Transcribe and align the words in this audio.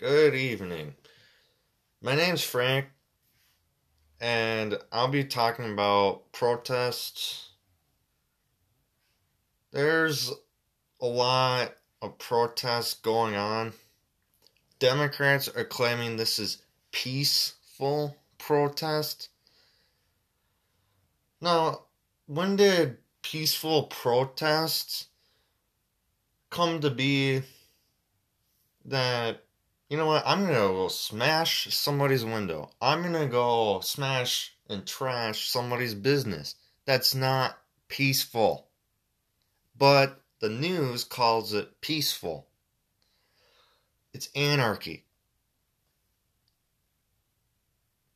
Good 0.00 0.34
evening. 0.34 0.94
My 2.00 2.14
name's 2.14 2.42
Frank, 2.42 2.86
and 4.18 4.78
I'll 4.90 5.08
be 5.08 5.24
talking 5.24 5.70
about 5.70 6.32
protests. 6.32 7.50
There's 9.72 10.32
a 11.02 11.06
lot 11.06 11.74
of 12.00 12.16
protests 12.16 12.94
going 12.94 13.36
on. 13.36 13.74
Democrats 14.78 15.48
are 15.48 15.64
claiming 15.64 16.16
this 16.16 16.38
is 16.38 16.62
peaceful 16.92 18.16
protest. 18.38 19.28
Now, 21.42 21.82
when 22.24 22.56
did 22.56 22.96
peaceful 23.20 23.82
protests 23.82 25.08
come 26.48 26.80
to 26.80 26.88
be 26.88 27.42
that 28.86 29.44
you 29.90 29.96
know 29.96 30.06
what? 30.06 30.22
I'm 30.24 30.42
gonna 30.42 30.54
go 30.54 30.86
smash 30.86 31.74
somebody's 31.74 32.24
window. 32.24 32.70
I'm 32.80 33.02
gonna 33.02 33.26
go 33.26 33.80
smash 33.80 34.54
and 34.68 34.86
trash 34.86 35.48
somebody's 35.48 35.94
business. 35.94 36.54
That's 36.86 37.12
not 37.12 37.58
peaceful. 37.88 38.68
But 39.76 40.22
the 40.38 40.48
news 40.48 41.02
calls 41.02 41.52
it 41.52 41.80
peaceful. 41.80 42.46
It's 44.14 44.28
anarchy. 44.36 45.06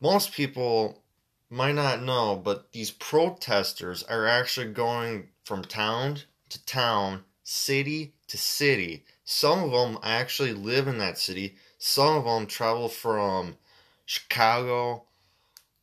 Most 0.00 0.32
people 0.32 1.02
might 1.50 1.74
not 1.74 2.02
know 2.02 2.36
but 2.36 2.70
these 2.70 2.92
protesters 2.92 4.04
are 4.04 4.26
actually 4.26 4.72
going 4.72 5.28
from 5.44 5.62
town 5.62 6.18
to 6.50 6.64
town 6.66 7.24
city 7.42 8.14
to 8.28 8.38
city. 8.38 9.04
Some 9.24 9.62
of 9.62 9.70
them 9.70 9.98
actually 10.02 10.52
live 10.52 10.88
in 10.88 10.98
that 10.98 11.18
city. 11.18 11.56
Some 11.86 12.16
of 12.16 12.24
them 12.24 12.46
travel 12.46 12.88
from 12.88 13.58
Chicago, 14.06 15.04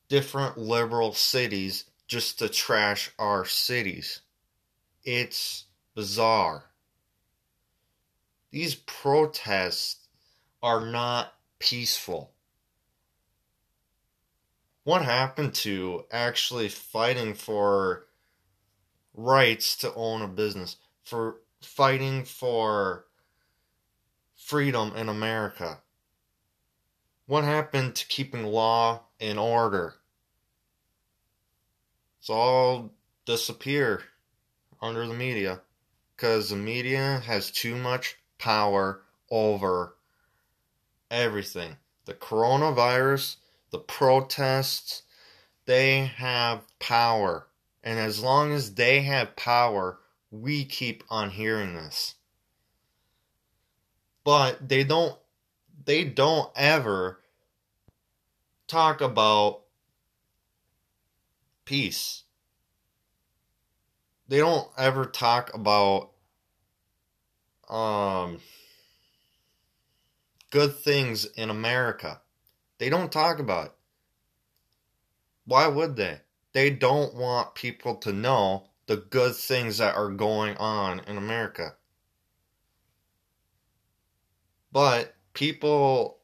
different 0.10 0.58
liberal 0.58 1.14
cities, 1.14 1.86
just 2.08 2.40
to 2.40 2.50
trash 2.50 3.12
our 3.20 3.46
cities. 3.46 4.22
It's 5.04 5.66
bizarre. 5.94 6.72
These 8.50 8.74
protests 8.74 10.08
are 10.64 10.84
not 10.88 11.36
peaceful. 11.60 12.32
What 14.84 15.04
happened 15.04 15.54
to 15.56 16.06
actually 16.12 16.70
fighting 16.70 17.36
for 17.36 18.08
rights 19.14 19.78
to 19.78 19.94
own 19.94 20.24
a 20.24 20.28
business, 20.28 20.78
for 21.04 21.42
fighting 21.62 22.26
for 22.26 23.06
freedom 24.36 24.94
in 24.96 25.08
America? 25.08 25.78
What 27.32 27.46
happened 27.46 27.96
to 27.96 28.08
keeping 28.08 28.44
law 28.44 29.04
and 29.22 29.40
order? 29.40 29.94
It's 32.20 32.30
all 32.30 32.92
disappear 33.26 34.04
under 34.82 35.08
the 35.08 35.14
media 35.14 35.62
because 36.14 36.50
the 36.50 36.58
media 36.58 37.24
has 37.26 37.50
too 37.50 37.78
much 37.78 38.18
power 38.38 39.04
over 39.30 39.96
everything. 41.10 41.78
The 42.04 42.16
coronavirus, 42.16 43.38
the 43.72 43.80
protests, 43.80 45.04
they 45.64 46.08
have 46.08 46.68
power. 46.80 47.48
And 47.82 47.98
as 47.98 48.22
long 48.22 48.52
as 48.52 48.74
they 48.74 49.04
have 49.04 49.38
power, 49.38 50.00
we 50.32 50.66
keep 50.66 51.06
on 51.10 51.30
hearing 51.30 51.76
this. 51.76 52.16
But 54.26 54.68
they 54.68 54.84
don't 54.84 55.18
they 55.86 56.04
don't 56.04 56.52
ever 56.56 57.21
talk 58.72 59.02
about 59.02 59.64
peace. 61.66 62.24
They 64.30 64.38
don't 64.38 64.70
ever 64.78 65.06
talk 65.06 65.54
about 65.54 66.12
um 67.70 68.40
good 70.52 70.74
things 70.78 71.26
in 71.26 71.50
America. 71.50 72.22
They 72.78 72.90
don't 72.90 73.12
talk 73.12 73.40
about 73.40 73.68
it. 73.68 73.74
Why 75.46 75.68
would 75.68 75.98
they? 75.98 76.22
They 76.54 76.70
don't 76.70 77.14
want 77.14 77.56
people 77.56 77.96
to 77.96 78.14
know 78.14 78.70
the 78.88 78.98
good 78.98 79.36
things 79.36 79.80
that 79.80 79.96
are 79.96 80.10
going 80.10 80.56
on 80.56 81.00
in 81.08 81.18
America. 81.18 81.76
But 84.72 85.14
people 85.34 86.21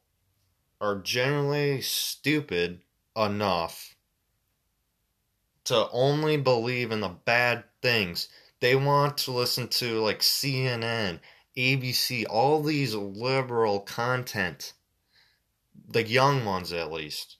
are 0.79 0.99
generally 0.99 1.81
stupid 1.81 2.81
enough 3.15 3.95
to 5.63 5.89
only 5.91 6.37
believe 6.37 6.91
in 6.91 7.01
the 7.01 7.09
bad 7.09 7.63
things. 7.81 8.29
They 8.59 8.75
want 8.75 9.17
to 9.19 9.31
listen 9.31 9.67
to 9.69 9.99
like 9.99 10.19
CNN, 10.19 11.19
ABC, 11.55 12.25
all 12.29 12.61
these 12.61 12.95
liberal 12.95 13.79
content. 13.81 14.73
The 15.89 16.03
young 16.03 16.45
ones, 16.45 16.73
at 16.73 16.91
least. 16.91 17.37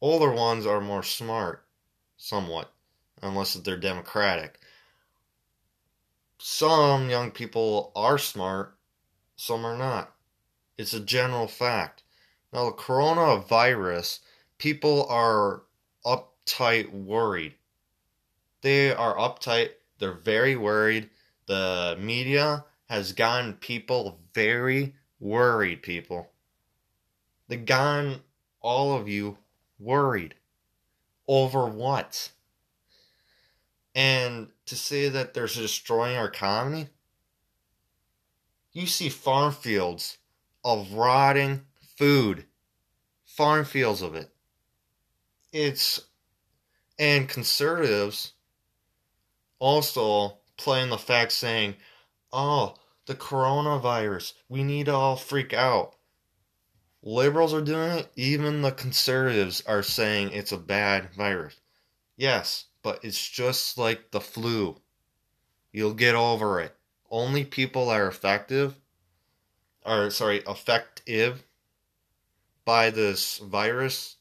Older 0.00 0.32
ones 0.32 0.66
are 0.66 0.80
more 0.80 1.02
smart, 1.02 1.64
somewhat, 2.16 2.72
unless 3.22 3.54
they're 3.54 3.76
Democratic 3.76 4.58
some 6.42 7.10
young 7.10 7.30
people 7.30 7.92
are 7.94 8.16
smart, 8.16 8.74
some 9.36 9.64
are 9.66 9.76
not. 9.76 10.14
It's 10.78 10.94
a 10.94 11.00
general 11.00 11.46
fact. 11.46 12.02
Now, 12.52 12.66
the 12.66 12.76
coronavirus, 12.76 14.20
people 14.58 15.06
are 15.08 15.62
uptight 16.04 16.90
worried. 16.92 17.54
They 18.62 18.92
are 18.92 19.16
uptight, 19.16 19.70
they're 19.98 20.12
very 20.12 20.56
worried. 20.56 21.10
The 21.46 21.96
media 22.00 22.64
has 22.88 23.12
gotten 23.12 23.54
people 23.54 24.18
very 24.34 24.94
worried, 25.20 25.82
people. 25.82 26.30
They've 27.48 27.64
gotten 27.64 28.20
all 28.60 28.96
of 28.96 29.08
you 29.08 29.38
worried. 29.78 30.34
Over 31.28 31.66
what? 31.66 32.30
And 33.94 34.48
to 34.66 34.76
say 34.76 35.08
that 35.08 35.34
they're 35.34 35.46
destroying 35.46 36.16
our 36.16 36.26
economy, 36.26 36.88
you 38.72 38.86
see 38.86 39.08
farm 39.08 39.52
fields 39.52 40.18
of 40.64 40.92
rotting 40.92 41.66
food, 42.00 42.46
farm 43.26 43.62
fields 43.62 44.00
of 44.00 44.14
it. 44.14 44.30
It's, 45.52 46.00
and 46.98 47.28
conservatives 47.28 48.32
also 49.58 50.38
playing 50.56 50.88
the 50.88 50.96
fact 50.96 51.32
saying, 51.32 51.74
oh, 52.32 52.74
the 53.04 53.14
coronavirus, 53.14 54.32
we 54.48 54.62
need 54.62 54.86
to 54.86 54.94
all 54.94 55.16
freak 55.16 55.52
out. 55.52 55.94
Liberals 57.02 57.52
are 57.52 57.60
doing 57.60 57.90
it, 57.90 58.10
even 58.16 58.62
the 58.62 58.72
conservatives 58.72 59.62
are 59.66 59.82
saying 59.82 60.30
it's 60.30 60.52
a 60.52 60.56
bad 60.56 61.12
virus. 61.14 61.60
Yes, 62.16 62.64
but 62.82 63.04
it's 63.04 63.28
just 63.28 63.76
like 63.76 64.10
the 64.10 64.22
flu. 64.22 64.80
You'll 65.70 65.92
get 65.92 66.14
over 66.14 66.60
it. 66.60 66.74
Only 67.10 67.44
people 67.44 67.90
are 67.90 68.08
effective, 68.08 68.80
or 69.84 70.08
sorry, 70.08 70.38
effective 70.48 71.44
by 72.64 72.90
this 72.90 73.38
virus 73.38 74.16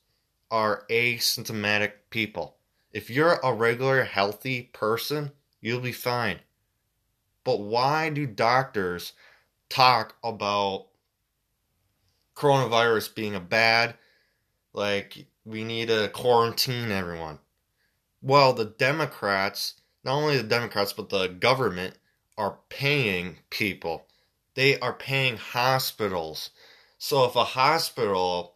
are 0.52 0.86
asymptomatic 0.90 1.94
people. 2.10 2.58
If 2.92 3.10
you're 3.10 3.40
a 3.44 3.54
regular 3.54 4.04
healthy 4.04 4.64
person, 4.74 5.32
you'll 5.62 5.82
be 5.82 5.92
fine. 5.92 6.40
But 7.44 7.60
why 7.60 8.10
do 8.10 8.26
doctors 8.26 9.14
talk 9.70 10.16
about 10.24 10.88
coronavirus 12.36 13.16
being 13.16 13.36
a 13.36 13.40
bad, 13.40 13.96
like, 14.74 15.28
we 15.46 15.64
need 15.64 15.90
to 15.90 16.10
quarantine 16.10 16.92
everyone? 16.92 17.40
well, 18.22 18.54
the 18.54 18.66
Democrats, 18.66 19.76
not 20.04 20.16
only 20.16 20.38
the 20.38 20.44
Democrats, 20.44 20.94
but 20.94 21.10
the 21.10 21.28
government 21.28 21.98
are 22.38 22.60
paying 22.70 23.38
people. 23.50 24.08
They 24.56 24.80
are 24.80 24.94
paying 24.94 25.38
hospitals. 25.38 26.50
So 27.00 27.24
if 27.24 27.36
a 27.38 27.46
hospital 27.46 28.56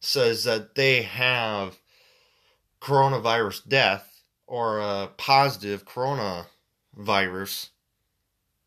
says 0.00 0.42
that 0.44 0.74
they 0.74 1.02
have 1.02 1.78
coronavirus 2.80 3.68
death 3.68 4.22
or 4.46 4.80
a 4.80 5.08
positive 5.16 5.86
coronavirus 5.86 7.68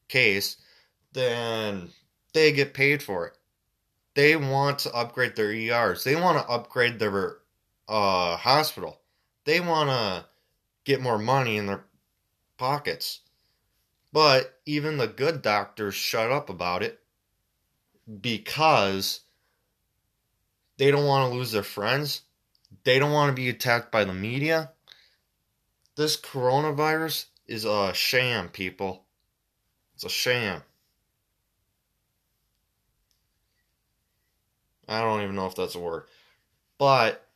case, 0.08 0.56
then 1.12 1.90
they 2.34 2.54
get 2.54 2.74
paid 2.74 3.04
for 3.04 3.28
it. 3.28 3.38
They 4.16 4.38
want 4.38 4.80
to 4.80 4.94
upgrade 4.94 5.36
their 5.36 5.52
ERs. 5.52 6.06
They 6.06 6.16
want 6.16 6.38
to 6.38 6.50
upgrade 6.50 6.98
their 6.98 7.38
uh, 7.90 8.38
hospital. 8.38 9.02
They 9.44 9.60
want 9.60 9.90
to 9.90 10.26
get 10.86 11.02
more 11.02 11.20
money 11.20 11.58
in 11.58 11.66
their 11.66 11.84
pockets. 12.58 13.20
But 14.14 14.60
even 14.66 14.98
the 14.98 15.08
good 15.08 15.42
doctors 15.42 15.94
shut 15.94 16.32
up 16.32 16.50
about 16.50 16.84
it 16.84 17.00
because 18.22 19.22
They 20.80 20.92
don't 20.92 21.06
want 21.06 21.30
to 21.30 21.38
lose 21.38 21.52
their 21.52 21.62
friends. 21.62 22.22
They 22.86 23.00
don't 23.00 23.12
want 23.12 23.30
to 23.30 23.40
be 23.40 23.50
attacked 23.50 23.92
by 23.92 24.06
the 24.06 24.14
media. 24.14 24.72
This 25.98 26.16
coronavirus 26.16 27.26
is 27.48 27.66
a 27.66 27.94
sham, 27.94 28.48
people. 28.48 29.04
It's 29.94 30.06
a 30.06 30.10
sham. 30.10 30.64
I 34.88 35.02
don't 35.02 35.22
even 35.22 35.36
know 35.36 35.48
if 35.48 35.56
that's 35.56 35.76
a 35.76 35.80
word. 35.80 36.06
But 36.78 37.28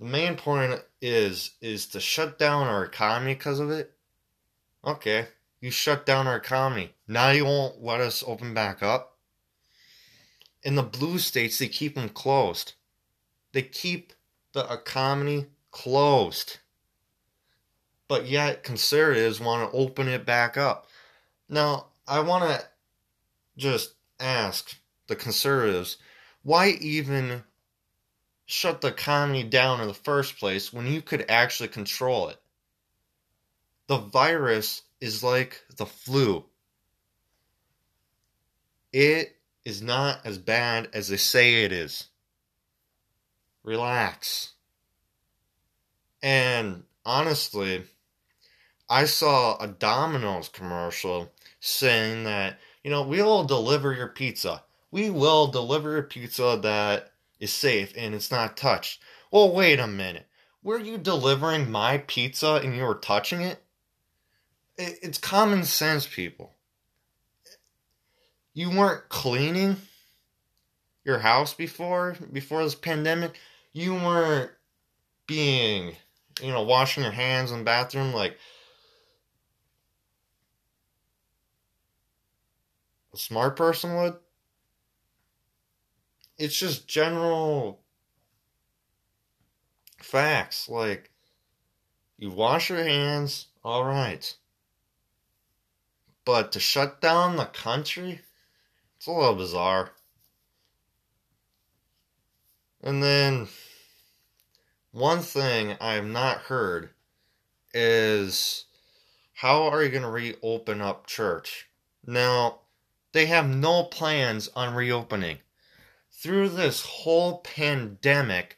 the 0.00 0.06
main 0.06 0.36
point 0.36 0.80
is 1.02 1.50
is 1.60 1.88
to 1.88 2.00
shut 2.00 2.38
down 2.38 2.66
our 2.68 2.86
economy 2.86 3.34
because 3.34 3.60
of 3.60 3.70
it. 3.70 3.92
Okay, 4.82 5.26
you 5.64 5.70
shut 5.70 6.04
down 6.04 6.26
our 6.26 6.36
economy. 6.36 6.92
Now 7.08 7.30
you 7.30 7.46
won't 7.46 7.82
let 7.82 7.98
us 7.98 8.22
open 8.26 8.52
back 8.52 8.82
up. 8.82 9.16
In 10.62 10.74
the 10.74 10.82
blue 10.82 11.18
states, 11.18 11.58
they 11.58 11.68
keep 11.68 11.94
them 11.94 12.10
closed. 12.10 12.74
They 13.52 13.62
keep 13.62 14.12
the 14.52 14.70
economy 14.70 15.46
closed. 15.70 16.58
But 18.08 18.26
yet, 18.26 18.62
conservatives 18.62 19.40
want 19.40 19.72
to 19.72 19.74
open 19.74 20.06
it 20.06 20.26
back 20.26 20.58
up. 20.58 20.86
Now, 21.48 21.86
I 22.06 22.20
want 22.20 22.44
to 22.44 22.66
just 23.56 23.94
ask 24.20 24.76
the 25.06 25.16
conservatives 25.16 25.96
why 26.42 26.76
even 26.78 27.42
shut 28.44 28.82
the 28.82 28.88
economy 28.88 29.44
down 29.44 29.80
in 29.80 29.88
the 29.88 29.94
first 29.94 30.38
place 30.38 30.74
when 30.74 30.86
you 30.86 31.00
could 31.00 31.24
actually 31.30 31.70
control 31.70 32.28
it? 32.28 32.38
The 33.86 33.96
virus 33.96 34.82
is 35.04 35.22
like 35.22 35.62
the 35.76 35.84
flu. 35.84 36.44
It 38.90 39.36
is 39.64 39.82
not 39.82 40.20
as 40.24 40.38
bad 40.38 40.88
as 40.94 41.08
they 41.08 41.18
say 41.18 41.64
it 41.64 41.72
is. 41.72 42.08
Relax. 43.62 44.52
And 46.22 46.84
honestly, 47.04 47.84
I 48.88 49.04
saw 49.04 49.58
a 49.58 49.66
Domino's 49.66 50.48
commercial 50.48 51.30
saying 51.60 52.24
that, 52.24 52.58
you 52.82 52.90
know, 52.90 53.02
we'll 53.02 53.44
deliver 53.44 53.92
your 53.92 54.08
pizza. 54.08 54.62
We 54.90 55.10
will 55.10 55.48
deliver 55.48 55.98
a 55.98 56.02
pizza 56.02 56.58
that 56.62 57.12
is 57.40 57.52
safe 57.52 57.92
and 57.94 58.14
it's 58.14 58.30
not 58.30 58.56
touched. 58.56 59.02
Well, 59.30 59.52
wait 59.52 59.80
a 59.80 59.86
minute. 59.86 60.26
Were 60.62 60.78
you 60.78 60.96
delivering 60.96 61.70
my 61.70 61.98
pizza 61.98 62.54
and 62.54 62.74
you 62.74 62.84
were 62.84 62.94
touching 62.94 63.42
it? 63.42 63.63
It's 64.76 65.18
common 65.18 65.64
sense, 65.64 66.06
people. 66.06 66.52
You 68.52 68.70
weren't 68.70 69.08
cleaning 69.08 69.76
your 71.04 71.18
house 71.18 71.54
before 71.54 72.16
before 72.32 72.64
this 72.64 72.74
pandemic. 72.74 73.38
You 73.72 73.94
weren't 73.94 74.50
being, 75.26 75.96
you 76.40 76.52
know, 76.52 76.62
washing 76.62 77.02
your 77.02 77.12
hands 77.12 77.50
in 77.52 77.58
the 77.58 77.64
bathroom 77.64 78.12
like 78.12 78.38
a 83.12 83.16
smart 83.16 83.56
person 83.56 83.94
would 83.96 84.14
it's 86.38 86.58
just 86.58 86.88
general 86.88 87.80
facts. 89.98 90.68
Like, 90.68 91.10
you 92.18 92.30
wash 92.30 92.70
your 92.70 92.82
hands, 92.82 93.48
all 93.62 93.84
right. 93.84 94.34
But 96.24 96.52
to 96.52 96.60
shut 96.60 97.00
down 97.00 97.36
the 97.36 97.46
country, 97.46 98.20
it's 98.96 99.06
a 99.06 99.12
little 99.12 99.34
bizarre. 99.34 99.92
And 102.82 103.02
then, 103.02 103.48
one 104.92 105.20
thing 105.20 105.76
I 105.80 105.94
have 105.94 106.06
not 106.06 106.42
heard 106.42 106.90
is 107.72 108.64
how 109.34 109.64
are 109.64 109.82
you 109.82 109.88
going 109.88 110.02
to 110.02 110.08
reopen 110.08 110.80
up 110.80 111.06
church? 111.06 111.68
Now, 112.06 112.60
they 113.12 113.26
have 113.26 113.48
no 113.48 113.84
plans 113.84 114.48
on 114.54 114.74
reopening 114.74 115.38
through 116.24 116.48
this 116.48 116.80
whole 116.80 117.38
pandemic, 117.40 118.56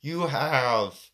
you 0.00 0.28
have 0.28 1.10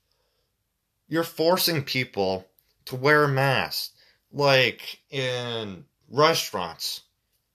you're 1.09 1.25
forcing 1.25 1.85
people 1.85 2.49
to 2.85 2.97
wear 2.97 3.27
masks 3.27 3.93
like 4.33 5.01
in 5.11 5.85
restaurants 6.11 7.03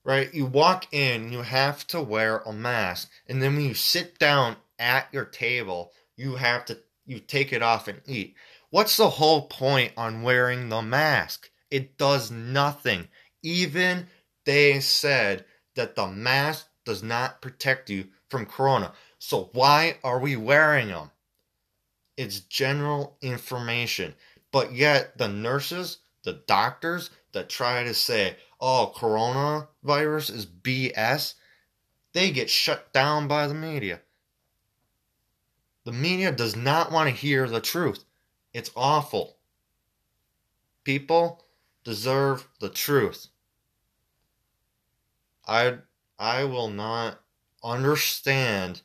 right 0.04 0.32
you 0.34 0.44
walk 0.46 0.92
in 0.92 1.32
you 1.32 1.42
have 1.42 1.86
to 1.86 2.00
wear 2.00 2.38
a 2.38 2.52
mask 2.52 3.10
and 3.26 3.42
then 3.42 3.54
when 3.54 3.64
you 3.64 3.74
sit 3.74 4.18
down 4.18 4.56
at 4.78 5.08
your 5.12 5.24
table 5.24 5.92
you 6.16 6.36
have 6.36 6.64
to 6.64 6.78
you 7.06 7.18
take 7.18 7.52
it 7.52 7.62
off 7.62 7.88
and 7.88 8.00
eat 8.06 8.34
what's 8.70 8.96
the 8.96 9.10
whole 9.10 9.42
point 9.42 9.92
on 9.96 10.22
wearing 10.22 10.68
the 10.68 10.82
mask 10.82 11.50
it 11.70 11.96
does 11.96 12.30
nothing 12.30 13.08
even 13.42 14.06
they 14.44 14.80
said 14.80 15.44
that 15.74 15.94
the 15.94 16.06
mask 16.06 16.66
does 16.84 17.02
not 17.02 17.40
protect 17.40 17.90
you 17.90 18.08
from 18.28 18.46
corona. 18.46 18.92
So 19.18 19.50
why 19.52 19.98
are 20.02 20.18
we 20.18 20.36
wearing 20.36 20.88
them? 20.88 21.10
It's 22.16 22.40
general 22.40 23.16
information. 23.22 24.14
But 24.50 24.72
yet 24.72 25.16
the 25.16 25.28
nurses, 25.28 25.98
the 26.24 26.34
doctors 26.46 27.10
that 27.32 27.48
try 27.48 27.82
to 27.82 27.94
say, 27.94 28.36
oh, 28.60 28.92
coronavirus 28.94 30.34
is 30.34 30.46
BS, 30.46 31.34
they 32.12 32.30
get 32.30 32.50
shut 32.50 32.92
down 32.92 33.26
by 33.28 33.46
the 33.46 33.54
media. 33.54 34.00
The 35.84 35.92
media 35.92 36.30
does 36.30 36.54
not 36.54 36.92
want 36.92 37.08
to 37.08 37.14
hear 37.14 37.48
the 37.48 37.60
truth. 37.60 38.04
It's 38.52 38.70
awful. 38.76 39.38
People 40.84 41.44
deserve 41.84 42.48
the 42.60 42.68
truth. 42.68 43.28
I 45.46 45.78
I 46.18 46.44
will 46.44 46.68
not 46.68 47.20
understand 47.64 48.82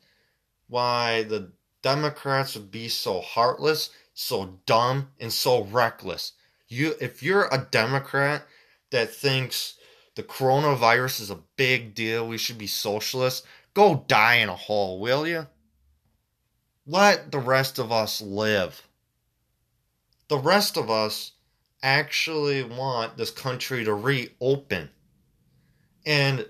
why 0.66 1.22
the 1.22 1.52
Democrats 1.82 2.54
would 2.54 2.70
be 2.70 2.88
so 2.88 3.20
heartless, 3.20 3.90
so 4.12 4.58
dumb, 4.66 5.10
and 5.20 5.32
so 5.32 5.62
reckless. 5.64 6.32
You 6.68 6.94
if 7.00 7.22
you're 7.22 7.48
a 7.50 7.66
Democrat 7.70 8.46
that 8.90 9.14
thinks 9.14 9.74
the 10.14 10.22
coronavirus 10.22 11.20
is 11.20 11.30
a 11.30 11.40
big 11.56 11.94
deal, 11.94 12.26
we 12.26 12.38
should 12.38 12.58
be 12.58 12.66
socialists, 12.66 13.46
go 13.74 14.04
die 14.08 14.36
in 14.36 14.48
a 14.48 14.54
hole, 14.54 15.00
will 15.00 15.26
you? 15.26 15.46
Let 16.86 17.30
the 17.32 17.38
rest 17.38 17.78
of 17.78 17.92
us 17.92 18.20
live. 18.20 18.82
The 20.28 20.38
rest 20.38 20.76
of 20.76 20.90
us 20.90 21.32
actually 21.82 22.62
want 22.62 23.16
this 23.16 23.30
country 23.30 23.84
to 23.84 23.94
reopen. 23.94 24.90
And 26.04 26.46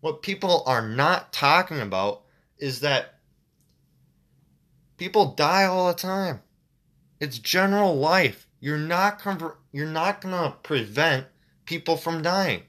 what 0.00 0.22
people 0.22 0.62
are 0.66 0.86
not 0.86 1.32
talking 1.32 1.80
about 1.80 2.22
is 2.58 2.80
that 2.80 3.18
people 4.96 5.34
die 5.34 5.64
all 5.64 5.88
the 5.88 5.94
time. 5.94 6.40
It's 7.20 7.38
general 7.38 7.96
life. 7.96 8.46
You're 8.62 8.78
not 8.78 9.18
com- 9.18 9.56
you're 9.72 9.88
not 9.88 10.22
to 10.22 10.54
prevent 10.62 11.26
people 11.64 11.96
from 11.96 12.22
dying. 12.22 12.62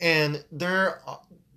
And 0.00 0.44
there 0.50 1.00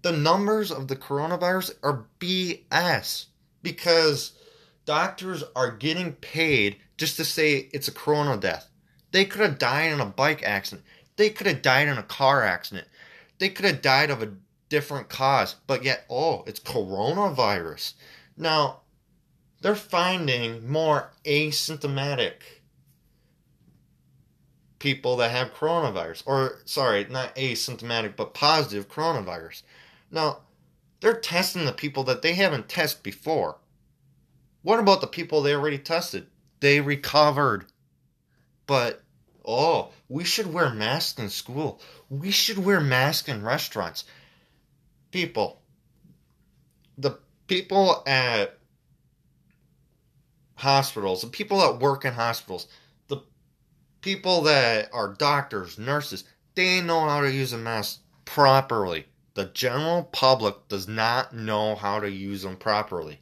the 0.03 0.11
numbers 0.11 0.71
of 0.71 0.87
the 0.87 0.95
coronavirus 0.95 1.73
are 1.81 2.05
BS 2.19 3.25
because 3.63 4.33
doctors 4.85 5.43
are 5.55 5.71
getting 5.75 6.13
paid 6.13 6.77
just 6.97 7.17
to 7.17 7.25
say 7.25 7.67
it's 7.73 7.87
a 7.87 7.91
corona 7.91 8.37
death. 8.37 8.69
They 9.11 9.25
could 9.25 9.41
have 9.41 9.57
died 9.57 9.91
in 9.91 9.99
a 9.99 10.05
bike 10.05 10.43
accident. 10.43 10.85
They 11.15 11.31
could 11.31 11.47
have 11.47 11.63
died 11.63 11.87
in 11.87 11.97
a 11.97 12.03
car 12.03 12.43
accident. 12.43 12.87
They 13.39 13.49
could 13.49 13.65
have 13.65 13.81
died 13.81 14.11
of 14.11 14.21
a 14.21 14.33
different 14.69 15.09
cause, 15.09 15.55
but 15.65 15.83
yet, 15.83 16.05
oh, 16.11 16.43
it's 16.45 16.59
coronavirus. 16.59 17.93
Now, 18.37 18.81
they're 19.61 19.73
finding 19.73 20.69
more 20.69 21.11
asymptomatic 21.25 22.58
people 24.79 25.17
that 25.17 25.31
have 25.31 25.53
coronavirus, 25.53 26.23
or 26.25 26.59
sorry, 26.65 27.05
not 27.09 27.35
asymptomatic, 27.35 28.15
but 28.15 28.33
positive 28.33 28.89
coronavirus. 28.89 29.63
Now, 30.09 30.39
they're 31.01 31.13
testing 31.13 31.65
the 31.65 31.73
people 31.73 32.03
that 32.05 32.21
they 32.21 32.33
haven't 32.33 32.69
tested 32.69 33.03
before. 33.03 33.57
What 34.61 34.79
about 34.79 35.01
the 35.01 35.07
people 35.07 35.41
they 35.41 35.53
already 35.53 35.77
tested? 35.77 36.27
They 36.59 36.81
recovered. 36.81 37.65
But, 38.67 39.01
oh, 39.45 39.89
we 40.07 40.23
should 40.23 40.53
wear 40.53 40.69
masks 40.69 41.19
in 41.19 41.29
school. 41.29 41.81
We 42.09 42.31
should 42.31 42.57
wear 42.57 42.79
masks 42.79 43.29
in 43.29 43.43
restaurants 43.43 44.05
people. 45.11 45.61
The 46.97 47.17
people 47.47 48.03
at 48.05 48.57
hospitals, 50.55 51.21
the 51.21 51.27
people 51.27 51.59
that 51.59 51.79
work 51.79 52.05
in 52.05 52.13
hospitals, 52.13 52.67
people 54.01 54.41
that 54.43 54.89
are 54.93 55.13
doctors, 55.13 55.77
nurses, 55.77 56.23
they 56.55 56.81
know 56.81 57.07
how 57.07 57.21
to 57.21 57.31
use 57.31 57.53
a 57.53 57.57
mask 57.57 58.01
properly. 58.25 59.05
The 59.33 59.45
general 59.45 60.03
public 60.03 60.67
does 60.67 60.87
not 60.87 61.33
know 61.33 61.75
how 61.75 61.99
to 61.99 62.09
use 62.09 62.43
them 62.43 62.57
properly. 62.57 63.19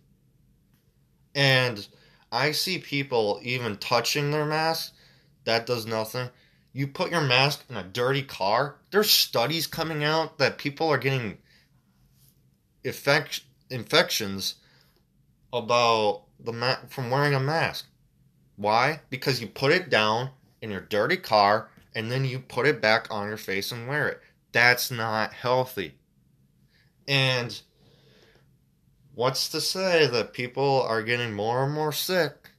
And 1.36 1.88
I 2.32 2.52
see 2.52 2.80
people 2.80 3.40
even 3.44 3.78
touching 3.78 4.32
their 4.32 4.46
mask. 4.46 4.94
That 5.44 5.66
does 5.66 5.86
nothing. 5.86 6.30
You 6.74 6.88
put 6.88 7.12
your 7.12 7.22
mask 7.22 7.64
in 7.70 7.78
a 7.78 7.84
dirty 7.84 8.24
car. 8.24 8.78
There's 8.92 9.10
studies 9.10 9.68
coming 9.68 10.04
out 10.04 10.38
that 10.40 10.58
people 10.58 10.90
are 10.90 10.98
getting 10.98 11.38
infect- 12.84 13.42
infections 13.70 14.56
about 15.54 16.24
the 16.40 16.54
ma- 16.54 16.78
from 16.90 17.10
wearing 17.10 17.34
a 17.34 17.40
mask. 17.40 17.86
Why? 18.56 19.02
Because 19.10 19.40
you 19.40 19.48
put 19.48 19.72
it 19.72 19.90
down 19.90 20.32
in 20.62 20.72
your 20.72 20.82
dirty 20.82 21.18
car 21.18 21.70
and 21.96 22.12
then 22.12 22.26
you 22.26 22.40
put 22.40 22.68
it 22.68 22.82
back 22.82 23.08
on 23.10 23.28
your 23.28 23.38
face 23.38 23.72
and 23.72 23.88
wear 23.88 24.08
it. 24.08 24.22
That's 24.52 24.92
not 24.92 25.34
healthy. 25.34 25.96
And 27.08 27.60
what's 29.16 29.50
to 29.50 29.62
say 29.62 30.08
that 30.08 30.34
people 30.34 30.84
are 30.84 31.02
getting 31.02 31.34
more 31.34 31.64
and 31.64 31.74
more 31.74 31.92
sick? 31.92 32.52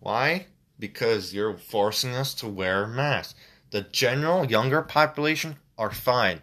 Why? 0.00 0.46
Because 0.78 1.32
you're 1.32 1.56
forcing 1.56 2.14
us 2.14 2.34
to 2.34 2.48
wear 2.48 2.86
masks. 2.86 3.34
The 3.70 3.82
general 3.82 4.44
younger 4.44 4.82
population 4.82 5.56
are 5.78 5.90
fine. 5.90 6.42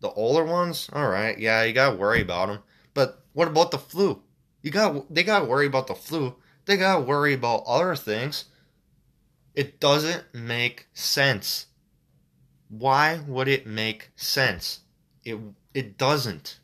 The 0.00 0.10
older 0.10 0.44
ones, 0.44 0.88
all 0.92 1.08
right, 1.08 1.38
yeah, 1.38 1.64
you 1.64 1.72
gotta 1.72 1.96
worry 1.96 2.20
about 2.20 2.48
them. 2.48 2.58
But 2.94 3.24
what 3.32 3.48
about 3.48 3.70
the 3.70 3.78
flu? 3.78 4.22
You 4.62 4.70
got 4.70 5.12
they 5.12 5.24
gotta 5.24 5.44
worry 5.44 5.66
about 5.66 5.86
the 5.86 5.94
flu. 5.94 6.36
They 6.66 6.76
gotta 6.76 7.02
worry 7.02 7.34
about 7.34 7.64
other 7.66 7.96
things. 7.96 8.44
It 9.56 9.80
doesn't 9.80 10.22
make 10.32 10.86
sense. 10.92 11.66
Why 12.68 13.20
would 13.26 13.48
it 13.48 13.66
make 13.66 14.10
sense? 14.14 14.80
It 15.24 15.38
it 15.74 15.98
doesn't. 15.98 16.60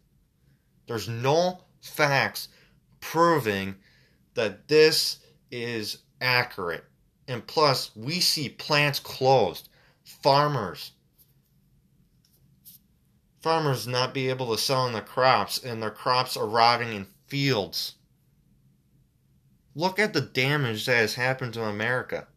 There's 0.86 1.08
no 1.08 1.64
facts 1.80 2.48
proving 3.00 3.76
that 4.34 4.68
this 4.68 5.18
is 5.50 5.98
accurate. 6.20 6.84
And 7.26 7.46
plus, 7.46 7.90
we 7.96 8.20
see 8.20 8.48
plants 8.48 9.00
closed. 9.00 9.68
Farmers 10.04 10.92
farmers 13.42 13.88
not 13.88 14.14
be 14.14 14.28
able 14.28 14.54
to 14.54 14.62
sell 14.62 14.86
in 14.86 14.92
their 14.92 15.02
crops 15.02 15.58
and 15.58 15.82
their 15.82 15.90
crops 15.90 16.36
are 16.36 16.46
rotting 16.46 16.92
in 16.92 17.06
fields. 17.26 17.96
Look 19.74 19.98
at 19.98 20.12
the 20.12 20.20
damage 20.20 20.86
that 20.86 20.96
has 20.96 21.14
happened 21.14 21.54
to 21.54 21.64
America. 21.64 22.28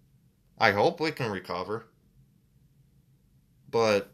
I 0.57 0.71
hope 0.71 0.99
we 0.99 1.11
can 1.11 1.31
recover. 1.31 1.85
But 3.69 4.11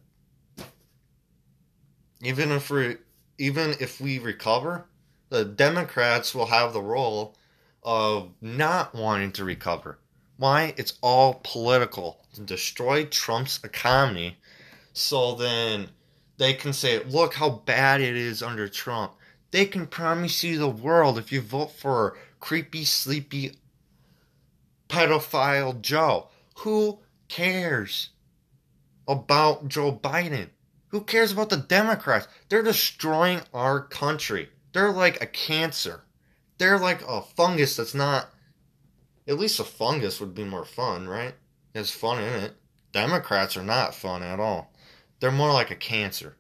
even 2.22 2.52
if 2.52 2.70
we 2.70 2.98
even 3.38 3.76
if 3.80 4.00
we 4.00 4.20
recover, 4.20 4.86
the 5.30 5.46
Democrats 5.46 6.36
will 6.36 6.48
have 6.48 6.74
the 6.74 6.82
role 6.82 7.36
of 7.84 8.32
not 8.42 8.94
wanting 8.94 9.32
to 9.34 9.44
recover. 9.44 9.98
Why? 10.38 10.74
It's 10.78 10.98
all 11.02 11.42
political 11.44 12.24
to 12.34 12.42
destroy 12.42 13.06
Trump's 13.06 13.60
economy 13.64 14.38
so 14.94 15.36
then 15.36 15.90
they 16.38 16.54
can 16.54 16.74
say, 16.74 17.04
look 17.04 17.36
how 17.36 17.50
bad 17.50 18.02
it 18.02 18.16
is 18.16 18.42
under 18.42 18.68
Trump. 18.68 19.14
They 19.52 19.66
can 19.66 19.88
promise 19.88 20.44
you 20.44 20.58
the 20.58 20.68
world 20.68 21.18
if 21.18 21.32
you 21.32 21.42
vote 21.42 21.72
for 21.72 22.18
creepy, 22.40 22.84
sleepy, 22.86 23.58
pedophile 24.90 25.80
Joe. 25.82 26.28
Who 26.62 27.00
cares 27.28 28.10
about 29.08 29.68
Joe 29.68 29.92
Biden? 29.92 30.50
Who 30.90 31.02
cares 31.02 31.32
about 31.32 31.50
the 31.50 31.58
Democrats? 31.58 32.28
They're 32.50 32.62
destroying 32.62 33.42
our 33.54 33.82
country. 33.82 34.50
They're 34.74 34.92
like 34.92 35.22
a 35.22 35.26
cancer. 35.26 36.04
They're 36.60 36.78
like 36.78 37.02
a 37.08 37.22
fungus 37.22 37.78
that's 37.78 37.96
not. 37.96 38.30
At 39.28 39.40
least 39.40 39.60
a 39.60 39.64
fungus 39.64 40.20
would 40.20 40.36
be 40.36 40.44
more 40.44 40.66
fun, 40.66 41.08
right? 41.08 41.34
There's 41.74 41.90
fun 41.90 42.22
in 42.22 42.44
it. 42.44 42.54
Democrats 42.92 43.58
are 43.58 43.64
not 43.64 43.96
fun 43.96 44.22
at 44.22 44.40
all. 44.40 44.72
They're 45.20 45.32
more 45.32 45.52
like 45.54 45.72
a 45.72 45.76
cancer. 45.76 46.36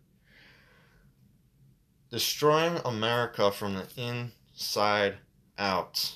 Destroying 2.11 2.79
America 2.85 3.51
from 3.51 3.73
the 3.73 3.87
inside 3.97 5.15
out. 5.57 6.13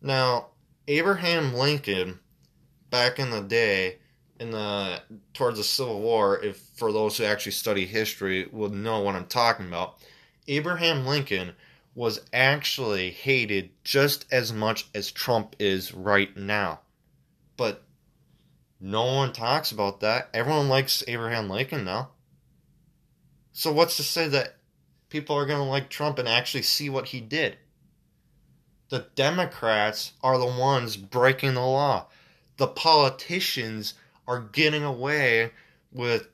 Now, 0.00 0.48
Abraham 0.86 1.52
Lincoln, 1.52 2.20
back 2.94 3.18
in 3.18 3.30
the 3.30 3.40
day, 3.40 3.96
in 4.38 4.52
the 4.52 5.02
towards 5.32 5.58
the 5.58 5.64
Civil 5.64 6.00
War, 6.00 6.40
if 6.40 6.58
for 6.76 6.92
those 6.92 7.18
who 7.18 7.24
actually 7.24 7.50
study 7.50 7.86
history 7.86 8.48
would 8.52 8.72
know 8.72 9.00
what 9.00 9.16
I'm 9.16 9.26
talking 9.26 9.66
about, 9.66 9.96
Abraham 10.46 11.04
Lincoln 11.04 11.54
was 11.96 12.20
actually 12.32 13.10
hated 13.10 13.70
just 13.82 14.26
as 14.30 14.52
much 14.52 14.86
as 14.94 15.10
Trump 15.10 15.56
is 15.58 15.92
right 15.92 16.36
now. 16.36 16.82
But 17.56 17.82
no 18.80 19.06
one 19.06 19.32
talks 19.32 19.72
about 19.72 19.98
that. 19.98 20.28
Everyone 20.32 20.68
likes 20.68 21.02
Abraham 21.08 21.50
Lincoln 21.50 21.84
now. 21.84 22.10
So 23.50 23.72
what's 23.72 23.96
to 23.96 24.04
say 24.04 24.28
that 24.28 24.54
people 25.08 25.34
are 25.34 25.46
going 25.46 25.58
to 25.58 25.64
like 25.64 25.90
Trump 25.90 26.20
and 26.20 26.28
actually 26.28 26.62
see 26.62 26.88
what 26.88 27.06
he 27.06 27.20
did? 27.20 27.56
The 28.90 29.06
Democrats 29.16 30.12
are 30.22 30.38
the 30.38 30.46
ones 30.46 30.96
breaking 30.96 31.54
the 31.54 31.60
law. 31.60 32.06
The 32.56 32.68
politicians 32.68 33.94
are 34.26 34.40
getting 34.40 34.84
away 34.84 35.52
with 35.92 36.28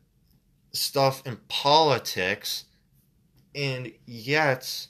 stuff 0.72 1.26
in 1.26 1.36
politics, 1.48 2.64
and 3.54 3.92
yet 4.06 4.86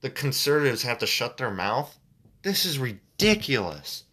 the 0.00 0.10
conservatives 0.10 0.82
have 0.82 0.98
to 0.98 1.06
shut 1.06 1.36
their 1.36 1.50
mouth. 1.50 1.98
This 2.42 2.64
is 2.64 2.78
ridiculous. 2.78 4.04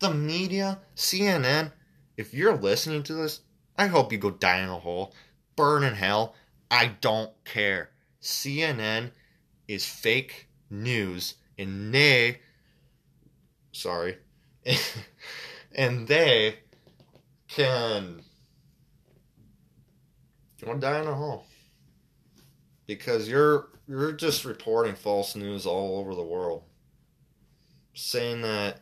The 0.00 0.12
media, 0.12 0.80
CNN, 0.96 1.72
if 2.16 2.34
you're 2.34 2.56
listening 2.56 3.02
to 3.04 3.14
this, 3.14 3.40
I 3.76 3.86
hope 3.86 4.12
you 4.12 4.18
go 4.18 4.30
die 4.30 4.60
in 4.60 4.68
a 4.68 4.78
hole, 4.78 5.14
burn 5.56 5.84
in 5.84 5.94
hell. 5.94 6.34
I 6.70 6.88
don't 7.00 7.32
care. 7.44 7.90
CNN 8.20 9.12
is 9.68 9.86
fake 9.86 10.48
news, 10.70 11.34
and 11.56 11.94
they, 11.94 12.40
sorry, 13.72 14.18
and 15.74 16.06
they 16.06 16.56
can 17.48 18.22
go 20.64 20.74
die 20.74 21.00
in 21.00 21.06
a 21.06 21.14
hole 21.14 21.44
because 22.86 23.28
you're 23.28 23.68
you're 23.86 24.12
just 24.12 24.44
reporting 24.44 24.94
false 24.94 25.34
news 25.34 25.64
all 25.64 25.98
over 25.98 26.14
the 26.14 26.22
world, 26.22 26.62
saying 27.94 28.42
that 28.42 28.80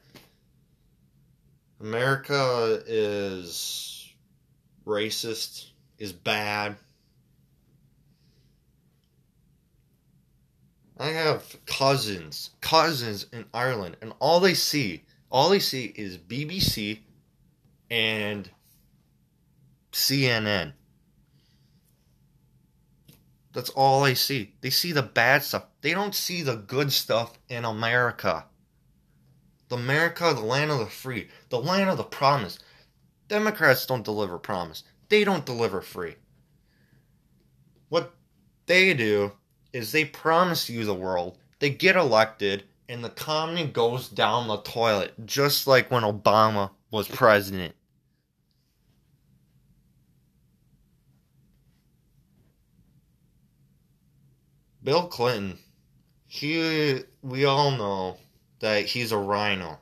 America 1.80 2.82
is 2.86 4.12
racist, 4.84 5.70
is 5.98 6.12
bad. 6.12 6.76
I 10.98 11.08
have 11.08 11.56
cousins, 11.66 12.50
cousins 12.62 13.26
in 13.32 13.44
Ireland, 13.52 13.98
and 14.00 14.14
all 14.18 14.40
they 14.40 14.54
see, 14.54 15.02
all 15.30 15.50
they 15.50 15.58
see 15.58 15.92
is 15.96 16.18
BBC 16.18 17.00
and 17.90 18.50
CNN. 19.92 20.72
That's 23.52 23.70
all 23.70 24.02
they 24.02 24.14
see. 24.14 24.54
They 24.60 24.70
see 24.70 24.92
the 24.92 25.02
bad 25.02 25.42
stuff. 25.42 25.64
They 25.80 25.94
don't 25.94 26.14
see 26.14 26.42
the 26.42 26.56
good 26.56 26.92
stuff 26.92 27.38
in 27.48 27.64
America. 27.64 28.44
The 29.68 29.76
America, 29.76 30.32
the 30.34 30.42
land 30.42 30.70
of 30.70 30.78
the 30.78 30.86
free, 30.86 31.28
the 31.48 31.58
land 31.58 31.88
of 31.88 31.96
the 31.96 32.04
promise. 32.04 32.58
Democrats 33.28 33.86
don't 33.86 34.04
deliver 34.04 34.38
promise. 34.38 34.84
They 35.08 35.24
don't 35.24 35.46
deliver 35.46 35.80
free. 35.80 36.16
What 37.88 38.14
they 38.66 38.92
do 38.94 39.32
is 39.72 39.90
they 39.90 40.04
promise 40.04 40.68
you 40.68 40.84
the 40.84 40.94
world, 40.94 41.38
they 41.58 41.70
get 41.70 41.96
elected, 41.96 42.64
and 42.88 43.02
the 43.02 43.08
economy 43.08 43.66
goes 43.66 44.08
down 44.08 44.48
the 44.48 44.58
toilet, 44.58 45.14
just 45.26 45.66
like 45.66 45.90
when 45.90 46.02
Obama 46.02 46.70
was 46.90 47.08
president. 47.08 47.74
Bill 54.82 55.08
Clinton, 55.08 55.58
he, 56.28 57.00
we 57.22 57.44
all 57.44 57.72
know 57.72 58.18
that 58.60 58.84
he's 58.84 59.10
a 59.10 59.18
RINO. 59.18 59.78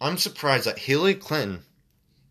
I'm 0.00 0.16
surprised 0.16 0.66
that 0.66 0.78
Hillary 0.78 1.14
Clinton, 1.14 1.62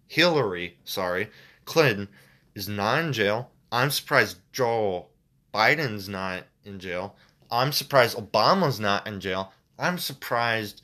Hillary, 0.07 0.77
sorry, 0.85 1.29
Clinton 1.65 2.07
is 2.55 2.67
not 2.67 3.03
in 3.03 3.13
jail. 3.13 3.51
I'm 3.71 3.91
surprised 3.91 4.37
Joe 4.51 5.07
Biden's 5.53 6.09
not 6.09 6.43
in 6.63 6.79
jail. 6.79 7.15
I'm 7.51 7.71
surprised 7.71 8.17
Obama's 8.17 8.79
not 8.79 9.07
in 9.07 9.19
jail. 9.19 9.51
I'm 9.77 9.97
surprised 9.97 10.81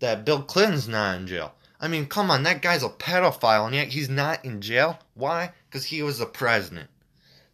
that 0.00 0.24
Bill 0.24 0.42
Clinton's 0.42 0.88
not 0.88 1.18
in 1.18 1.26
jail. 1.26 1.54
I 1.80 1.88
mean, 1.88 2.06
come 2.06 2.30
on, 2.30 2.42
that 2.42 2.62
guy's 2.62 2.82
a 2.82 2.88
pedophile 2.88 3.66
and 3.66 3.74
yet 3.74 3.88
he's 3.88 4.08
not 4.08 4.44
in 4.44 4.60
jail. 4.60 4.98
Why? 5.14 5.52
because 5.70 5.86
he 5.86 6.02
was 6.02 6.18
the 6.18 6.26
president. 6.26 6.90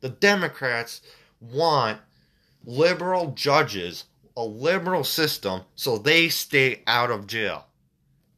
The 0.00 0.08
Democrats 0.08 1.02
want 1.40 2.00
liberal 2.64 3.32
judges, 3.32 4.04
a 4.36 4.44
liberal 4.44 5.04
system, 5.04 5.62
so 5.74 5.98
they 5.98 6.28
stay 6.28 6.82
out 6.86 7.10
of 7.10 7.26
jail. 7.26 7.66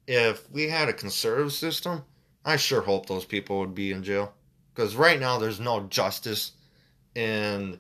If 0.07 0.51
we 0.51 0.69
had 0.69 0.89
a 0.89 0.93
conservative 0.93 1.53
system, 1.53 2.05
I 2.45 2.57
sure 2.57 2.81
hope 2.81 3.07
those 3.07 3.25
people 3.25 3.61
would 3.61 3.75
be 3.75 3.93
in 3.93 4.03
jail. 4.03 4.35
Because 4.75 4.97
right 4.97 5.21
now 5.21 5.39
there's 5.39 5.61
no 5.61 5.81
justice 5.85 6.53
in 7.15 7.79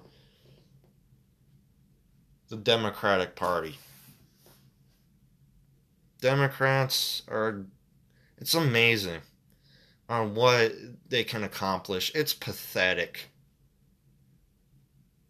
the 2.49 2.57
Democratic 2.57 3.37
Party. 3.37 3.79
Democrats 6.21 7.23
are. 7.29 7.67
It's 8.39 8.55
amazing 8.55 9.21
on 10.09 10.35
what 10.35 10.73
they 11.09 11.25
can 11.25 11.45
accomplish. 11.45 12.11
It's 12.15 12.33
pathetic. 12.33 13.31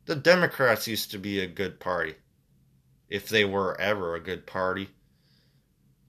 The 0.06 0.16
Democrats 0.16 0.86
used 0.86 1.10
to 1.10 1.18
be 1.18 1.40
a 1.40 1.46
good 1.46 1.80
party, 1.80 2.14
if 3.08 3.28
they 3.28 3.44
were 3.44 3.78
ever 3.80 4.14
a 4.14 4.20
good 4.20 4.46
party. 4.46 4.88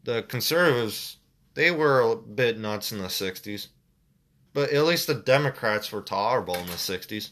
The 0.03 0.23
conservatives, 0.23 1.17
they 1.53 1.71
were 1.71 2.01
a 2.01 2.15
bit 2.15 2.59
nuts 2.59 2.91
in 2.91 2.99
the 2.99 3.05
60s, 3.05 3.67
but 4.53 4.71
at 4.71 4.85
least 4.85 5.07
the 5.07 5.15
Democrats 5.15 5.91
were 5.91 6.01
tolerable 6.01 6.55
in 6.55 6.67
the 6.67 6.73
60s. 6.73 7.31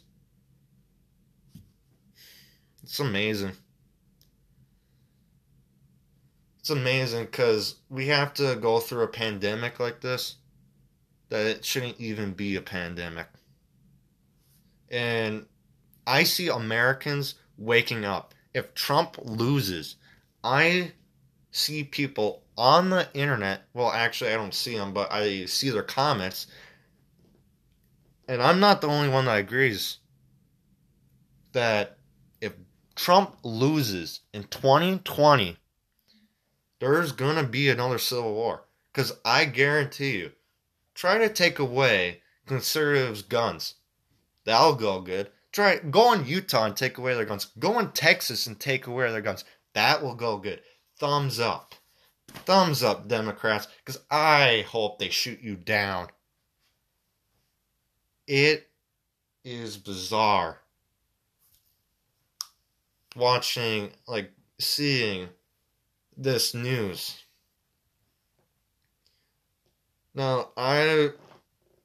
It's 2.84 3.00
amazing. 3.00 3.54
It's 6.68 6.72
amazing 6.78 7.28
because 7.28 7.76
we 7.88 8.08
have 8.08 8.34
to 8.34 8.58
go 8.58 8.82
through 8.82 9.04
a 9.04 9.08
pandemic 9.08 9.80
like 9.80 10.02
this 10.02 10.36
that 11.30 11.46
it 11.46 11.64
shouldn't 11.64 11.98
even 11.98 12.34
be 12.34 12.58
a 12.58 12.62
pandemic. 12.62 13.28
And 14.90 15.46
I 16.06 16.24
see 16.24 16.50
Americans 16.50 17.36
waking 17.58 18.04
up. 18.04 18.34
If 18.54 18.74
Trump 18.74 19.16
loses, 19.24 19.96
I 20.44 20.92
see 21.52 21.86
people 21.86 22.44
on 22.58 22.90
the 22.90 23.08
internet. 23.14 23.62
Well, 23.74 23.90
actually, 23.90 24.34
I 24.34 24.36
don't 24.36 24.54
see 24.54 24.76
them, 24.76 24.94
but 24.94 25.10
I 25.10 25.46
see 25.46 25.70
their 25.70 25.84
comments. 25.84 26.48
And 28.28 28.42
I'm 28.42 28.60
not 28.60 28.82
the 28.82 28.90
only 28.90 29.08
one 29.08 29.24
that 29.24 29.38
agrees 29.38 30.00
that 31.54 31.98
if 32.42 32.52
Trump 32.94 33.38
loses 33.42 34.20
in 34.34 34.44
2020, 34.44 35.56
there's 36.80 37.12
to 37.12 37.44
be 37.44 37.70
another 37.70 37.98
civil 37.98 38.34
war. 38.34 38.64
Because 38.92 39.14
I 39.24 39.46
guarantee 39.46 40.18
you, 40.18 40.32
try 40.96 41.18
to 41.18 41.30
take 41.30 41.60
away 41.60 42.22
conservatives' 42.46 43.22
guns. 43.22 43.76
That'll 44.46 44.76
go 44.76 45.02
good. 45.02 45.30
Try 45.52 45.78
go 45.78 46.14
in 46.14 46.26
Utah 46.26 46.66
and 46.66 46.76
take 46.76 46.98
away 46.98 47.14
their 47.14 47.26
guns. 47.26 47.46
Go 47.60 47.80
in 47.80 47.92
Texas 47.92 48.48
and 48.48 48.60
take 48.60 48.88
away 48.88 49.12
their 49.12 49.22
guns. 49.22 49.44
That 49.74 50.02
will 50.02 50.16
go 50.16 50.38
good. 50.38 50.62
Thumbs 50.98 51.40
up. 51.40 51.76
Thumbs 52.28 52.84
up, 52.84 53.08
Democrats, 53.08 53.68
because 53.84 54.02
I 54.12 54.66
hope 54.68 55.00
they 55.00 55.10
shoot 55.10 55.42
you 55.42 55.56
down. 55.56 56.08
It 58.28 58.68
is 59.44 59.78
bizarre 59.78 60.60
watching, 63.16 63.92
like, 64.08 64.32
seeing 64.60 65.30
this 66.18 66.54
news. 66.54 67.24
Now, 70.14 70.50
I 70.58 71.12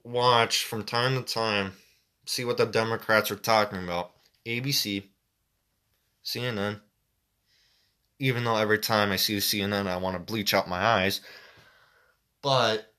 watch 0.05 0.65
from 0.65 0.85
time 0.85 1.17
to 1.17 1.35
time, 1.35 1.75
see 2.25 2.45
what 2.45 2.57
the 2.57 2.65
Democrats 2.65 3.31
are 3.31 3.37
talking 3.37 3.85
about. 3.85 4.13
ABC, 4.47 5.05
CNN. 6.25 6.81
Even 8.19 8.45
though 8.45 8.57
every 8.57 8.79
time 8.79 9.13
I 9.13 9.17
see 9.17 9.37
CNN, 9.37 9.87
I 9.87 9.99
want 9.99 10.15
to 10.15 10.33
bleach 10.33 10.55
out 10.55 10.69
my 10.69 10.81
eyes. 10.81 11.21
But 12.41 12.93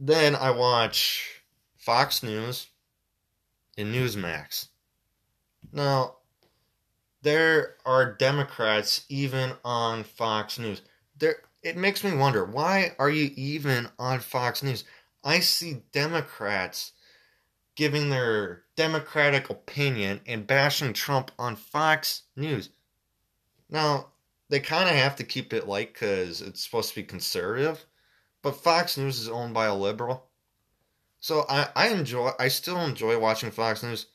then 0.00 0.34
I 0.34 0.50
watch 0.50 1.42
Fox 1.76 2.22
News 2.22 2.66
and 3.76 3.94
Newsmax. 3.94 4.68
Now, 5.72 6.17
there 7.28 7.74
are 7.84 8.14
Democrats 8.14 9.04
even 9.10 9.52
on 9.62 10.02
Fox 10.02 10.58
News. 10.58 10.80
There 11.18 11.36
it 11.62 11.76
makes 11.76 12.02
me 12.02 12.16
wonder 12.16 12.42
why 12.42 12.92
are 12.98 13.10
you 13.10 13.32
even 13.36 13.90
on 13.98 14.20
Fox 14.20 14.62
News? 14.62 14.84
I 15.22 15.40
see 15.40 15.82
Democrats 15.92 16.92
giving 17.74 18.08
their 18.08 18.62
democratic 18.76 19.50
opinion 19.50 20.22
and 20.26 20.46
bashing 20.46 20.94
Trump 20.94 21.30
on 21.38 21.54
Fox 21.54 22.22
News. 22.34 22.70
Now, 23.68 24.06
they 24.48 24.60
kind 24.60 24.88
of 24.88 24.94
have 24.94 25.16
to 25.16 25.22
keep 25.22 25.52
it 25.52 25.68
light 25.68 25.92
cuz 25.92 26.40
it's 26.40 26.64
supposed 26.64 26.88
to 26.88 26.94
be 26.94 27.02
conservative, 27.02 27.84
but 28.40 28.52
Fox 28.52 28.96
News 28.96 29.20
is 29.20 29.28
owned 29.28 29.52
by 29.52 29.66
a 29.66 29.74
liberal. 29.74 30.30
So 31.20 31.44
I, 31.46 31.68
I 31.76 31.88
enjoy 31.88 32.30
I 32.38 32.48
still 32.48 32.80
enjoy 32.80 33.18
watching 33.18 33.50
Fox 33.50 33.82
News. 33.82 34.06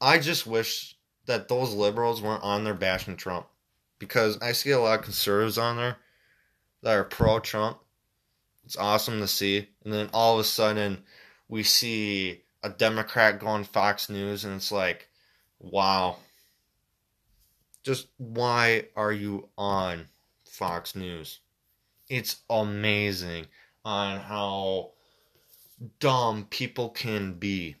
I 0.00 0.18
just 0.18 0.48
wish 0.48 0.96
that 1.30 1.46
those 1.46 1.72
liberals 1.72 2.20
weren't 2.20 2.42
on 2.42 2.64
there 2.64 2.74
bashing 2.74 3.16
Trump 3.16 3.46
because 4.00 4.36
I 4.42 4.50
see 4.50 4.72
a 4.72 4.80
lot 4.80 4.98
of 4.98 5.04
conservatives 5.04 5.58
on 5.58 5.76
there 5.76 5.96
that 6.82 6.96
are 6.96 7.04
pro 7.04 7.38
Trump. 7.38 7.78
It's 8.64 8.76
awesome 8.76 9.20
to 9.20 9.28
see. 9.28 9.68
And 9.84 9.92
then 9.92 10.10
all 10.12 10.34
of 10.34 10.40
a 10.40 10.44
sudden, 10.44 11.04
we 11.48 11.62
see 11.62 12.42
a 12.64 12.68
Democrat 12.68 13.38
go 13.38 13.46
on 13.46 13.62
Fox 13.62 14.10
News, 14.10 14.44
and 14.44 14.56
it's 14.56 14.72
like, 14.72 15.08
wow. 15.60 16.16
Just 17.84 18.08
why 18.16 18.86
are 18.96 19.12
you 19.12 19.48
on 19.56 20.06
Fox 20.44 20.96
News? 20.96 21.38
It's 22.08 22.42
amazing 22.50 23.46
on 23.84 24.18
how 24.18 24.94
dumb 26.00 26.48
people 26.50 26.88
can 26.88 27.34
be. 27.34 27.76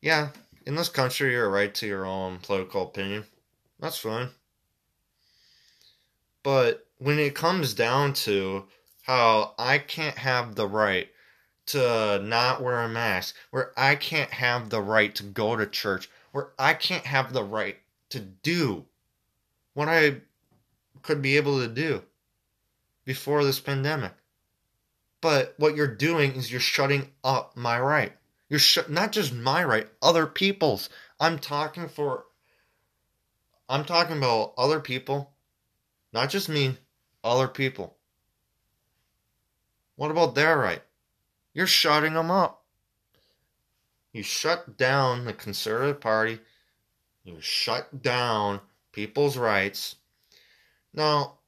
Yeah, 0.00 0.28
in 0.66 0.74
this 0.74 0.88
country, 0.88 1.32
you're 1.32 1.50
right 1.50 1.74
to 1.74 1.86
your 1.86 2.06
own 2.06 2.38
political 2.38 2.82
opinion. 2.82 3.24
That's 3.78 3.98
fine. 3.98 4.28
But 6.42 6.86
when 6.98 7.18
it 7.18 7.34
comes 7.34 7.74
down 7.74 8.14
to 8.14 8.64
how 9.02 9.54
I 9.58 9.78
can't 9.78 10.16
have 10.18 10.54
the 10.54 10.66
right 10.66 11.08
to 11.66 12.20
not 12.22 12.62
wear 12.62 12.80
a 12.80 12.88
mask, 12.88 13.36
where 13.50 13.72
I 13.76 13.94
can't 13.94 14.30
have 14.30 14.70
the 14.70 14.80
right 14.80 15.14
to 15.16 15.22
go 15.22 15.56
to 15.56 15.66
church, 15.66 16.08
where 16.32 16.48
I 16.58 16.74
can't 16.74 17.04
have 17.06 17.32
the 17.32 17.44
right 17.44 17.76
to 18.10 18.20
do 18.20 18.86
what 19.74 19.88
I 19.88 20.16
could 21.02 21.22
be 21.22 21.36
able 21.36 21.60
to 21.60 21.68
do 21.68 22.02
before 23.04 23.44
this 23.44 23.60
pandemic. 23.60 24.12
But 25.20 25.54
what 25.58 25.76
you're 25.76 25.94
doing 25.94 26.34
is 26.34 26.50
you're 26.50 26.60
shutting 26.60 27.10
up 27.22 27.56
my 27.56 27.78
right. 27.80 28.12
You're 28.50 28.58
sh- 28.58 28.88
not 28.88 29.12
just 29.12 29.32
my 29.32 29.62
right, 29.64 29.88
other 30.02 30.26
people's. 30.26 30.90
I'm 31.20 31.38
talking 31.38 31.88
for. 31.88 32.26
I'm 33.68 33.84
talking 33.84 34.18
about 34.18 34.54
other 34.58 34.80
people, 34.80 35.30
not 36.12 36.28
just 36.30 36.48
me, 36.48 36.76
other 37.22 37.46
people. 37.46 37.96
What 39.94 40.10
about 40.10 40.34
their 40.34 40.58
right? 40.58 40.82
You're 41.54 41.68
shutting 41.68 42.14
them 42.14 42.30
up. 42.30 42.64
You 44.12 44.24
shut 44.24 44.76
down 44.76 45.24
the 45.24 45.32
Conservative 45.32 46.00
Party. 46.00 46.40
You 47.22 47.40
shut 47.40 48.02
down 48.02 48.60
people's 48.90 49.36
rights. 49.36 49.94
Now, 50.92 51.38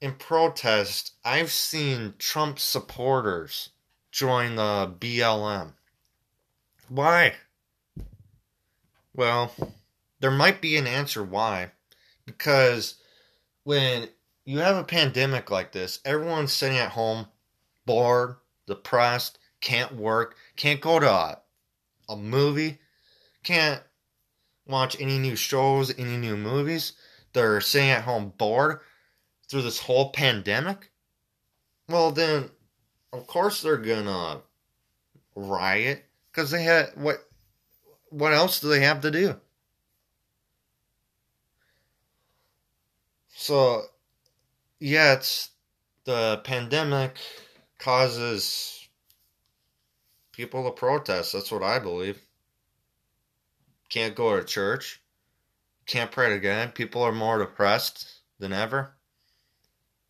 in 0.00 0.14
protest, 0.14 1.12
I've 1.24 1.52
seen 1.52 2.14
Trump 2.18 2.58
supporters 2.58 3.70
join 4.10 4.56
the 4.56 4.92
BLM. 4.98 5.74
Why? 6.88 7.34
Well, 9.14 9.52
there 10.20 10.30
might 10.30 10.60
be 10.60 10.76
an 10.76 10.86
answer 10.86 11.22
why. 11.22 11.70
Because 12.26 12.96
when 13.64 14.08
you 14.44 14.58
have 14.58 14.76
a 14.76 14.84
pandemic 14.84 15.50
like 15.50 15.72
this, 15.72 16.00
everyone's 16.04 16.52
sitting 16.52 16.78
at 16.78 16.90
home, 16.90 17.26
bored, 17.86 18.36
depressed, 18.66 19.38
can't 19.60 19.94
work, 19.96 20.36
can't 20.56 20.80
go 20.80 20.98
to 20.98 21.10
a, 21.10 21.38
a 22.08 22.16
movie, 22.16 22.78
can't 23.42 23.82
watch 24.66 25.00
any 25.00 25.18
new 25.18 25.36
shows, 25.36 25.96
any 25.98 26.16
new 26.16 26.36
movies. 26.36 26.92
They're 27.32 27.60
sitting 27.60 27.90
at 27.90 28.04
home 28.04 28.32
bored 28.36 28.80
through 29.48 29.62
this 29.62 29.80
whole 29.80 30.10
pandemic. 30.10 30.90
Well, 31.88 32.10
then, 32.10 32.50
of 33.12 33.26
course, 33.26 33.60
they're 33.62 33.76
gonna 33.76 34.40
riot 35.34 36.04
because 36.34 36.50
they 36.50 36.62
had 36.62 36.90
what? 36.96 37.16
What 38.10 38.32
else 38.32 38.60
do 38.60 38.68
they 38.68 38.80
have 38.80 39.00
to 39.02 39.10
do? 39.10 39.36
So, 43.28 43.82
yeah, 44.78 45.14
it's 45.14 45.50
the 46.04 46.40
pandemic 46.44 47.18
causes 47.78 48.88
people 50.32 50.64
to 50.64 50.70
protest. 50.70 51.32
That's 51.32 51.50
what 51.50 51.62
I 51.62 51.78
believe. 51.78 52.20
Can't 53.88 54.14
go 54.14 54.36
to 54.36 54.44
church. 54.44 55.00
Can't 55.86 56.12
pray 56.12 56.30
to 56.30 56.38
God. 56.38 56.74
People 56.74 57.02
are 57.02 57.12
more 57.12 57.38
depressed 57.38 58.08
than 58.38 58.52
ever. 58.52 58.94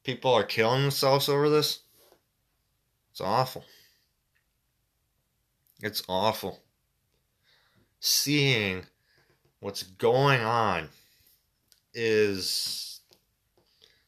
People 0.05 0.35
are 0.35 0.45
killing 0.45 0.83
themselves 0.83 1.29
over 1.29 1.49
this. 1.49 1.81
It's 3.11 3.21
awful. 3.21 3.65
It's 5.85 6.03
awful. 6.09 6.63
Seeing 8.01 8.87
what's 9.61 9.83
going 9.83 10.41
on 10.41 10.89
is 11.93 13.01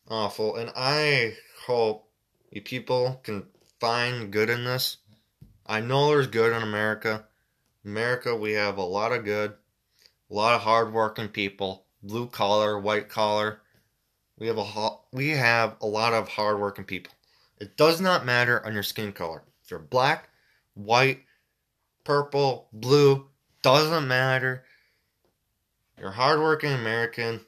awful. 0.08 0.56
And 0.56 0.72
I 0.74 1.34
hope 1.66 2.08
you 2.50 2.62
people 2.62 3.20
can 3.22 3.44
find 3.78 4.32
good 4.32 4.48
in 4.48 4.64
this. 4.64 4.96
I 5.66 5.80
know 5.80 6.08
there's 6.08 6.28
good 6.28 6.56
in 6.56 6.62
America. 6.62 7.26
America, 7.84 8.34
we 8.34 8.52
have 8.52 8.78
a 8.78 8.82
lot 8.82 9.12
of 9.12 9.26
good, 9.26 9.52
a 10.30 10.34
lot 10.34 10.54
of 10.54 10.62
hardworking 10.62 11.28
people, 11.28 11.84
blue 12.02 12.26
collar, 12.26 12.80
white 12.80 13.10
collar. 13.10 13.60
We 14.38 14.46
have 14.46 14.56
a 14.56 14.90
we 15.12 15.28
have 15.28 15.76
a 15.82 15.86
lot 15.86 16.14
of 16.14 16.28
hardworking 16.28 16.84
people. 16.84 17.12
It 17.58 17.76
does 17.76 18.00
not 18.00 18.24
matter 18.24 18.64
on 18.64 18.72
your 18.72 18.82
skin 18.82 19.12
color. 19.12 19.42
If 19.62 19.70
you're 19.70 19.78
black, 19.78 20.30
white, 20.72 21.25
purple, 22.06 22.68
blue, 22.72 23.26
doesn't 23.62 24.06
matter. 24.06 24.64
You're 25.98 26.12
hardworking 26.12 26.72
American. 26.72 27.40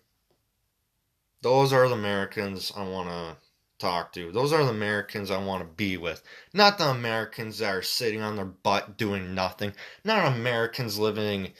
Those 1.42 1.72
are 1.72 1.88
the 1.88 1.94
Americans 1.94 2.72
I 2.76 2.82
want 2.82 3.08
to 3.08 3.36
talk 3.78 4.12
to. 4.14 4.32
Those 4.32 4.52
are 4.52 4.64
the 4.64 4.70
Americans 4.70 5.30
I 5.30 5.38
want 5.38 5.62
to 5.62 5.74
be 5.76 5.96
with. 5.96 6.24
Not 6.52 6.76
the 6.76 6.90
Americans 6.90 7.58
that 7.58 7.72
are 7.72 7.82
sitting 7.82 8.20
on 8.20 8.34
their 8.34 8.44
butt 8.44 8.98
doing 8.98 9.32
nothing. 9.32 9.72
Not 10.04 10.34
Americans 10.34 10.98
living 10.98 11.52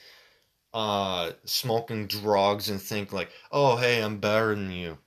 uh 0.75 1.33
smoking 1.45 2.07
drugs 2.09 2.69
and 2.69 2.83
think 2.83 3.13
like, 3.13 3.31
"Oh, 3.53 3.77
hey, 3.77 4.03
I'm 4.03 4.19
better 4.19 4.55
than 4.55 4.73
you." 4.73 4.99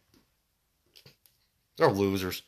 They're 1.77 1.91
losers. 1.91 2.41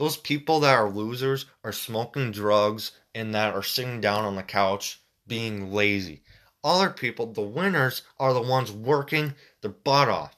Those 0.00 0.16
people 0.16 0.60
that 0.60 0.74
are 0.74 0.88
losers 0.88 1.44
are 1.62 1.72
smoking 1.72 2.32
drugs 2.32 2.92
and 3.14 3.34
that 3.34 3.52
are 3.52 3.62
sitting 3.62 4.00
down 4.00 4.24
on 4.24 4.34
the 4.34 4.42
couch 4.42 5.02
being 5.26 5.74
lazy. 5.74 6.22
Other 6.64 6.88
people, 6.88 7.26
the 7.26 7.42
winners, 7.42 8.00
are 8.18 8.32
the 8.32 8.40
ones 8.40 8.72
working 8.72 9.34
their 9.60 9.70
butt 9.70 10.08
off. 10.08 10.34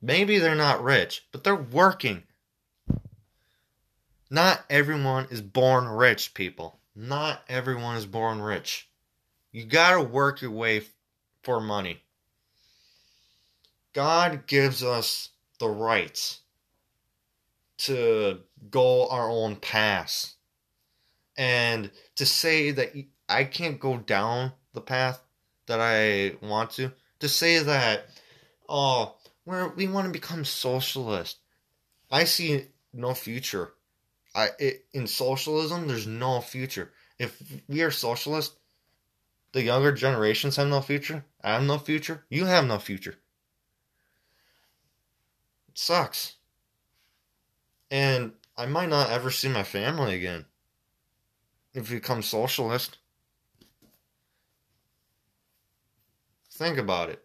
Maybe 0.00 0.38
they're 0.38 0.54
not 0.54 0.82
rich, 0.82 1.26
but 1.30 1.44
they're 1.44 1.54
working 1.54 2.22
not 4.30 4.64
everyone 4.70 5.28
is 5.30 5.42
born 5.42 5.86
rich, 5.86 6.32
people. 6.32 6.80
Not 6.94 7.42
everyone 7.50 7.96
is 7.96 8.06
born 8.06 8.40
rich. 8.40 8.88
You 9.52 9.64
gotta 9.64 10.02
work 10.02 10.40
your 10.40 10.52
way 10.52 10.84
for 11.42 11.60
money. 11.60 12.02
God 13.92 14.46
gives 14.46 14.82
us 14.82 15.30
the 15.58 15.68
rights 15.68 16.40
to 17.78 18.40
go 18.70 19.08
our 19.08 19.30
own 19.30 19.56
path. 19.56 20.34
And 21.36 21.90
to 22.16 22.26
say 22.26 22.70
that 22.70 22.92
I 23.28 23.44
can't 23.44 23.78
go 23.78 23.98
down 23.98 24.52
the 24.72 24.80
path 24.80 25.20
that 25.66 25.80
I 25.80 26.36
want 26.46 26.70
to, 26.72 26.92
to 27.20 27.28
say 27.28 27.58
that, 27.58 28.08
oh, 28.68 29.16
we're, 29.44 29.68
we 29.68 29.86
want 29.86 30.06
to 30.06 30.12
become 30.12 30.44
socialist. 30.44 31.38
I 32.10 32.24
see 32.24 32.66
no 32.92 33.14
future 33.14 33.72
I 34.36 34.50
it, 34.58 34.84
in 34.92 35.06
socialism, 35.06 35.88
there's 35.88 36.06
no 36.06 36.40
future. 36.40 36.92
If 37.18 37.42
we 37.68 37.82
are 37.82 37.90
socialist, 37.90 38.52
the 39.52 39.62
younger 39.62 39.92
generations 39.92 40.56
have 40.56 40.68
no 40.68 40.82
future. 40.82 41.24
I 41.42 41.54
have 41.54 41.62
no 41.62 41.78
future. 41.78 42.26
You 42.28 42.44
have 42.44 42.66
no 42.66 42.78
future. 42.78 43.16
It 45.68 45.78
sucks. 45.78 46.34
And 47.90 48.32
I 48.56 48.66
might 48.66 48.88
not 48.88 49.10
ever 49.10 49.30
see 49.30 49.48
my 49.48 49.62
family 49.62 50.14
again 50.14 50.46
if 51.74 51.90
we 51.90 51.96
become 51.96 52.22
socialist. 52.22 52.98
Think 56.50 56.78
about 56.78 57.10
it. 57.10 57.24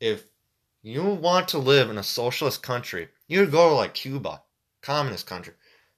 If 0.00 0.26
you 0.82 1.02
want 1.04 1.48
to 1.48 1.58
live 1.58 1.90
in 1.90 1.98
a 1.98 2.02
socialist 2.02 2.62
country, 2.62 3.08
you 3.26 3.40
would 3.40 3.50
go 3.50 3.70
to 3.70 3.74
like 3.74 3.94
Cuba, 3.94 4.42
communist 4.80 5.26
country 5.26 5.54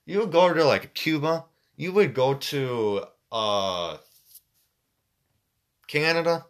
you 0.07 0.21
would 0.21 0.31
go 0.31 0.51
to 0.51 0.65
like 0.65 0.93
Cuba, 0.95 1.45
you 1.75 1.91
would 1.91 2.15
go 2.15 2.33
to 2.33 3.03
uh 3.31 3.97
Canada. 5.87 6.45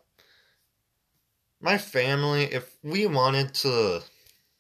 My 1.60 1.78
family, 1.80 2.44
if 2.44 2.78
we 2.84 3.08
wanted 3.08 3.56
to 3.56 4.04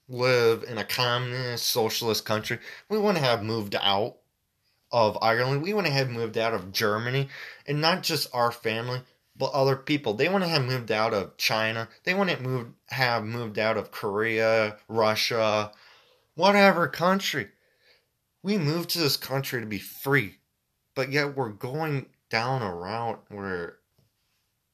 live 0.07 0.63
in 0.63 0.77
a 0.77 0.83
communist 0.83 1.67
socialist 1.67 2.25
country, 2.25 2.59
we 2.89 2.97
want 2.97 3.17
to 3.17 3.23
have 3.23 3.43
moved 3.43 3.75
out 3.75 4.17
of 4.91 5.17
Ireland. 5.21 5.61
We 5.61 5.73
wouldn't 5.73 5.93
have 5.93 6.09
moved 6.09 6.37
out 6.37 6.53
of 6.53 6.71
Germany. 6.71 7.29
And 7.65 7.81
not 7.81 8.03
just 8.03 8.33
our 8.33 8.51
family, 8.51 9.01
but 9.35 9.51
other 9.51 9.75
people. 9.75 10.13
They 10.13 10.29
want 10.29 10.43
to 10.43 10.49
have 10.49 10.63
moved 10.63 10.91
out 10.91 11.13
of 11.13 11.37
China. 11.37 11.89
They 12.03 12.13
wouldn't 12.13 12.41
move, 12.41 12.67
have 12.87 13.25
moved 13.25 13.59
out 13.59 13.77
of 13.77 13.91
Korea, 13.91 14.77
Russia, 14.87 15.71
whatever 16.35 16.87
country 16.87 17.49
we 18.47 18.57
moved 18.57 18.89
to 18.91 18.99
this 18.99 19.17
country 19.17 19.59
to 19.59 19.67
be 19.67 19.77
free, 19.77 20.37
but 20.95 21.11
yet 21.11 21.35
we're 21.35 21.49
going 21.49 22.05
down 22.29 22.61
a 22.61 22.73
route 22.73 23.21
where 23.27 23.79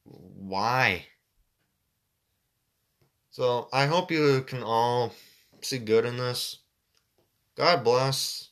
why? 0.04 1.06
So 3.34 3.68
I 3.72 3.86
hope 3.86 4.12
you 4.12 4.42
can 4.42 4.62
all 4.62 5.12
see 5.60 5.78
good 5.78 6.04
in 6.04 6.16
this. 6.16 6.58
God 7.56 7.82
bless. 7.82 8.50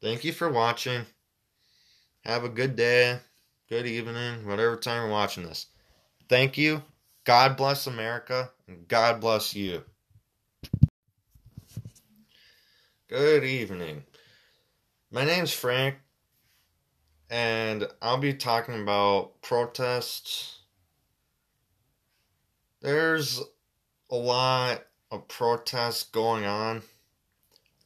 Thank 0.00 0.24
you 0.24 0.32
for 0.32 0.48
watching. 0.48 1.04
Have 2.22 2.42
a 2.42 2.48
good 2.48 2.74
day, 2.74 3.18
good 3.68 3.86
evening, 3.86 4.46
whatever 4.46 4.78
time 4.78 5.02
you're 5.02 5.10
watching 5.10 5.42
this. 5.42 5.66
Thank 6.26 6.56
you. 6.56 6.82
God 7.24 7.58
bless 7.58 7.86
America, 7.86 8.50
and 8.66 8.88
God 8.88 9.20
bless 9.20 9.54
you. 9.54 9.84
Good 13.08 13.44
evening. 13.44 14.04
My 15.10 15.26
name's 15.26 15.52
Frank, 15.52 15.96
and 17.28 17.86
I'll 18.00 18.16
be 18.16 18.32
talking 18.32 18.80
about 18.80 19.42
protests. 19.42 20.60
There's 22.80 23.42
a 24.10 24.16
lot 24.16 24.84
of 25.10 25.28
protests 25.28 26.04
going 26.04 26.44
on. 26.44 26.82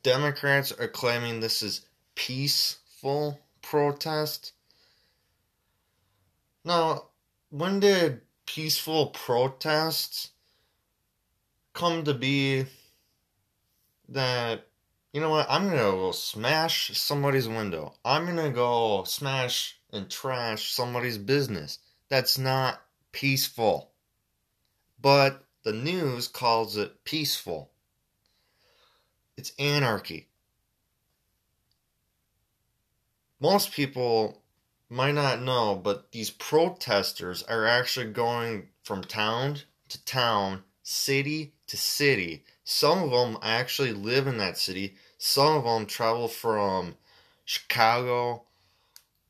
Democrats 0.02 0.72
are 0.72 0.88
claiming 0.88 1.40
this 1.40 1.62
is 1.62 1.86
peaceful 2.14 3.40
protest. 3.62 4.52
Now, 6.64 7.08
when 7.50 7.80
did 7.80 8.22
peaceful 8.46 9.06
protests 9.06 10.30
come 11.74 12.04
to 12.04 12.14
be 12.14 12.66
that 14.08 14.68
you 15.12 15.20
know 15.20 15.30
what? 15.30 15.46
I'm 15.48 15.64
gonna 15.64 15.78
go 15.78 16.12
smash 16.12 16.96
somebody's 16.98 17.48
window. 17.48 17.94
I'm 18.04 18.26
gonna 18.26 18.50
go 18.50 19.04
smash 19.04 19.78
and 19.92 20.10
trash 20.10 20.72
somebody's 20.72 21.18
business. 21.18 21.78
That's 22.08 22.36
not 22.38 22.82
peaceful. 23.12 23.90
But 25.00 25.44
the 25.68 25.74
news 25.74 26.28
calls 26.28 26.78
it 26.78 27.04
peaceful. 27.04 27.70
It's 29.36 29.52
anarchy. 29.58 30.28
Most 33.38 33.72
people 33.72 34.42
might 34.88 35.12
not 35.14 35.42
know, 35.42 35.76
but 35.76 36.10
these 36.12 36.30
protesters 36.30 37.42
are 37.42 37.66
actually 37.66 38.12
going 38.12 38.68
from 38.82 39.04
town 39.04 39.58
to 39.90 40.04
town, 40.04 40.62
city 40.82 41.52
to 41.66 41.76
city, 41.76 42.44
some 42.70 43.02
of 43.02 43.10
them 43.10 43.38
actually 43.42 43.94
live 43.94 44.26
in 44.26 44.36
that 44.36 44.58
city. 44.58 44.96
Some 45.16 45.56
of 45.56 45.64
them 45.64 45.86
travel 45.86 46.28
from 46.28 46.96
Chicago, 47.46 48.42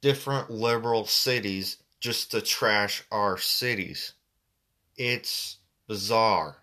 different 0.01 0.51
liberal 0.51 1.05
cities, 1.05 1.77
just 2.01 2.33
to 2.33 2.41
trash 2.41 3.05
our 3.13 3.39
cities. 3.39 4.15
It's 4.97 5.58
bizarre. 5.89 6.59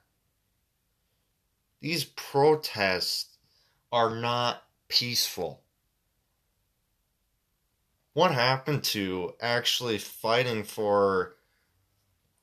These 1.81 2.05
protests 2.05 3.37
are 3.91 4.15
not 4.15 4.63
peaceful. 4.87 5.61
What 8.13 8.31
happened 8.31 8.83
to 8.85 9.33
actually 9.41 9.97
fighting 9.97 10.63
for 10.63 11.35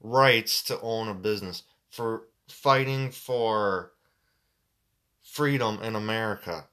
rights 0.03 0.63
to 0.65 0.81
own 0.81 1.09
a 1.09 1.15
business, 1.15 1.63
for 1.89 2.25
fighting 2.49 3.11
for 3.11 3.93
freedom 5.23 5.81
in 5.83 5.95
America. 5.95 6.67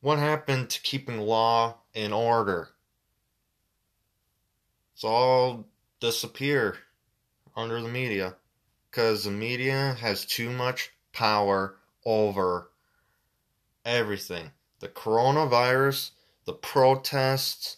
What 0.00 0.18
happened 0.18 0.70
to 0.70 0.80
keeping 0.80 1.18
law 1.18 1.76
and 1.94 2.14
order? 2.14 2.70
It's 4.94 5.04
all 5.04 5.66
disappear 6.00 6.78
under 7.54 7.82
the 7.82 7.88
media 7.88 8.36
because 8.90 9.24
the 9.24 9.30
media 9.30 9.96
has 10.00 10.24
too 10.24 10.50
much 10.50 10.90
power 11.12 11.76
over 12.04 12.70
everything. 13.84 14.50
The 14.80 14.88
coronavirus, 14.88 16.10
the 16.44 16.54
protests, 16.54 17.76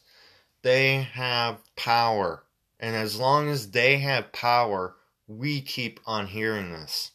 they 0.62 1.02
have 1.02 1.58
power. 1.76 2.44
And 2.80 2.96
as 2.96 3.18
long 3.18 3.48
as 3.48 3.70
they 3.70 3.98
have 3.98 4.32
power, 4.32 4.96
we 5.28 5.60
keep 5.60 6.00
on 6.06 6.28
hearing 6.28 6.72
this. 6.72 7.12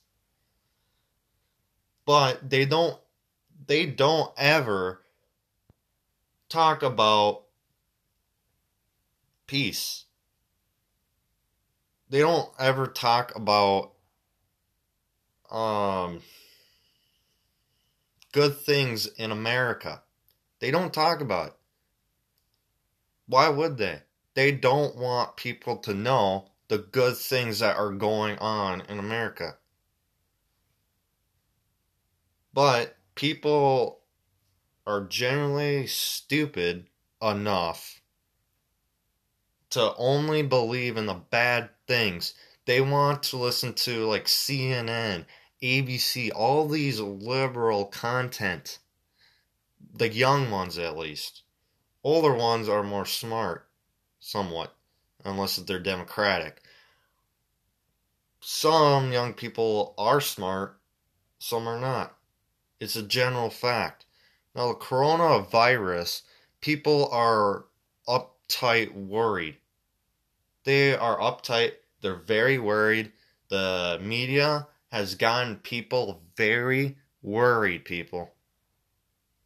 But 2.05 2.49
they 2.49 2.65
don't 2.65 2.99
they 3.65 3.85
don't 3.85 4.31
ever 4.37 5.01
talk 6.47 6.83
about 6.83 7.43
peace. 9.45 10.05
They 12.09 12.19
don't 12.19 12.49
ever 12.57 12.87
talk 12.87 13.35
about 13.35 13.93
um 15.51 16.21
good 18.31 18.57
things 18.57 19.07
in 19.07 19.31
America. 19.31 20.03
They 20.59 20.71
don't 20.71 20.93
talk 20.93 21.21
about 21.21 21.47
it. 21.47 21.53
Why 23.27 23.49
would 23.49 23.77
they? 23.77 24.01
They 24.33 24.51
don't 24.51 24.95
want 24.95 25.35
people 25.35 25.77
to 25.77 25.93
know 25.93 26.49
the 26.67 26.77
good 26.77 27.17
things 27.17 27.59
that 27.59 27.77
are 27.77 27.91
going 27.91 28.37
on 28.39 28.81
in 28.81 28.99
America. 28.99 29.57
But 32.53 32.95
people 33.15 34.01
are 34.85 35.05
generally 35.05 35.87
stupid 35.87 36.87
enough 37.21 37.96
to 39.71 39.93
only 39.97 40.41
believe 40.41 40.97
in 40.97 41.05
the 41.05 41.13
bad 41.13 41.69
things. 41.87 42.33
They 42.65 42.81
want 42.81 43.23
to 43.23 43.37
listen 43.37 43.73
to 43.73 44.05
like 44.05 44.25
CNN, 44.25 45.25
ABC, 45.61 46.31
all 46.35 46.67
these 46.67 46.99
liberal 46.99 47.85
content. 47.85 48.79
The 49.93 50.09
young 50.09 50.51
ones, 50.51 50.77
at 50.77 50.97
least. 50.97 51.43
Older 52.03 52.33
ones 52.33 52.69
are 52.69 52.83
more 52.83 53.05
smart, 53.05 53.67
somewhat, 54.19 54.75
unless 55.25 55.55
they're 55.57 55.79
Democratic. 55.79 56.61
Some 58.39 59.11
young 59.11 59.33
people 59.33 59.93
are 59.97 60.21
smart, 60.21 60.79
some 61.39 61.67
are 61.67 61.79
not. 61.79 62.17
It's 62.79 62.95
a 62.95 63.03
general 63.03 63.49
fact. 63.49 64.05
Now, 64.55 64.69
the 64.69 64.75
coronavirus, 64.75 66.21
people 66.61 67.09
are 67.11 67.65
uptight 68.47 68.93
worried. 68.93 69.57
They 70.63 70.95
are 70.95 71.17
uptight, 71.17 71.73
they're 72.01 72.15
very 72.15 72.57
worried. 72.57 73.11
The 73.49 73.99
media 74.01 74.67
has 74.91 75.15
gotten 75.15 75.57
people 75.57 76.21
very 76.35 76.97
worried, 77.21 77.85
people. 77.85 78.33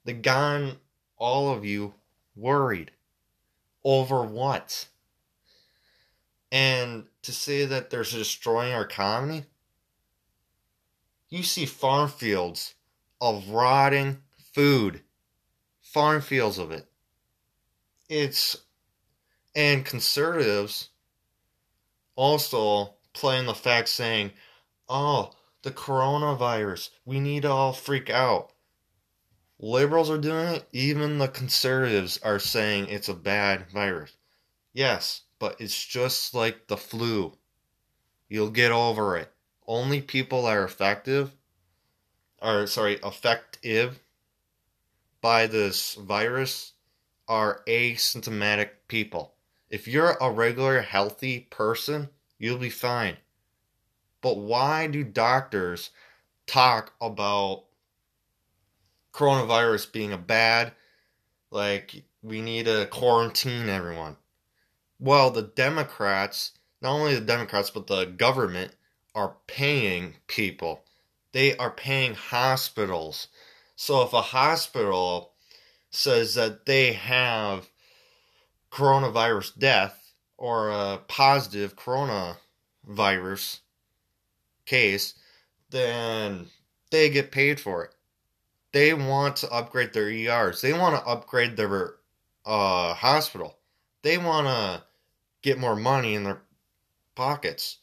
They 0.04 0.14
gotten 0.14 0.78
all 1.18 1.52
of 1.52 1.64
you 1.64 1.94
worried. 2.36 2.92
Over 3.84 4.24
what? 4.24 4.88
And 6.52 7.06
to 7.22 7.32
say 7.32 7.66
that 7.66 7.90
they're 7.90 8.04
destroying 8.04 8.74
our 8.74 8.84
economy, 8.84 9.46
you 11.30 11.44
see 11.44 11.66
farm 11.66 12.10
fields 12.10 12.76
of 13.22 13.50
rotting 13.50 14.18
food, 14.54 15.02
farm 15.82 16.22
fields 16.22 16.58
of 16.58 16.72
it. 16.72 16.88
It's, 18.10 18.58
and 19.56 19.86
conservatives 19.86 20.90
also 22.16 22.86
play 22.86 22.96
playing 23.14 23.46
the 23.46 23.54
fact 23.54 23.90
saying, 23.90 24.32
oh, 24.88 25.32
the 25.64 25.72
coronavirus, 25.72 26.90
we 27.06 27.20
need 27.20 27.44
to 27.44 27.50
all 27.50 27.74
freak 27.74 28.10
out. 28.10 28.52
Liberals 29.60 30.10
are 30.10 30.18
doing 30.18 30.56
it, 30.56 30.68
even 30.72 31.18
the 31.18 31.28
conservatives 31.28 32.20
are 32.24 32.40
saying 32.40 32.88
it's 32.88 33.10
a 33.10 33.14
bad 33.14 33.70
virus. 33.70 34.16
Yes, 34.74 35.22
but 35.40 35.60
it's 35.60 35.86
just 35.86 36.34
like 36.34 36.68
the 36.68 36.78
flu. 36.78 37.38
You'll 38.28 38.50
get 38.50 38.72
over 38.72 39.18
it. 39.18 39.32
Only 39.68 40.02
people 40.02 40.44
that 40.44 40.58
are 40.58 40.64
effective, 40.64 41.32
or 42.42 42.66
sorry, 42.66 42.96
effective 43.04 44.00
by 45.22 45.48
this 45.48 45.94
virus 45.96 46.74
are 47.28 47.62
asymptomatic 47.68 48.70
people. 48.88 49.36
If 49.72 49.88
you're 49.88 50.18
a 50.20 50.30
regular 50.30 50.82
healthy 50.82 51.40
person, 51.40 52.10
you'll 52.38 52.58
be 52.58 52.70
fine. 52.70 53.16
But 54.20 54.38
why 54.38 54.88
do 54.88 55.06
doctors 55.06 55.92
talk 56.46 56.94
about 57.00 57.64
coronavirus 59.14 59.94
being 59.94 60.12
a 60.12 60.18
bad, 60.18 60.74
like, 61.52 62.04
we 62.22 62.42
need 62.42 62.66
to 62.66 62.86
quarantine 62.92 63.70
everyone? 63.70 64.18
Well, 65.00 65.32
the 65.32 65.42
Democrats, 65.42 66.52
not 66.82 66.92
only 66.92 67.16
the 67.16 67.22
Democrats, 67.22 67.70
but 67.70 67.88
the 67.88 68.04
government 68.06 68.76
are 69.16 69.38
paying 69.48 70.16
people. 70.28 70.84
They 71.32 71.56
are 71.56 71.72
paying 71.72 72.16
hospitals. 72.16 73.30
So 73.78 74.02
if 74.02 74.12
a 74.12 74.22
hospital 74.22 75.32
says 75.90 76.36
that 76.36 76.66
they 76.66 76.92
have 76.92 77.71
coronavirus 78.72 79.58
death 79.60 80.14
or 80.38 80.70
a 80.70 81.00
positive 81.08 81.76
coronavirus 81.76 83.60
case, 84.66 85.14
then 85.70 86.48
they 86.90 87.10
get 87.10 87.32
paid 87.32 87.60
for 87.60 87.84
it. 87.84 87.94
They 88.72 88.94
want 88.94 89.38
to 89.38 89.52
upgrade 89.52 89.94
their 89.94 90.10
ERs. 90.10 90.62
They 90.62 90.74
want 90.74 90.96
to 90.96 91.10
upgrade 91.10 91.58
their 91.58 91.96
uh, 92.46 92.94
hospital. 92.94 93.58
They 94.02 94.18
want 94.18 94.48
to 94.48 94.84
get 95.42 95.60
more 95.60 95.76
money 95.76 96.16
in 96.16 96.24
their 96.24 96.42
pockets. 97.16 97.78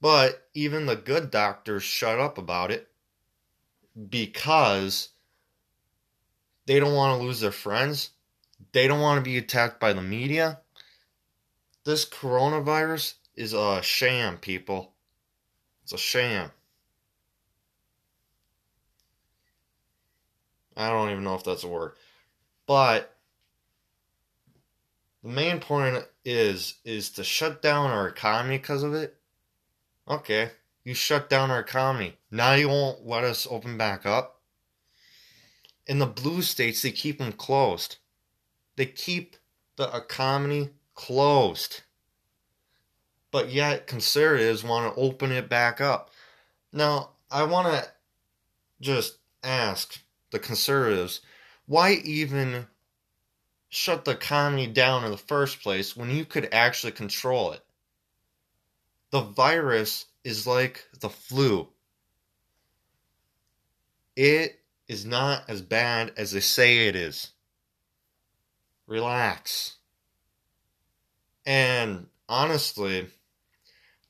But 0.00 0.48
even 0.54 0.86
the 0.86 0.96
good 0.96 1.30
doctors 1.30 1.84
shut 1.84 2.18
up 2.18 2.36
about 2.36 2.72
it 2.72 2.88
because 4.08 5.10
they 6.66 6.80
don't 6.80 6.94
want 6.94 7.18
to 7.18 7.24
lose 7.24 7.40
their 7.40 7.52
friends. 7.52 8.10
They 8.72 8.88
don't 8.88 9.00
want 9.00 9.18
to 9.18 9.30
be 9.30 9.36
attacked 9.36 9.78
by 9.78 9.92
the 9.92 10.02
media. 10.02 10.60
This 11.84 12.04
coronavirus 12.04 13.14
is 13.34 13.52
a 13.52 13.82
sham, 13.82 14.38
people. 14.38 14.92
It's 15.82 15.92
a 15.92 15.98
sham. 15.98 16.50
I 20.76 20.88
don't 20.88 21.10
even 21.10 21.24
know 21.24 21.34
if 21.34 21.44
that's 21.44 21.64
a 21.64 21.68
word. 21.68 21.92
But 22.66 23.14
the 25.22 25.28
main 25.28 25.60
point 25.60 26.04
is 26.24 26.74
is 26.84 27.10
to 27.10 27.24
shut 27.24 27.60
down 27.60 27.90
our 27.90 28.08
economy 28.08 28.58
because 28.58 28.82
of 28.82 28.94
it. 28.94 29.16
Okay, 30.08 30.50
you 30.84 30.94
shut 30.94 31.28
down 31.28 31.50
our 31.50 31.60
economy. 31.60 32.16
Now 32.30 32.54
you 32.54 32.68
won't 32.68 33.06
let 33.06 33.24
us 33.24 33.46
open 33.50 33.76
back 33.76 34.06
up. 34.06 34.40
In 35.86 35.98
the 35.98 36.06
blue 36.06 36.42
states, 36.42 36.82
they 36.82 36.92
keep 36.92 37.18
them 37.18 37.32
closed. 37.32 37.96
They 38.76 38.86
keep 38.86 39.36
the 39.76 39.94
economy 39.94 40.70
closed 40.94 41.82
but 43.32 43.50
yet 43.50 43.88
conservatives 43.88 44.62
want 44.62 44.94
to 44.94 45.00
open 45.00 45.32
it 45.32 45.48
back 45.48 45.80
up. 45.80 46.10
Now, 46.72 47.10
I 47.30 47.42
want 47.44 47.66
to 47.68 47.90
just 48.80 49.16
ask 49.42 50.00
the 50.30 50.38
conservatives 50.38 51.22
why 51.66 51.94
even 52.04 52.66
shut 53.70 54.04
the 54.04 54.12
economy 54.12 54.66
down 54.66 55.04
in 55.04 55.10
the 55.10 55.16
first 55.16 55.62
place 55.62 55.96
when 55.96 56.10
you 56.10 56.26
could 56.26 56.48
actually 56.52 56.92
control 56.92 57.52
it? 57.52 57.64
The 59.10 59.22
virus 59.22 60.06
is 60.24 60.46
like 60.46 60.86
the 61.00 61.08
flu. 61.08 61.68
It 64.14 64.60
is 64.88 65.06
not 65.06 65.48
as 65.48 65.62
bad 65.62 66.12
as 66.18 66.32
they 66.32 66.40
say 66.40 66.86
it 66.86 66.96
is. 66.96 67.30
Relax. 68.92 69.76
And 71.46 72.08
honestly, 72.28 73.06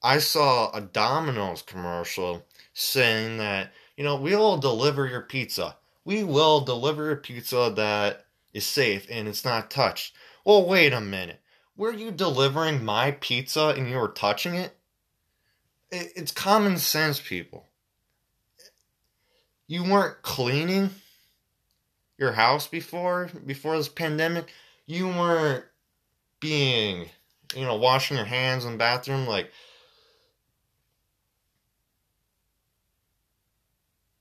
I 0.02 0.18
saw 0.18 0.72
a 0.72 0.80
Domino's 0.80 1.62
commercial 1.62 2.44
saying 2.74 3.38
that, 3.38 3.70
you 3.96 4.02
know, 4.02 4.16
we'll 4.16 4.56
deliver 4.56 5.06
your 5.06 5.20
pizza. 5.20 5.76
We 6.04 6.24
will 6.24 6.62
deliver 6.62 7.12
a 7.12 7.16
pizza 7.16 7.72
that 7.76 8.26
is 8.52 8.66
safe 8.66 9.06
and 9.08 9.28
it's 9.28 9.44
not 9.44 9.70
touched. 9.70 10.16
Well, 10.44 10.66
wait 10.66 10.92
a 10.92 11.00
minute. 11.00 11.38
Were 11.76 11.92
you 11.92 12.10
delivering 12.10 12.84
my 12.84 13.12
pizza 13.12 13.68
and 13.68 13.88
you 13.88 13.98
were 13.98 14.08
touching 14.08 14.56
it? 14.56 14.76
It's 15.92 16.32
common 16.32 16.76
sense, 16.78 17.20
people. 17.20 17.68
You 19.68 19.84
weren't 19.84 20.22
cleaning 20.22 20.90
your 22.22 22.32
house 22.32 22.66
before 22.68 23.30
before 23.44 23.76
this 23.76 23.88
pandemic, 23.88 24.52
you 24.86 25.08
weren't 25.08 25.64
being, 26.40 27.06
you 27.54 27.64
know, 27.64 27.76
washing 27.76 28.16
your 28.16 28.26
hands 28.26 28.64
in 28.64 28.72
the 28.72 28.78
bathroom 28.78 29.26
like 29.26 29.50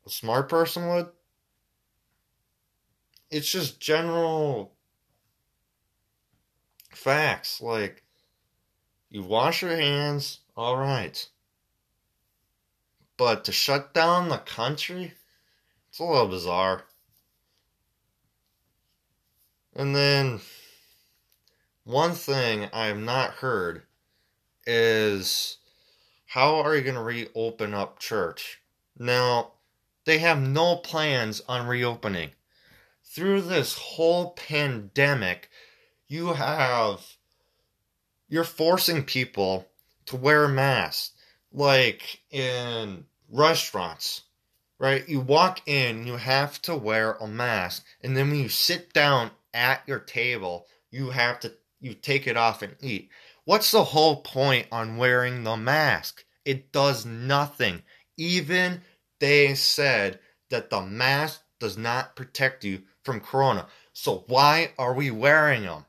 a 0.06 0.10
smart 0.10 0.50
person 0.50 0.88
would. 0.90 1.08
It's 3.30 3.50
just 3.50 3.80
general 3.80 4.74
facts. 6.92 7.62
Like, 7.62 8.04
you 9.10 9.24
wash 9.24 9.62
your 9.62 9.76
hands, 9.76 10.40
all 10.56 10.78
right. 10.78 11.28
But 13.18 13.46
to 13.46 13.52
shut 13.52 13.94
down 13.94 14.30
the 14.30 14.38
country, 14.38 15.14
it's 15.90 16.00
a 16.00 16.04
little 16.04 16.28
bizarre. 16.28 16.86
And 19.76 19.96
then, 19.96 20.42
one 21.84 22.14
thing 22.14 22.70
I 22.74 22.88
have 22.88 23.00
not 23.00 23.36
heard 23.36 23.84
is 24.66 25.58
how 26.28 26.56
are 26.56 26.76
you 26.76 26.82
going 26.82 26.96
to 26.96 27.02
reopen 27.02 27.74
up 27.74 28.00
church? 28.00 28.62
Now, 28.98 29.54
they 30.06 30.20
have 30.20 30.42
no 30.42 30.76
plans 30.78 31.42
on 31.48 31.68
reopening. 31.68 32.32
Through 33.04 33.42
this 33.42 33.78
whole 33.78 34.32
pandemic, 34.32 35.50
you 36.08 36.34
have 36.34 37.16
you're 38.28 38.44
forcing 38.44 39.04
people 39.04 39.68
to 40.06 40.18
wear 40.18 40.48
masks 40.48 41.12
like 41.54 42.22
in 42.32 43.06
restaurants 43.30 44.24
right 44.78 45.08
you 45.08 45.22
walk 45.22 45.62
in 45.66 46.06
you 46.06 46.18
have 46.18 46.62
to 46.62 46.76
wear 46.76 47.14
a 47.14 47.28
mask 47.28 47.86
and 48.02 48.16
then 48.16 48.30
when 48.30 48.40
you 48.40 48.50
sit 48.50 48.92
down 48.92 49.32
at 49.54 49.84
your 49.88 50.00
table 50.00 50.68
you 50.90 51.10
have 51.10 51.40
to 51.42 51.54
you 51.80 51.94
take 51.94 52.28
it 52.28 52.38
off 52.38 52.62
and 52.62 52.76
eat. 52.82 53.10
What's 53.46 53.72
the 53.72 53.84
whole 53.84 54.18
point 54.18 54.68
on 54.72 54.98
wearing 54.98 55.44
the 55.44 55.58
mask? 55.58 56.24
It 56.46 56.72
does 56.72 57.06
nothing. 57.06 57.82
Even 58.18 58.82
they 59.20 59.56
said 59.56 60.20
that 60.50 60.70
the 60.70 60.82
mask 60.82 61.42
does 61.60 61.78
not 61.78 62.16
protect 62.16 62.64
you 62.64 62.84
from 63.04 63.20
corona. 63.20 63.68
So 63.94 64.26
why 64.28 64.74
are 64.78 64.94
we 64.94 65.10
wearing 65.10 65.64
them 65.64 65.86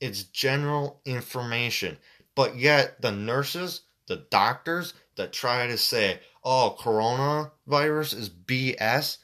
it's 0.00 0.24
general 0.24 1.00
information. 1.04 1.98
But 2.34 2.56
yet, 2.56 3.02
the 3.02 3.12
nurses, 3.12 3.82
the 4.08 4.24
doctors 4.30 4.94
that 5.16 5.32
try 5.32 5.66
to 5.66 5.76
say, 5.76 6.20
oh, 6.42 6.76
coronavirus 6.80 8.18
is 8.18 8.30
BS, 8.30 9.18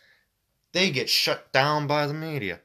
they 0.72 0.90
get 0.90 1.09
shut 1.09 1.51
down 1.53 1.87
by 1.87 2.07
the 2.07 2.14
media. 2.14 2.61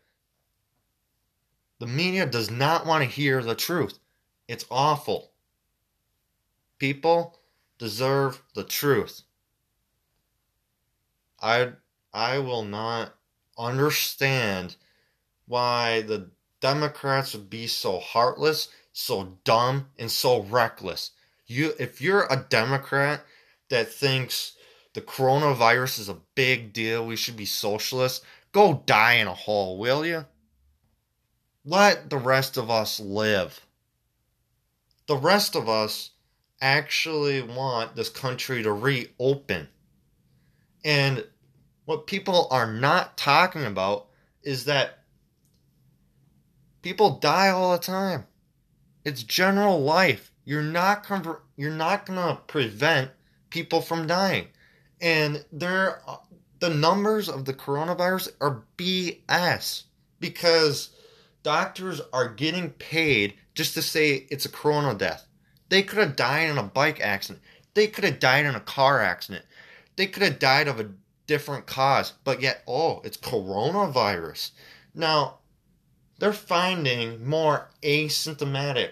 The 1.81 1.87
media 1.87 2.27
does 2.27 2.51
not 2.51 2.85
want 2.85 3.03
to 3.03 3.09
hear 3.09 3.41
the 3.41 3.55
truth. 3.55 3.97
It's 4.47 4.67
awful. 4.69 5.31
People 6.77 7.39
deserve 7.79 8.43
the 8.53 8.63
truth. 8.63 9.23
I 11.41 11.71
I 12.13 12.37
will 12.37 12.63
not 12.63 13.15
understand 13.57 14.75
why 15.47 16.01
the 16.01 16.29
Democrats 16.59 17.33
would 17.33 17.49
be 17.49 17.65
so 17.65 17.99
heartless, 17.99 18.69
so 18.93 19.39
dumb, 19.43 19.89
and 19.97 20.11
so 20.11 20.43
reckless. 20.43 21.09
You, 21.47 21.73
if 21.79 21.99
you're 21.99 22.27
a 22.29 22.45
Democrat 22.47 23.25
that 23.69 23.91
thinks 23.91 24.53
the 24.93 25.01
coronavirus 25.01 25.97
is 25.97 26.09
a 26.09 26.21
big 26.35 26.73
deal, 26.73 27.07
we 27.07 27.15
should 27.15 27.37
be 27.37 27.45
socialists, 27.45 28.23
go 28.51 28.83
die 28.85 29.13
in 29.13 29.25
a 29.25 29.33
hole, 29.33 29.79
will 29.79 30.05
you? 30.05 30.27
Let 31.65 32.09
the 32.09 32.17
rest 32.17 32.57
of 32.57 32.69
us 32.69 32.99
live. 32.99 33.65
The 35.07 35.17
rest 35.17 35.55
of 35.55 35.69
us 35.69 36.11
actually 36.61 37.41
want 37.41 37.95
this 37.95 38.09
country 38.09 38.63
to 38.63 38.71
reopen. 38.71 39.67
And 40.83 41.25
what 41.85 42.07
people 42.07 42.47
are 42.51 42.71
not 42.71 43.17
talking 43.17 43.65
about 43.65 44.07
is 44.43 44.65
that 44.65 45.01
People 46.81 47.19
die 47.19 47.49
all 47.49 47.71
the 47.73 47.77
time. 47.77 48.25
It's 49.05 49.23
general 49.23 49.81
life. 49.81 50.31
You're 50.45 50.63
not 50.63 51.07
you're 51.55 51.71
not 51.71 52.05
gonna 52.05 52.41
prevent 52.47 53.11
people 53.51 53.81
from 53.81 54.07
dying, 54.07 54.47
and 54.99 55.45
there 55.51 56.01
the 56.59 56.69
numbers 56.69 57.29
of 57.29 57.45
the 57.45 57.53
coronavirus 57.53 58.31
are 58.41 58.63
BS 58.77 59.83
because 60.19 60.89
doctors 61.43 62.01
are 62.13 62.29
getting 62.29 62.71
paid 62.71 63.35
just 63.53 63.73
to 63.73 63.81
say 63.81 64.27
it's 64.29 64.45
a 64.45 64.49
corona 64.49 64.93
death. 64.93 65.25
They 65.69 65.83
could 65.83 65.99
have 65.99 66.15
died 66.15 66.49
in 66.49 66.57
a 66.57 66.63
bike 66.63 66.99
accident. 66.99 67.43
They 67.73 67.87
could 67.87 68.03
have 68.03 68.19
died 68.19 68.45
in 68.45 68.55
a 68.55 68.59
car 68.59 68.99
accident. 69.01 69.45
They 69.95 70.07
could 70.07 70.23
have 70.23 70.39
died 70.39 70.67
of 70.67 70.79
a 70.79 70.91
different 71.27 71.65
cause, 71.65 72.13
but 72.23 72.41
yet, 72.41 72.63
oh, 72.67 73.01
it's 73.03 73.17
coronavirus. 73.17 74.51
Now, 74.93 75.39
they're 76.19 76.33
finding 76.33 77.27
more 77.27 77.69
asymptomatic 77.81 78.91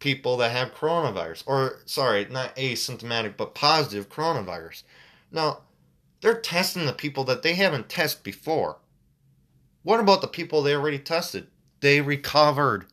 people 0.00 0.36
that 0.36 0.50
have 0.50 0.74
coronavirus. 0.74 1.44
Or, 1.46 1.80
sorry, 1.86 2.26
not 2.26 2.54
asymptomatic, 2.56 3.36
but 3.36 3.54
positive 3.54 4.10
coronavirus. 4.10 4.82
Now, 5.30 5.60
they're 6.20 6.40
testing 6.40 6.86
the 6.86 6.92
people 6.92 7.24
that 7.24 7.42
they 7.42 7.54
haven't 7.54 7.88
tested 7.88 8.22
before. 8.22 8.78
What 9.84 10.00
about 10.00 10.22
the 10.22 10.28
people 10.28 10.62
they 10.62 10.74
already 10.74 10.98
tested? 10.98 11.46
They 11.80 12.00
recovered. 12.00 12.86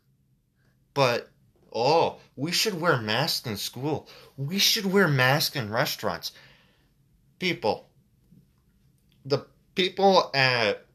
But, 0.94 1.30
oh, 1.74 2.20
we 2.36 2.52
should 2.52 2.80
wear 2.80 2.98
masks 2.98 3.48
in 3.48 3.56
school. 3.56 4.10
We 4.38 4.60
should 4.60 4.86
wear 4.86 5.08
masks 5.08 5.56
in 5.56 5.72
restaurants. 5.72 6.34
People, 7.40 7.90
the 9.26 9.46
people 9.74 10.30
at 10.34 10.86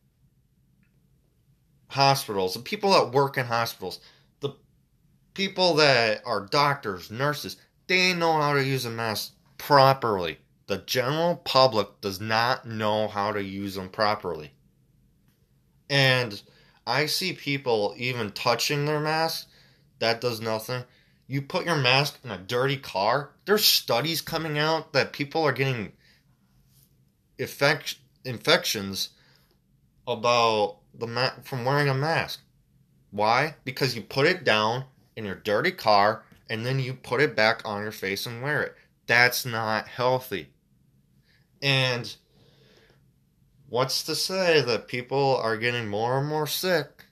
hospitals, 1.89 2.55
the 2.55 2.61
people 2.61 2.93
that 2.93 3.13
work 3.13 3.39
in 3.39 3.47
hospitals, 3.47 4.01
the 4.41 4.51
people 5.33 5.75
that 5.77 6.21
are 6.27 6.45
doctors, 6.45 7.11
nurses, 7.11 7.57
they 7.87 8.13
know 8.13 8.35
how 8.35 8.53
to 8.53 8.63
use 8.63 8.85
a 8.85 8.91
mask 8.91 9.33
properly. 9.57 10.39
The 10.67 10.79
general 10.79 11.37
public 11.37 12.03
does 12.03 12.21
not 12.21 12.67
know 12.67 13.09
how 13.09 13.33
to 13.33 13.43
use 13.43 13.77
them 13.77 13.89
properly. 13.89 14.53
And 15.89 16.41
I 16.87 17.07
see 17.07 17.33
people 17.33 17.95
even 17.97 18.31
touching 18.33 18.85
their 18.85 19.01
mask. 19.01 19.49
That 19.99 20.21
does 20.21 20.41
nothing. 20.41 20.85
You 21.27 21.43
put 21.43 21.67
your 21.67 21.77
mask 21.77 22.19
in 22.23 22.31
a 22.31 22.39
dirty 22.39 22.77
car. 22.77 23.31
There's 23.45 23.65
studies 23.65 24.21
coming 24.21 24.59
out 24.59 24.93
that 24.93 25.13
people 25.13 25.43
are 25.43 25.53
getting 25.53 25.93
infect- 27.39 27.97
infections 28.25 29.11
about 30.07 30.79
the 30.95 31.07
ma- 31.07 31.35
from 31.43 31.65
wearing 31.65 31.89
a 31.89 31.95
mask. 31.95 32.41
Why? 33.11 33.57
Because 33.65 33.97
you 33.97 34.03
put 34.03 34.27
it 34.27 34.45
down 34.45 34.85
in 35.17 35.25
your 35.25 35.35
dirty 35.35 35.73
car 35.73 36.25
and 36.49 36.65
then 36.65 36.79
you 36.79 36.95
put 36.95 37.21
it 37.21 37.35
back 37.35 37.63
on 37.65 37.83
your 37.83 37.93
face 37.93 38.27
and 38.27 38.43
wear 38.43 38.63
it. 38.63 38.77
That's 39.07 39.45
not 39.45 39.89
healthy. 39.89 40.51
And 41.63 42.15
what's 43.69 44.03
to 44.05 44.15
say 44.15 44.61
that 44.61 44.89
people 44.89 45.37
are 45.37 45.57
getting 45.57 45.89
more 45.89 46.19
and 46.19 46.29
more 46.29 46.47
sick? 46.47 47.05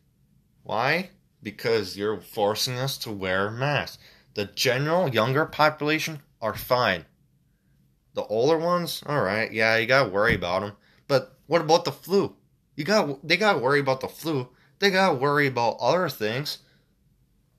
Why? 0.63 1.11
Because 1.43 1.97
you're 1.97 2.21
forcing 2.21 2.79
us 2.79 2.97
to 2.99 3.11
wear 3.11 3.51
masks. 3.51 3.99
The 4.35 4.47
general 4.47 5.09
younger 5.09 5.47
population 5.47 6.21
are 6.41 6.55
fine. 6.55 7.05
The 8.15 8.25
older 8.25 8.59
ones, 8.59 9.03
all 9.07 9.23
right, 9.23 9.53
yeah, 9.53 9.77
you 9.77 9.87
gotta 9.87 10.09
worry 10.09 10.35
about 10.35 10.63
them. 10.63 10.73
But 11.09 11.39
what 11.47 11.61
about 11.61 11.85
the 11.85 11.93
flu? 11.93 12.37
You 12.77 12.85
got 12.85 13.27
they 13.27 13.37
got 13.37 13.55
to 13.55 13.59
worry 13.59 13.81
about 13.81 14.01
the 14.01 14.09
flu. 14.09 14.49
They 14.79 14.91
got 14.91 15.11
to 15.11 15.15
worry 15.15 15.47
about 15.47 15.77
other 15.81 16.09
things. 16.09 16.59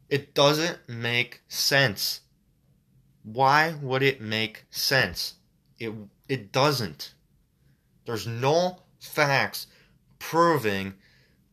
It 0.10 0.34
doesn't 0.34 0.88
make 0.88 1.42
sense. 1.48 2.22
Why 3.24 3.76
would 3.82 4.04
it 4.04 4.22
make 4.22 4.66
sense? 4.70 5.36
It 5.80 5.94
it 6.28 6.52
doesn't. 6.52 7.14
There's 8.06 8.28
no 8.28 8.80
facts 9.06 9.68
proving 10.20 10.94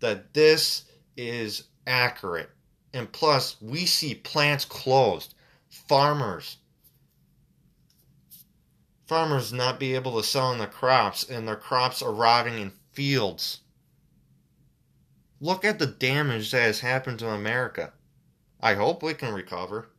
that 0.01 0.35
this 0.35 0.85
is 1.17 1.65
accurate. 1.87 2.51
And 2.93 3.11
plus, 3.11 3.57
we 3.61 3.87
see 3.87 4.15
plants 4.15 4.65
closed. 4.65 5.35
Farmers 5.69 6.59
farmers 9.13 9.53
not 9.53 9.79
be 9.79 9.95
able 9.95 10.17
to 10.17 10.27
sell 10.27 10.53
in 10.53 10.59
their 10.59 10.67
crops 10.67 11.29
and 11.29 11.47
their 11.47 11.55
crops 11.55 12.01
are 12.01 12.15
rotting 12.15 12.59
in 12.59 12.73
fields. 12.93 13.61
Look 15.39 15.67
at 15.67 15.79
the 15.79 15.87
damage 15.87 16.51
that 16.53 16.63
has 16.63 16.81
happened 16.81 17.19
to 17.19 17.29
America. 17.29 17.93
I 18.59 18.73
hope 18.73 19.03
we 19.03 19.13
can 19.13 19.35
recover. 19.35 19.91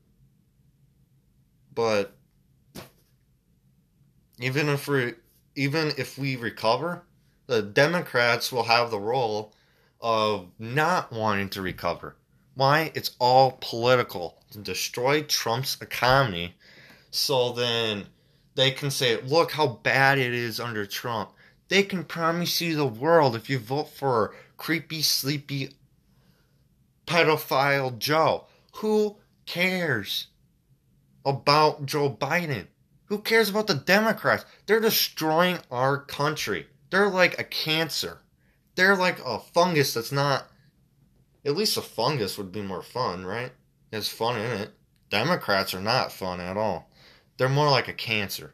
But 1.76 2.16
even 4.40 4.68
if 4.68 4.88
we 4.88 5.14
even 5.56 5.92
if 6.00 6.18
we 6.18 6.36
recover, 6.36 7.04
The 7.48 7.62
Democrats 7.62 8.52
will 8.52 8.64
have 8.64 8.90
the 8.90 9.00
role 9.00 9.54
of 10.00 10.48
not 10.58 11.12
wanting 11.12 11.50
to 11.50 11.62
recover. 11.62 12.16
Why? 12.56 12.92
It's 12.96 13.16
all 13.20 13.58
political 13.60 14.38
to 14.52 14.60
destroy 14.60 15.24
Trump's 15.24 15.82
economy 15.82 16.56
so 17.12 17.52
then 17.52 18.08
they 18.56 18.72
can 18.72 18.92
say, 18.92 19.22
look 19.22 19.52
how 19.52 19.68
bad 19.68 20.18
it 20.18 20.34
is 20.34 20.60
under 20.60 20.86
Trump. 20.86 21.32
They 21.68 21.84
can 21.84 22.04
promise 22.04 22.62
you 22.62 22.76
the 22.76 22.86
world 22.86 23.36
if 23.36 23.50
you 23.50 23.60
vote 23.60 23.90
for 23.90 24.36
creepy, 24.58 25.02
sleepy, 25.02 25.72
pedophile 27.06 27.98
Joe. 27.98 28.46
Who 28.76 29.18
cares 29.46 30.28
about 31.26 31.86
Joe 31.86 32.10
Biden? 32.10 32.68
Who 33.06 33.20
cares 33.20 33.50
about 33.50 33.68
the 33.68 33.76
Democrats? 33.76 34.46
They're 34.66 34.80
destroying 34.80 35.60
our 35.70 35.98
country. 36.00 36.68
They're 36.94 37.10
like 37.10 37.40
a 37.40 37.44
cancer. 37.44 38.20
They're 38.76 38.96
like 38.96 39.18
a 39.26 39.40
fungus 39.40 39.96
that's 39.96 40.12
not. 40.12 40.48
At 41.44 41.56
least 41.56 41.76
a 41.76 41.82
fungus 41.82 42.38
would 42.38 42.52
be 42.52 42.62
more 42.62 42.84
fun, 42.84 43.26
right? 43.26 43.52
There's 43.90 44.10
fun 44.10 44.40
in 44.40 44.52
it. 44.62 44.70
Democrats 45.10 45.74
are 45.74 45.82
not 45.82 46.12
fun 46.12 46.40
at 46.40 46.56
all. 46.56 46.92
They're 47.38 47.50
more 47.50 47.72
like 47.72 47.88
a 47.88 47.94
cancer. 47.94 48.54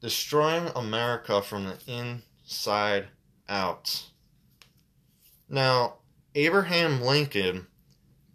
Destroying 0.00 0.68
America 0.74 1.42
from 1.42 1.62
the 1.62 1.78
inside 1.86 3.06
out. 3.48 4.02
Now, 5.48 5.98
Abraham 6.34 7.02
Lincoln, 7.02 7.68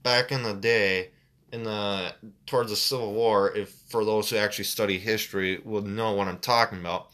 back 0.01 0.31
in 0.31 0.43
the 0.43 0.53
day, 0.53 1.09
in 1.51 1.63
the 1.63 2.15
towards 2.45 2.69
the 2.69 2.77
Civil 2.77 3.11
War, 3.11 3.53
if 3.53 3.69
for 3.89 4.05
those 4.05 4.29
who 4.29 4.37
actually 4.37 4.63
study 4.63 4.97
history 4.97 5.59
would 5.65 5.85
know 5.85 6.13
what 6.13 6.29
I'm 6.29 6.39
talking 6.39 6.79
about, 6.79 7.09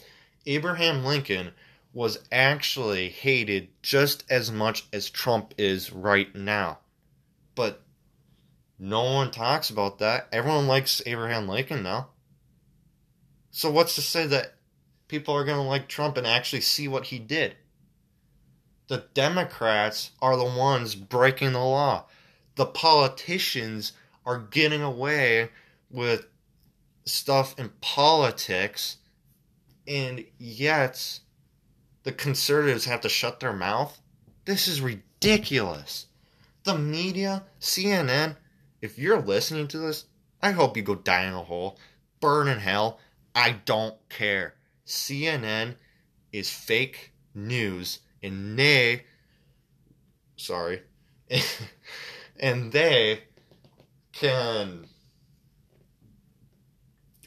Abraham 0.48 1.04
Lincoln 1.04 1.52
was 1.94 2.20
actually 2.32 3.10
hated 3.10 3.70
just 3.82 4.24
as 4.30 4.52
much 4.52 4.86
as 4.92 5.10
Trump 5.10 5.54
is 5.58 5.92
right 5.92 6.34
now. 6.36 6.80
But 7.54 7.82
no 8.80 9.04
one 9.04 9.32
talks 9.32 9.70
about 9.70 10.00
that. 10.00 10.28
Everyone 10.32 10.68
likes 10.68 11.02
Abraham 11.06 11.48
Lincoln 11.48 11.84
now. 11.84 12.10
So 13.52 13.72
what's 13.72 13.96
to 13.96 14.02
say 14.02 14.28
that 14.28 14.54
people 15.08 15.34
are 15.36 15.46
going 15.46 15.58
to 15.58 15.64
like 15.64 15.88
Trump 15.88 16.18
and 16.18 16.28
actually 16.28 16.62
see 16.62 16.88
what 16.88 17.06
he 17.06 17.20
did? 17.20 17.56
The 18.88 19.06
Democrats 19.14 20.12
are 20.22 20.38
the 20.38 20.46
ones 20.46 20.96
breaking 20.96 21.54
the 21.54 21.60
law. 21.60 22.06
The 22.56 22.66
politicians 22.66 23.94
are 24.26 24.40
getting 24.40 24.82
away 24.82 25.50
with 25.90 26.28
stuff 27.06 27.58
in 27.58 27.70
politics, 27.82 28.98
and 29.88 30.26
yet 30.38 31.20
the 32.04 32.12
conservatives 32.12 32.86
have 32.86 33.02
to 33.02 33.10
shut 33.10 33.40
their 33.40 33.54
mouth. 33.54 34.00
This 34.46 34.68
is 34.68 34.82
ridiculous. 34.82 36.08
The 36.64 36.78
media, 36.78 37.44
CNN, 37.62 38.36
if 38.82 39.00
you're 39.00 39.22
listening 39.22 39.68
to 39.70 39.78
this, 39.78 40.06
I 40.42 40.52
hope 40.52 40.76
you 40.76 40.84
go 40.84 40.96
die 40.96 41.24
in 41.24 41.34
a 41.34 41.44
hole, 41.44 41.80
burn 42.20 42.48
in 42.48 42.60
hell. 42.60 43.00
I 43.34 43.58
don't 43.66 43.96
care. 44.10 44.56
CNN 44.86 45.76
is 46.32 46.50
fake 46.50 47.14
news, 47.34 48.00
and 48.22 48.60
they, 48.60 49.06
sorry, 50.36 50.82
and 52.40 52.72
they 52.72 53.24
can 54.12 54.86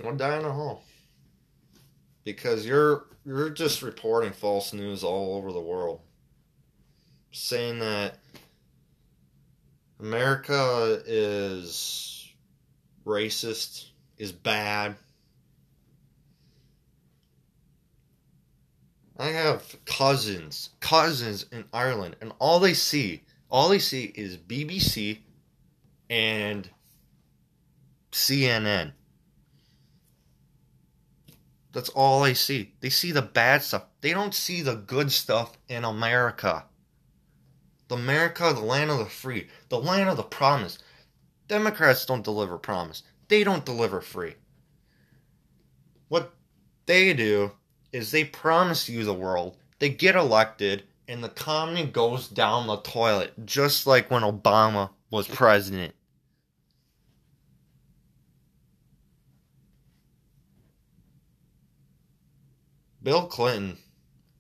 go 0.02 0.12
die 0.12 0.38
in 0.38 0.44
a 0.44 0.52
hole 0.52 0.82
because 2.24 2.66
you're 2.66 3.06
you're 3.24 3.50
just 3.50 3.82
reporting 3.82 4.32
false 4.32 4.72
news 4.72 5.04
all 5.04 5.36
over 5.36 5.52
the 5.52 5.60
world, 5.60 6.00
saying 7.32 7.78
that 7.80 8.18
America 9.98 11.02
is 11.06 12.32
racist, 13.04 13.88
is 14.16 14.32
bad. 14.32 14.96
I 19.18 19.26
have 19.26 19.76
cousins, 19.84 20.70
cousins 20.80 21.44
in 21.52 21.64
Ireland, 21.74 22.16
and 22.22 22.32
all 22.38 22.58
they 22.58 22.72
see, 22.72 23.22
all 23.50 23.68
they 23.68 23.78
see 23.78 24.04
is 24.14 24.38
BBC 24.38 25.18
and 26.08 26.68
CNN. 28.12 28.92
That's 31.72 31.88
all 31.90 32.22
they 32.22 32.34
see. 32.34 32.74
They 32.80 32.90
see 32.90 33.12
the 33.12 33.22
bad 33.22 33.62
stuff. 33.62 33.84
They 34.00 34.12
don't 34.12 34.34
see 34.34 34.62
the 34.62 34.74
good 34.74 35.12
stuff 35.12 35.56
in 35.68 35.84
America. 35.84 36.64
The 37.88 37.94
America, 37.96 38.52
the 38.54 38.60
land 38.60 38.90
of 38.90 38.98
the 38.98 39.06
free, 39.06 39.48
the 39.68 39.78
land 39.78 40.08
of 40.08 40.16
the 40.16 40.22
promise. 40.22 40.78
Democrats 41.48 42.06
don't 42.06 42.24
deliver 42.24 42.58
promise. 42.58 43.02
They 43.28 43.44
don't 43.44 43.64
deliver 43.64 44.00
free. 44.00 44.34
What 46.08 46.32
they 46.86 47.12
do 47.12 47.52
is 47.92 48.10
they 48.10 48.24
promise 48.24 48.88
you 48.88 49.04
the 49.04 49.14
world. 49.14 49.56
They 49.78 49.88
get 49.88 50.16
elected 50.16 50.84
and 51.08 51.24
the 51.24 51.28
economy 51.28 51.86
goes 51.86 52.28
down 52.28 52.66
the 52.66 52.76
toilet, 52.78 53.32
just 53.44 53.86
like 53.86 54.10
when 54.10 54.22
Obama 54.22 54.90
was 55.10 55.26
president. 55.26 55.94
Bill 63.02 63.26
Clinton, 63.26 63.78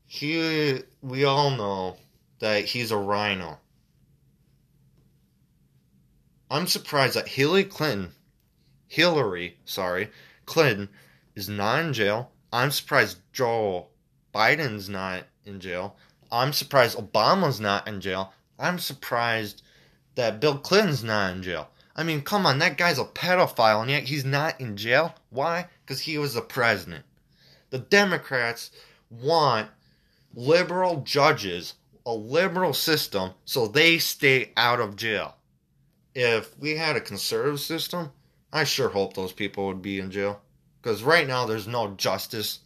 he 0.06 0.80
we 1.00 1.24
all 1.24 1.50
know 1.50 1.96
that 2.40 2.66
he's 2.66 2.90
a 2.90 2.96
RINO. 2.98 3.58
I'm 6.50 6.66
surprised 6.66 7.14
that 7.14 7.28
Hillary 7.28 7.64
Clinton, 7.64 8.12
Hillary, 8.86 9.56
sorry, 9.64 10.10
Clinton 10.44 10.90
is 11.34 11.48
not 11.48 11.80
in 11.80 11.92
jail. 11.94 12.32
I'm 12.52 12.70
surprised 12.70 13.18
Joe 13.32 13.86
Biden's 14.34 14.88
not 14.88 15.24
in 15.46 15.60
jail. 15.60 15.96
I'm 16.30 16.52
surprised 16.52 16.98
Obama's 16.98 17.60
not 17.60 17.88
in 17.88 18.00
jail. 18.00 18.34
I'm 18.58 18.78
surprised 18.78 19.62
that 20.16 20.40
Bill 20.40 20.58
Clinton's 20.58 21.02
not 21.02 21.34
in 21.34 21.42
jail. 21.42 21.70
I 21.96 22.02
mean, 22.02 22.22
come 22.22 22.44
on, 22.44 22.58
that 22.58 22.76
guy's 22.76 22.98
a 22.98 23.04
pedophile, 23.04 23.80
and 23.80 23.90
yet 23.90 24.04
he's 24.04 24.24
not 24.24 24.60
in 24.60 24.76
jail. 24.76 25.14
Why? 25.30 25.68
Because 25.84 26.00
he 26.00 26.18
was 26.18 26.34
the 26.34 26.42
president. 26.42 27.04
The 27.70 27.78
Democrats 27.78 28.70
want 29.10 29.68
liberal 30.34 31.02
judges, 31.02 31.74
a 32.04 32.12
liberal 32.12 32.74
system, 32.74 33.32
so 33.44 33.66
they 33.66 33.98
stay 33.98 34.52
out 34.56 34.80
of 34.80 34.96
jail. 34.96 35.36
If 36.14 36.58
we 36.58 36.76
had 36.76 36.96
a 36.96 37.00
conservative 37.00 37.60
system, 37.60 38.10
I 38.52 38.64
sure 38.64 38.88
hope 38.88 39.14
those 39.14 39.32
people 39.32 39.66
would 39.68 39.82
be 39.82 40.00
in 40.00 40.10
jail. 40.10 40.40
Because 40.82 41.02
right 41.02 41.26
now 41.26 41.46
there's 41.46 41.68
no 41.68 41.88
justice 41.88 42.60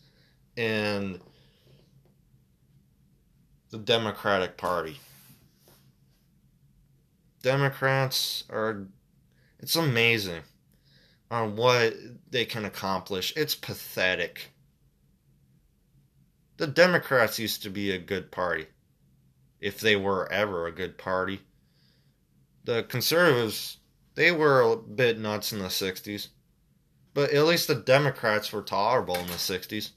in 0.56 1.20
the 3.70 3.78
Democratic 3.78 4.56
Party. 4.56 4.98
Democrats 7.42 8.44
are. 8.48 8.86
It's 9.58 9.76
amazing 9.76 10.42
on 11.30 11.56
what 11.56 11.94
they 12.30 12.44
can 12.44 12.64
accomplish. 12.64 13.32
It's 13.36 13.54
pathetic. 13.54 14.50
The 16.56 16.66
Democrats 16.66 17.38
used 17.38 17.62
to 17.62 17.70
be 17.70 17.90
a 17.90 17.98
good 17.98 18.30
party, 18.30 18.66
if 19.60 19.80
they 19.80 19.96
were 19.96 20.30
ever 20.30 20.66
a 20.66 20.72
good 20.72 20.96
party. 20.96 21.40
The 22.64 22.84
conservatives, 22.84 23.78
they 24.14 24.30
were 24.30 24.60
a 24.60 24.76
bit 24.76 25.18
nuts 25.18 25.52
in 25.52 25.58
the 25.58 25.66
60s. 25.66 26.28
But 27.12 27.30
at 27.30 27.44
least 27.44 27.68
the 27.68 27.74
Democrats 27.74 28.52
were 28.52 28.62
tolerable 28.62 29.16
in 29.16 29.26
the 29.26 29.34
60s. 29.34 29.90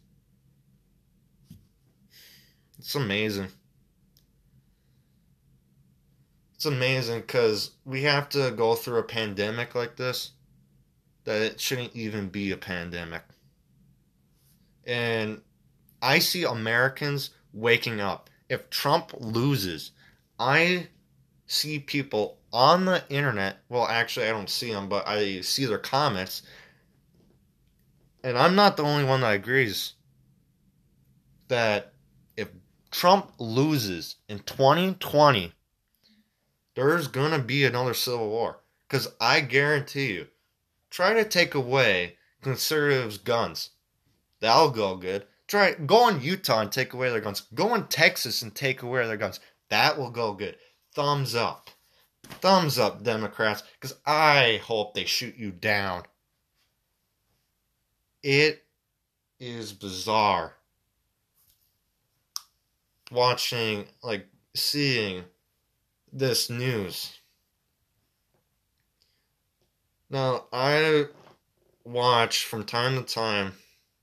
It's 2.79 2.95
amazing. 2.95 3.47
It's 6.55 6.65
amazing 6.65 7.21
because 7.21 7.71
we 7.85 8.03
have 8.03 8.29
to 8.29 8.51
go 8.51 8.75
through 8.75 8.99
a 8.99 9.03
pandemic 9.03 9.75
like 9.75 9.95
this 9.95 10.31
that 11.23 11.41
it 11.41 11.59
shouldn't 11.59 11.95
even 11.95 12.29
be 12.29 12.51
a 12.51 12.57
pandemic. 12.57 13.23
And 14.85 15.41
I 16.01 16.19
see 16.19 16.43
Americans 16.43 17.31
waking 17.53 17.99
up. 17.99 18.29
If 18.49 18.69
Trump 18.69 19.11
loses, 19.17 19.91
I 20.39 20.87
see 21.47 21.79
people 21.79 22.37
on 22.53 22.85
the 22.85 23.03
internet. 23.09 23.57
Well, 23.69 23.87
actually, 23.87 24.27
I 24.27 24.31
don't 24.31 24.49
see 24.49 24.71
them, 24.71 24.89
but 24.89 25.07
I 25.07 25.41
see 25.41 25.65
their 25.65 25.77
comments. 25.77 26.43
And 28.23 28.37
I'm 28.37 28.55
not 28.55 28.77
the 28.77 28.83
only 28.83 29.03
one 29.03 29.21
that 29.21 29.33
agrees 29.33 29.93
that 31.47 31.93
if 32.35 32.49
Trump 32.91 33.31
loses 33.39 34.15
in 34.27 34.39
2020, 34.39 35.53
there's 36.75 37.07
going 37.07 37.31
to 37.31 37.39
be 37.39 37.65
another 37.65 37.93
civil 37.93 38.29
war. 38.29 38.59
Because 38.87 39.09
I 39.19 39.41
guarantee 39.41 40.13
you, 40.13 40.27
try 40.89 41.13
to 41.13 41.25
take 41.25 41.55
away 41.55 42.17
conservatives' 42.41 43.17
guns. 43.17 43.71
That'll 44.39 44.69
go 44.69 44.95
good. 44.95 45.25
Try 45.47 45.73
go 45.73 46.09
in 46.09 46.21
Utah 46.21 46.61
and 46.61 46.71
take 46.71 46.93
away 46.93 47.09
their 47.09 47.21
guns. 47.21 47.41
Go 47.53 47.73
in 47.73 47.87
Texas 47.87 48.41
and 48.41 48.53
take 48.53 48.81
away 48.81 49.07
their 49.07 49.17
guns. 49.17 49.39
That 49.69 49.97
will 49.97 50.11
go 50.11 50.33
good. 50.33 50.57
Thumbs 50.93 51.35
up. 51.35 51.69
Thumbs 52.29 52.77
up, 52.77 53.03
Democrats, 53.03 53.63
because 53.79 53.97
I 54.05 54.61
hope 54.63 54.93
they 54.93 55.05
shoot 55.05 55.35
you 55.37 55.51
down. 55.51 56.03
It 58.21 58.65
is 59.39 59.71
bizarre 59.71 60.55
watching, 63.11 63.85
like, 64.03 64.27
seeing 64.53 65.23
this 66.11 66.49
news. 66.49 67.13
Now, 70.09 70.45
I 70.51 71.05
watch 71.85 72.43
from 72.43 72.65
time 72.65 72.95
to 72.97 73.03
time, 73.03 73.53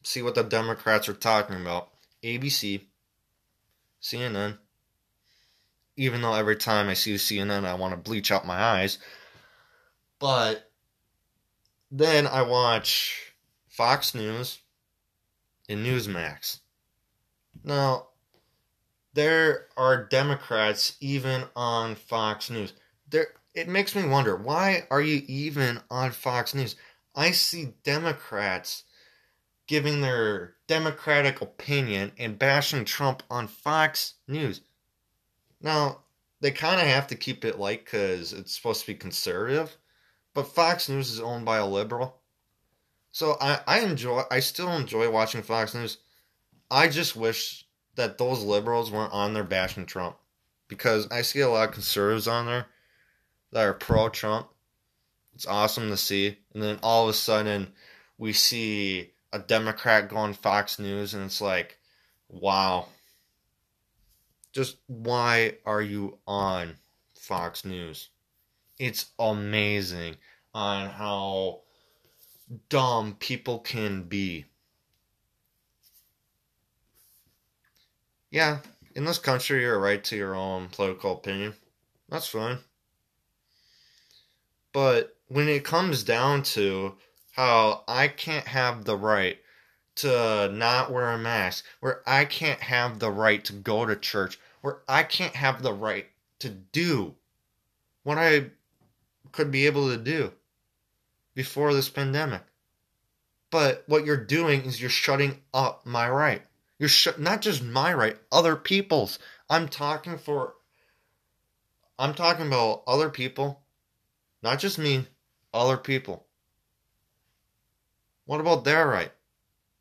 see 0.04 0.22
what 0.22 0.34
the 0.34 0.44
Democrats 0.44 1.08
are 1.08 1.14
talking 1.14 1.60
about. 1.60 1.90
ABC, 2.22 2.82
CNN. 4.00 4.58
Even 5.96 6.22
though 6.22 6.34
every 6.34 6.56
time 6.56 6.88
I 6.88 6.94
see 6.94 7.14
CNN, 7.14 7.64
I 7.64 7.74
want 7.74 7.92
to 7.92 7.96
bleach 7.96 8.30
out 8.30 8.46
my 8.46 8.60
eyes. 8.60 8.98
But 10.18 10.70
then 11.90 12.26
I 12.26 12.42
watch 12.42 13.34
Fox 13.68 14.14
News 14.14 14.58
and 15.68 15.84
Newsmax. 15.84 16.60
Now, 17.62 18.08
there 19.14 19.68
are 19.76 20.04
Democrats 20.04 20.96
even 21.00 21.44
on 21.54 21.94
Fox 21.94 22.50
News. 22.50 22.72
There, 23.08 23.28
it 23.54 23.68
makes 23.68 23.94
me 23.94 24.06
wonder 24.06 24.36
why 24.36 24.86
are 24.90 25.00
you 25.00 25.22
even 25.28 25.80
on 25.90 26.10
Fox 26.10 26.54
News? 26.54 26.74
I 27.14 27.30
see 27.30 27.74
Democrats 27.84 28.82
giving 29.66 30.00
their 30.00 30.54
Democratic 30.66 31.40
opinion 31.40 32.12
and 32.18 32.38
bashing 32.38 32.84
Trump 32.84 33.22
on 33.30 33.48
Fox 33.48 34.14
News. 34.28 34.60
Now, 35.60 36.00
they 36.40 36.50
kind 36.50 36.80
of 36.80 36.86
have 36.86 37.06
to 37.08 37.14
keep 37.14 37.44
it 37.44 37.58
light 37.58 37.84
because 37.84 38.32
it's 38.32 38.54
supposed 38.54 38.82
to 38.82 38.86
be 38.88 38.94
conservative, 38.94 39.76
but 40.34 40.48
Fox 40.48 40.88
News 40.88 41.10
is 41.10 41.20
owned 41.20 41.44
by 41.44 41.56
a 41.56 41.66
liberal. 41.66 42.20
So 43.12 43.36
I, 43.40 43.60
I 43.66 43.80
enjoy, 43.80 44.22
I 44.30 44.40
still 44.40 44.70
enjoy 44.72 45.10
watching 45.10 45.42
Fox 45.42 45.74
News. 45.74 45.98
I 46.70 46.88
just 46.88 47.16
wish 47.16 47.66
that 47.94 48.18
those 48.18 48.42
liberals 48.42 48.90
weren't 48.90 49.12
on 49.12 49.32
there 49.32 49.44
bashing 49.44 49.86
Trump 49.86 50.16
because 50.68 51.08
I 51.10 51.22
see 51.22 51.40
a 51.40 51.48
lot 51.48 51.68
of 51.68 51.74
conservatives 51.74 52.28
on 52.28 52.46
there 52.46 52.66
that 53.52 53.64
are 53.64 53.72
pro 53.72 54.08
Trump. 54.08 54.48
It's 55.34 55.46
awesome 55.46 55.88
to 55.88 55.96
see. 55.96 56.36
And 56.52 56.62
then 56.62 56.78
all 56.82 57.04
of 57.04 57.10
a 57.10 57.14
sudden, 57.14 57.72
we 58.18 58.32
see 58.32 59.13
a 59.34 59.40
Democrat 59.40 60.08
go 60.08 60.16
on 60.16 60.32
Fox 60.32 60.78
News, 60.78 61.12
and 61.12 61.24
it's 61.24 61.40
like, 61.40 61.76
wow. 62.28 62.86
Just 64.52 64.76
why 64.86 65.56
are 65.66 65.82
you 65.82 66.18
on 66.24 66.76
Fox 67.16 67.64
News? 67.64 68.10
It's 68.78 69.06
amazing 69.18 70.16
on 70.54 70.88
how 70.88 71.62
dumb 72.68 73.16
people 73.18 73.58
can 73.58 74.04
be. 74.04 74.44
Yeah, 78.30 78.58
in 78.94 79.04
this 79.04 79.18
country, 79.18 79.62
you're 79.62 79.80
right 79.80 80.02
to 80.04 80.16
your 80.16 80.36
own 80.36 80.68
political 80.68 81.14
opinion. 81.14 81.54
That's 82.08 82.28
fine. 82.28 82.58
But 84.72 85.16
when 85.26 85.48
it 85.48 85.64
comes 85.64 86.04
down 86.04 86.44
to 86.44 86.94
how 87.34 87.84
I 87.86 88.08
can't 88.08 88.46
have 88.46 88.84
the 88.84 88.96
right 88.96 89.38
to 89.96 90.50
not 90.52 90.92
wear 90.92 91.10
a 91.10 91.18
mask, 91.18 91.64
where 91.80 92.02
I 92.06 92.24
can't 92.24 92.60
have 92.60 92.98
the 92.98 93.10
right 93.10 93.44
to 93.44 93.52
go 93.52 93.86
to 93.86 93.96
church, 93.96 94.38
where 94.60 94.78
I 94.88 95.02
can't 95.02 95.36
have 95.36 95.62
the 95.62 95.72
right 95.72 96.06
to 96.40 96.48
do 96.48 97.14
what 98.02 98.18
I 98.18 98.50
could 99.32 99.50
be 99.50 99.66
able 99.66 99.88
to 99.90 99.96
do 99.96 100.32
before 101.34 101.74
this 101.74 101.88
pandemic. 101.88 102.42
But 103.50 103.84
what 103.86 104.04
you're 104.04 104.16
doing 104.16 104.64
is 104.64 104.80
you're 104.80 104.90
shutting 104.90 105.40
up 105.52 105.86
my 105.86 106.08
right. 106.10 106.42
You're 106.78 106.88
sh- 106.88 107.18
not 107.18 107.40
just 107.40 107.62
my 107.62 107.94
right, 107.94 108.16
other 108.32 108.56
people's. 108.56 109.18
I'm 109.48 109.68
talking 109.68 110.18
for 110.18 110.54
I'm 111.98 112.14
talking 112.14 112.48
about 112.48 112.82
other 112.86 113.10
people 113.10 113.64
not 114.44 114.58
just 114.58 114.78
me, 114.78 115.06
other 115.54 115.78
people. 115.78 116.26
What 118.26 118.40
about 118.40 118.64
their 118.64 118.86
right? 118.86 119.12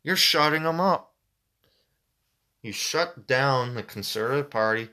You're 0.02 0.16
shutting 0.16 0.64
them 0.64 0.80
up. 0.80 1.14
You 2.62 2.72
shut 2.72 3.26
down 3.26 3.74
the 3.74 3.82
Conservative 3.82 4.50
Party. 4.50 4.88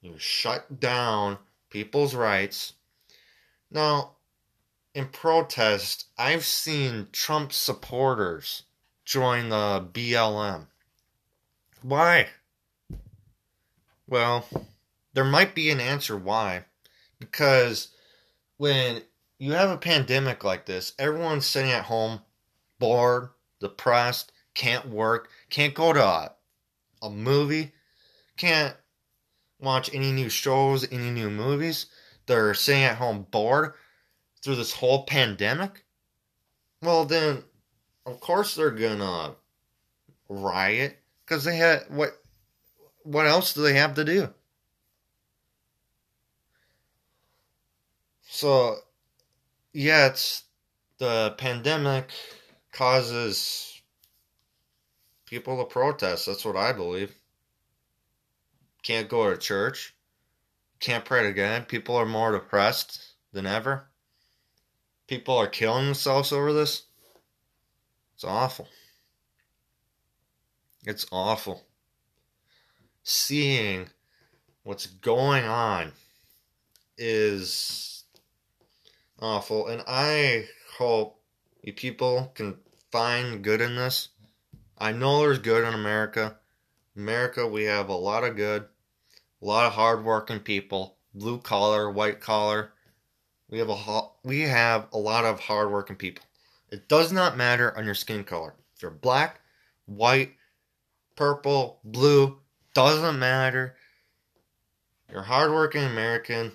You 0.00 0.14
shut 0.18 0.80
down 0.80 1.38
people's 1.70 2.14
rights. 2.14 2.74
Now, 3.70 4.12
in 4.94 5.06
protest, 5.06 6.06
I've 6.18 6.44
seen 6.44 7.08
Trump 7.12 7.52
supporters 7.52 8.64
join 9.04 9.48
the 9.48 9.86
BLM. 9.92 10.66
Why? 11.82 12.28
Well, 14.06 14.46
there 15.14 15.24
might 15.24 15.54
be 15.54 15.70
an 15.70 15.80
answer 15.80 16.16
why. 16.16 16.66
Because 17.18 17.88
when 18.56 19.02
you 19.38 19.52
have 19.52 19.70
a 19.70 19.78
pandemic 19.78 20.44
like 20.44 20.66
this, 20.66 20.92
everyone's 20.98 21.46
sitting 21.46 21.70
at 21.70 21.84
home, 21.84 22.20
bored, 22.82 23.28
depressed, 23.60 24.32
can't 24.54 24.88
work, 24.88 25.30
can't 25.50 25.72
go 25.72 25.92
to 25.92 26.04
a, 26.04 26.32
a 27.00 27.08
movie, 27.08 27.70
can't 28.36 28.74
watch 29.60 29.94
any 29.94 30.10
new 30.10 30.28
shows, 30.28 30.90
any 30.90 31.12
new 31.12 31.30
movies. 31.30 31.86
They're 32.26 32.54
sitting 32.54 32.82
at 32.82 32.96
home 32.96 33.28
bored 33.30 33.74
through 34.42 34.56
this 34.56 34.72
whole 34.72 35.04
pandemic. 35.04 35.84
Well, 36.82 37.04
then, 37.04 37.44
of 38.04 38.18
course 38.18 38.56
they're 38.56 38.72
gonna 38.72 39.36
riot 40.28 40.98
because 41.24 41.44
they 41.44 41.58
had 41.58 41.84
what? 41.88 42.18
What 43.04 43.26
else 43.26 43.54
do 43.54 43.62
they 43.62 43.74
have 43.74 43.94
to 43.94 44.04
do? 44.04 44.28
So, 48.22 48.78
yeah, 49.72 50.06
it's 50.06 50.42
the 50.98 51.36
pandemic 51.38 52.10
causes 52.72 53.80
people 55.26 55.58
to 55.58 55.64
protest. 55.64 56.26
That's 56.26 56.44
what 56.44 56.56
I 56.56 56.72
believe. 56.72 57.14
Can't 58.82 59.08
go 59.08 59.30
to 59.30 59.36
church. 59.36 59.94
Can't 60.80 61.04
pray 61.04 61.22
to 61.22 61.32
God. 61.32 61.68
People 61.68 61.94
are 61.94 62.06
more 62.06 62.32
depressed 62.32 63.14
than 63.32 63.46
ever. 63.46 63.86
People 65.06 65.36
are 65.36 65.46
killing 65.46 65.86
themselves 65.86 66.32
over 66.32 66.52
this. 66.52 66.84
It's 68.14 68.24
awful. 68.24 68.68
It's 70.84 71.06
awful. 71.12 71.62
Seeing 73.04 73.88
what's 74.64 74.86
going 74.86 75.44
on 75.44 75.92
is 76.98 78.04
awful. 79.20 79.68
And 79.68 79.82
I 79.86 80.46
hope 80.76 81.21
you 81.62 81.72
people 81.72 82.32
can 82.34 82.56
find 82.90 83.42
good 83.42 83.60
in 83.60 83.76
this. 83.76 84.08
I 84.76 84.92
know 84.92 85.20
there's 85.20 85.38
good 85.38 85.64
in 85.64 85.74
America. 85.74 86.36
America, 86.96 87.46
we 87.46 87.64
have 87.64 87.88
a 87.88 87.94
lot 87.94 88.24
of 88.24 88.36
good, 88.36 88.64
a 89.40 89.44
lot 89.44 89.66
of 89.66 89.72
hardworking 89.72 90.40
people, 90.40 90.96
blue 91.14 91.38
collar, 91.38 91.90
white 91.90 92.20
collar. 92.20 92.72
We 93.48 93.58
have 93.58 93.68
a 93.68 94.02
we 94.24 94.40
have 94.40 94.88
a 94.92 94.98
lot 94.98 95.24
of 95.24 95.40
hardworking 95.40 95.96
people. 95.96 96.24
It 96.70 96.88
does 96.88 97.12
not 97.12 97.36
matter 97.36 97.76
on 97.76 97.84
your 97.84 97.94
skin 97.94 98.24
color. 98.24 98.54
If 98.74 98.82
you're 98.82 98.90
black, 98.90 99.40
white, 99.86 100.32
purple, 101.16 101.78
blue, 101.84 102.38
doesn't 102.74 103.18
matter. 103.18 103.76
You're 105.10 105.22
hardworking 105.22 105.84
American. 105.84 106.52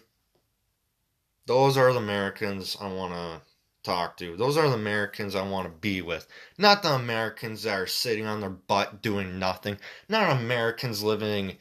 Those 1.46 1.78
are 1.78 1.94
the 1.94 2.00
Americans 2.00 2.76
I 2.82 2.92
want 2.92 3.14
to 3.14 3.47
talk 3.88 4.18
to. 4.18 4.36
Those 4.36 4.58
are 4.58 4.70
the 4.70 4.76
Americans 4.76 5.34
I 5.34 5.48
want 5.48 5.66
to 5.66 5.80
be 5.80 6.02
with. 6.02 6.28
Not 6.58 6.84
the 6.84 6.94
Americans 6.94 7.64
that 7.64 7.80
are 7.80 7.88
sitting 7.88 8.26
on 8.26 8.42
their 8.42 8.50
butt 8.50 9.02
doing 9.02 9.40
nothing. 9.40 9.78
Not 10.10 10.38
Americans 10.38 11.02
living 11.02 11.58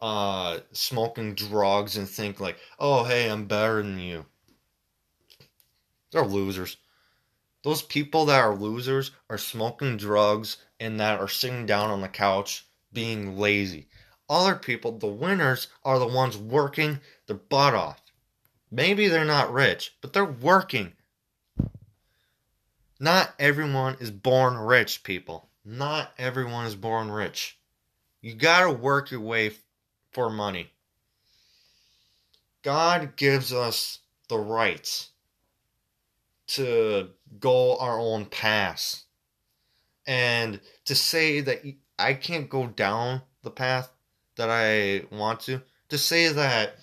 uh 0.00 0.60
smoking 0.72 1.34
drugs 1.34 1.96
and 1.96 2.08
think 2.08 2.40
like, 2.40 2.58
"Oh, 2.78 3.04
hey, 3.04 3.28
I'm 3.28 3.46
better 3.46 3.82
than 3.82 3.98
you." 3.98 4.26
They're 6.12 6.24
losers. 6.24 6.76
Those 7.62 7.82
people 7.82 8.24
that 8.26 8.40
are 8.40 8.54
losers 8.54 9.10
are 9.28 9.36
smoking 9.36 9.96
drugs 9.96 10.56
and 10.78 10.98
that 11.00 11.20
are 11.20 11.28
sitting 11.28 11.66
down 11.66 11.90
on 11.90 12.00
the 12.00 12.08
couch 12.08 12.64
being 12.92 13.36
lazy. 13.36 13.88
Other 14.28 14.54
people, 14.54 14.98
the 14.98 15.08
winners, 15.08 15.68
are 15.84 15.98
the 15.98 16.06
ones 16.06 16.38
working 16.38 17.00
their 17.26 17.36
butt 17.36 17.74
off. 17.74 18.00
Maybe 18.70 19.08
they're 19.08 19.24
not 19.24 19.52
rich, 19.52 19.96
but 20.00 20.12
they're 20.12 20.24
working. 20.24 20.94
Not 23.02 23.34
everyone 23.38 23.96
is 23.98 24.10
born 24.10 24.58
rich, 24.58 25.02
people. 25.02 25.48
not 25.64 26.12
everyone 26.18 26.66
is 26.66 26.74
born 26.74 27.10
rich. 27.10 27.58
You 28.20 28.34
got 28.34 28.64
to 28.64 28.72
work 28.72 29.10
your 29.10 29.20
way 29.20 29.52
for 30.12 30.28
money. 30.28 30.70
God 32.62 33.16
gives 33.16 33.54
us 33.54 34.00
the 34.28 34.38
rights 34.38 35.08
to 36.48 37.08
go 37.38 37.78
our 37.78 37.98
own 37.98 38.26
paths. 38.26 39.04
And 40.06 40.60
to 40.84 40.94
say 40.94 41.40
that 41.40 41.62
I 41.98 42.12
can't 42.12 42.50
go 42.50 42.66
down 42.66 43.22
the 43.42 43.50
path 43.50 43.90
that 44.36 44.50
I 44.50 45.06
want 45.14 45.40
to, 45.40 45.62
to 45.88 45.96
say 45.96 46.28
that, 46.28 46.74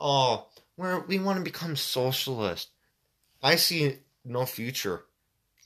oh, 0.00 0.48
we're, 0.76 1.00
we 1.06 1.20
want 1.20 1.38
to 1.38 1.44
become 1.44 1.76
socialist. 1.76 2.70
I 3.42 3.54
see 3.54 3.98
no 4.24 4.44
future. 4.44 5.04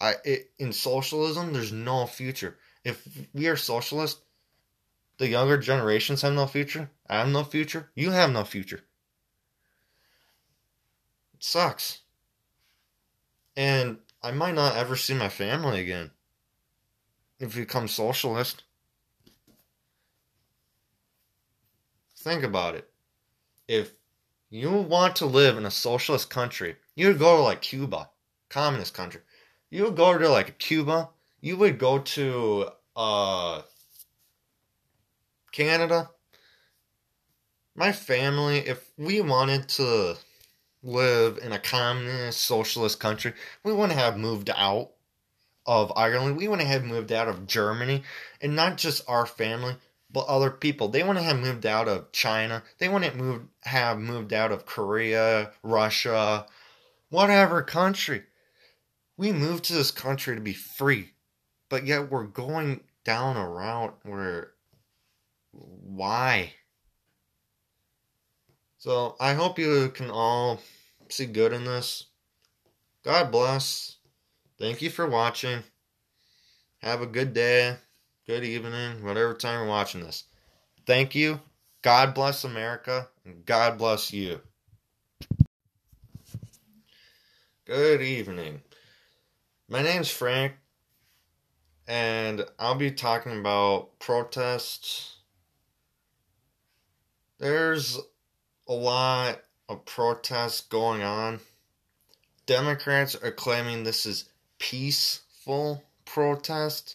I 0.00 0.14
it, 0.24 0.50
in 0.58 0.72
socialism, 0.72 1.52
there's 1.52 1.72
no 1.72 2.06
future. 2.06 2.56
If 2.84 3.06
we 3.32 3.48
are 3.48 3.56
socialist, 3.56 4.20
the 5.18 5.28
younger 5.28 5.58
generations 5.58 6.22
have 6.22 6.34
no 6.34 6.46
future. 6.46 6.90
I 7.08 7.18
have 7.18 7.28
no 7.28 7.44
future. 7.44 7.90
You 7.94 8.10
have 8.10 8.30
no 8.30 8.44
future. 8.44 8.84
It 11.34 11.42
sucks. 11.42 12.00
And 13.56 13.98
I 14.22 14.32
might 14.32 14.54
not 14.54 14.76
ever 14.76 14.96
see 14.96 15.14
my 15.14 15.28
family 15.28 15.80
again 15.80 16.10
if 17.38 17.56
you 17.56 17.62
become 17.62 17.88
socialist. 17.88 18.64
Think 22.18 22.42
about 22.42 22.74
it. 22.74 22.90
If 23.68 23.92
you 24.50 24.70
want 24.70 25.16
to 25.16 25.26
live 25.26 25.56
in 25.56 25.66
a 25.66 25.70
socialist 25.70 26.28
country, 26.28 26.76
you 26.94 27.14
go 27.14 27.36
to 27.36 27.42
like 27.42 27.62
Cuba, 27.62 28.10
communist 28.48 28.94
country. 28.94 29.20
You 29.70 29.84
would 29.84 29.96
go 29.96 30.16
to 30.16 30.28
like 30.28 30.58
Cuba. 30.58 31.10
You 31.40 31.56
would 31.56 31.78
go 31.78 31.98
to 31.98 32.68
uh, 32.94 33.62
Canada. 35.52 36.10
My 37.74 37.92
family, 37.92 38.58
if 38.58 38.90
we 38.96 39.20
wanted 39.20 39.68
to 39.70 40.16
live 40.82 41.38
in 41.42 41.52
a 41.52 41.58
communist 41.58 42.42
socialist 42.42 43.00
country, 43.00 43.34
we 43.64 43.72
wouldn't 43.72 43.98
have 43.98 44.16
moved 44.16 44.50
out 44.56 44.92
of 45.66 45.92
Ireland. 45.96 46.36
We 46.36 46.48
wouldn't 46.48 46.68
have 46.68 46.84
moved 46.84 47.12
out 47.12 47.28
of 47.28 47.46
Germany. 47.46 48.02
And 48.40 48.54
not 48.54 48.78
just 48.78 49.02
our 49.08 49.26
family, 49.26 49.76
but 50.10 50.26
other 50.28 50.50
people. 50.50 50.88
They 50.88 51.02
wouldn't 51.02 51.26
have 51.26 51.38
moved 51.38 51.66
out 51.66 51.88
of 51.88 52.12
China. 52.12 52.62
They 52.78 52.88
wouldn't 52.88 53.16
move, 53.16 53.42
have 53.64 53.98
moved 53.98 54.32
out 54.32 54.52
of 54.52 54.64
Korea, 54.64 55.50
Russia, 55.62 56.46
whatever 57.10 57.62
country. 57.62 58.22
We 59.16 59.32
moved 59.32 59.64
to 59.64 59.72
this 59.72 59.90
country 59.90 60.34
to 60.34 60.40
be 60.40 60.52
free. 60.52 61.10
But 61.68 61.86
yet 61.86 62.10
we're 62.10 62.26
going 62.26 62.80
down 63.04 63.36
a 63.36 63.48
route 63.48 63.98
where. 64.02 64.52
Why? 65.52 66.52
So 68.78 69.16
I 69.18 69.32
hope 69.32 69.58
you 69.58 69.88
can 69.88 70.10
all 70.10 70.60
see 71.08 71.26
good 71.26 71.52
in 71.52 71.64
this. 71.64 72.04
God 73.04 73.32
bless. 73.32 73.96
Thank 74.58 74.82
you 74.82 74.90
for 74.90 75.06
watching. 75.08 75.62
Have 76.78 77.02
a 77.02 77.06
good 77.06 77.32
day, 77.32 77.76
good 78.26 78.44
evening, 78.44 79.02
whatever 79.02 79.34
time 79.34 79.60
you're 79.60 79.68
watching 79.68 80.02
this. 80.02 80.24
Thank 80.86 81.14
you. 81.14 81.40
God 81.82 82.14
bless 82.14 82.44
America, 82.44 83.08
and 83.24 83.44
God 83.44 83.78
bless 83.78 84.12
you. 84.12 84.40
Good 87.64 88.02
evening. 88.02 88.62
My 89.68 89.82
name's 89.82 90.08
Frank, 90.08 90.52
and 91.88 92.44
I'll 92.56 92.76
be 92.76 92.92
talking 92.92 93.40
about 93.40 93.98
protests. 93.98 95.16
There's 97.38 97.98
a 98.68 98.72
lot 98.72 99.42
of 99.68 99.84
protests 99.84 100.60
going 100.60 101.02
on. 101.02 101.40
Democrats 102.46 103.16
are 103.16 103.32
claiming 103.32 103.82
this 103.82 104.06
is 104.06 104.28
peaceful 104.60 105.82
protest. 106.04 106.94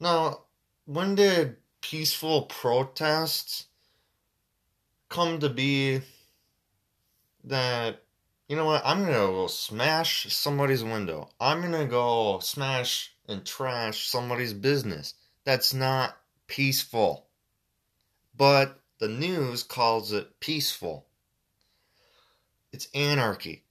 Now, 0.00 0.40
when 0.86 1.14
did 1.14 1.58
peaceful 1.82 2.42
protests 2.42 3.66
come 5.08 5.38
to 5.38 5.48
be 5.48 6.00
that 7.44 8.02
you 8.48 8.56
know 8.56 8.64
what 8.64 8.82
i'm 8.84 9.00
gonna 9.00 9.12
go 9.12 9.46
smash 9.46 10.32
somebody's 10.34 10.82
window 10.82 11.28
i'm 11.40 11.60
gonna 11.60 11.86
go 11.86 12.38
smash 12.40 13.12
and 13.28 13.44
trash 13.44 14.08
somebody's 14.08 14.54
business 14.54 15.14
that's 15.44 15.72
not 15.72 16.16
peaceful 16.46 17.28
but 18.38 18.80
the 18.98 19.08
news 19.08 19.62
calls 19.62 20.12
it 20.12 20.40
peaceful. 20.40 21.06
It's 22.72 22.88
anarchy. 22.94 23.64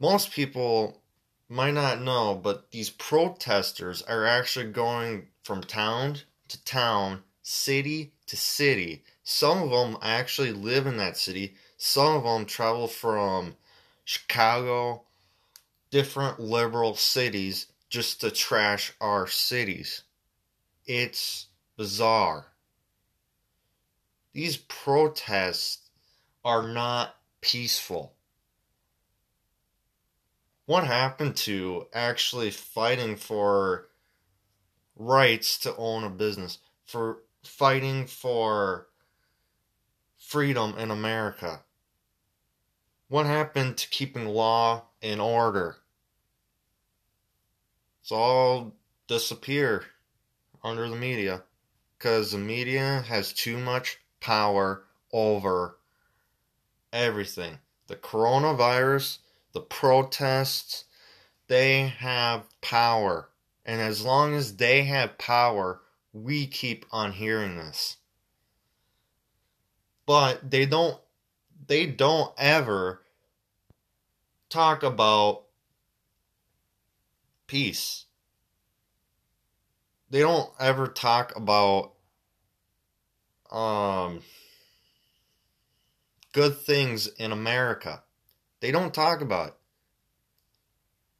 Most 0.00 0.32
people 0.32 1.02
might 1.48 1.74
not 1.74 2.00
know, 2.00 2.34
but 2.34 2.70
these 2.72 2.90
protesters 2.90 4.02
are 4.02 4.24
actually 4.24 4.72
going 4.72 5.28
from 5.44 5.62
town 5.62 6.18
to 6.48 6.64
town, 6.64 7.22
city 7.42 8.12
to 8.26 8.36
city. 8.36 9.04
Some 9.24 9.62
of 9.62 9.70
them 9.70 9.96
actually 10.02 10.52
live 10.52 10.86
in 10.86 10.96
that 10.96 11.16
city. 11.16 11.54
Some 11.76 12.16
of 12.16 12.24
them 12.24 12.44
travel 12.44 12.88
from 12.88 13.56
Chicago, 14.04 15.04
different 15.90 16.40
liberal 16.40 16.94
cities, 16.94 17.66
just 17.88 18.20
to 18.22 18.30
trash 18.30 18.92
our 19.00 19.26
cities. 19.26 20.02
It's 20.86 21.46
bizarre. 21.76 22.46
These 24.32 24.56
protests 24.56 25.90
are 26.44 26.66
not 26.66 27.14
peaceful. 27.40 28.14
What 30.64 30.84
happened 30.84 31.36
to 31.38 31.86
actually 31.92 32.50
fighting 32.50 33.16
for 33.16 33.88
rights 34.96 35.58
to 35.58 35.76
own 35.76 36.04
a 36.04 36.10
business, 36.10 36.58
for 36.86 37.18
fighting 37.44 38.06
for 38.06 38.88
freedom 40.22 40.74
in 40.78 40.90
America? 40.90 41.62
What 43.08 43.26
happened 43.26 43.76
to 43.78 43.88
keeping 43.90 44.26
law 44.26 44.84
and 45.02 45.20
order? 45.20 45.76
It's 48.00 48.12
all 48.12 48.72
disappear 49.08 49.84
under 50.64 50.88
the 50.88 50.96
media 50.96 51.42
because 51.98 52.32
the 52.32 52.38
media 52.38 53.04
has 53.06 53.32
too 53.32 53.58
much 53.58 53.98
power 54.20 54.84
over 55.12 55.78
everything. 56.92 57.58
The 57.88 57.96
coronavirus, 57.96 59.18
the 59.52 59.60
protests, 59.60 60.84
they 61.48 61.88
have 61.88 62.48
power. 62.60 63.28
And 63.64 63.80
as 63.80 64.04
long 64.04 64.34
as 64.34 64.56
they 64.56 64.84
have 64.84 65.18
power, 65.18 65.82
we 66.12 66.46
keep 66.46 66.86
on 66.90 67.12
hearing 67.12 67.56
this. 67.56 67.98
But 70.06 70.50
they 70.50 70.66
don't 70.66 70.98
they 71.66 71.86
don't 71.86 72.32
ever 72.36 73.02
talk 74.48 74.82
about 74.82 75.44
peace 77.46 78.06
they 80.12 80.20
don't 80.20 80.50
ever 80.60 80.88
talk 80.88 81.34
about 81.34 81.94
um 83.50 84.20
good 86.32 86.58
things 86.58 87.06
in 87.06 87.32
America. 87.32 88.02
They 88.60 88.70
don't 88.70 88.92
talk 88.92 89.22
about 89.22 89.48
it. 89.48 89.54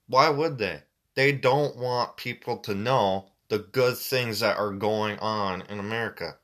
Why 0.08 0.28
would 0.28 0.58
they? 0.58 0.82
They 1.14 1.32
don't 1.32 1.76
want 1.76 2.18
people 2.18 2.58
to 2.58 2.74
know 2.74 3.30
the 3.48 3.60
good 3.60 3.96
things 3.96 4.40
that 4.40 4.58
are 4.58 4.72
going 4.72 5.18
on 5.20 5.62
in 5.62 5.78
America. 5.78 6.36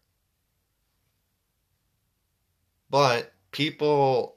But 2.90 3.32
people 3.50 4.36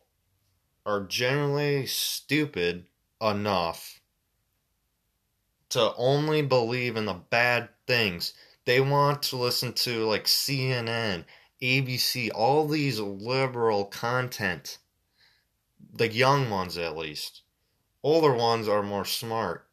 are 0.86 1.02
generally 1.02 1.86
stupid 1.86 2.86
enough 3.22 4.02
to 5.70 5.93
only 5.95 6.41
believe 6.41 6.97
in 6.97 7.06
the 7.06 7.14
bad 7.14 7.70
things. 7.88 8.34
They 8.66 8.82
want 8.82 9.24
to 9.24 9.38
listen 9.38 9.74
to 9.74 10.06
like 10.06 10.26
CNN, 10.26 11.26
ABC, 11.62 12.30
all 12.34 12.68
these 12.68 12.99
liberal 12.99 13.86
content. 13.86 14.80
The 15.93 16.12
young 16.12 16.49
ones, 16.49 16.78
at 16.78 16.97
least. 16.97 17.41
Older 18.04 18.34
ones 18.34 18.68
are 18.68 18.84
more 18.84 19.06
smart, 19.06 19.68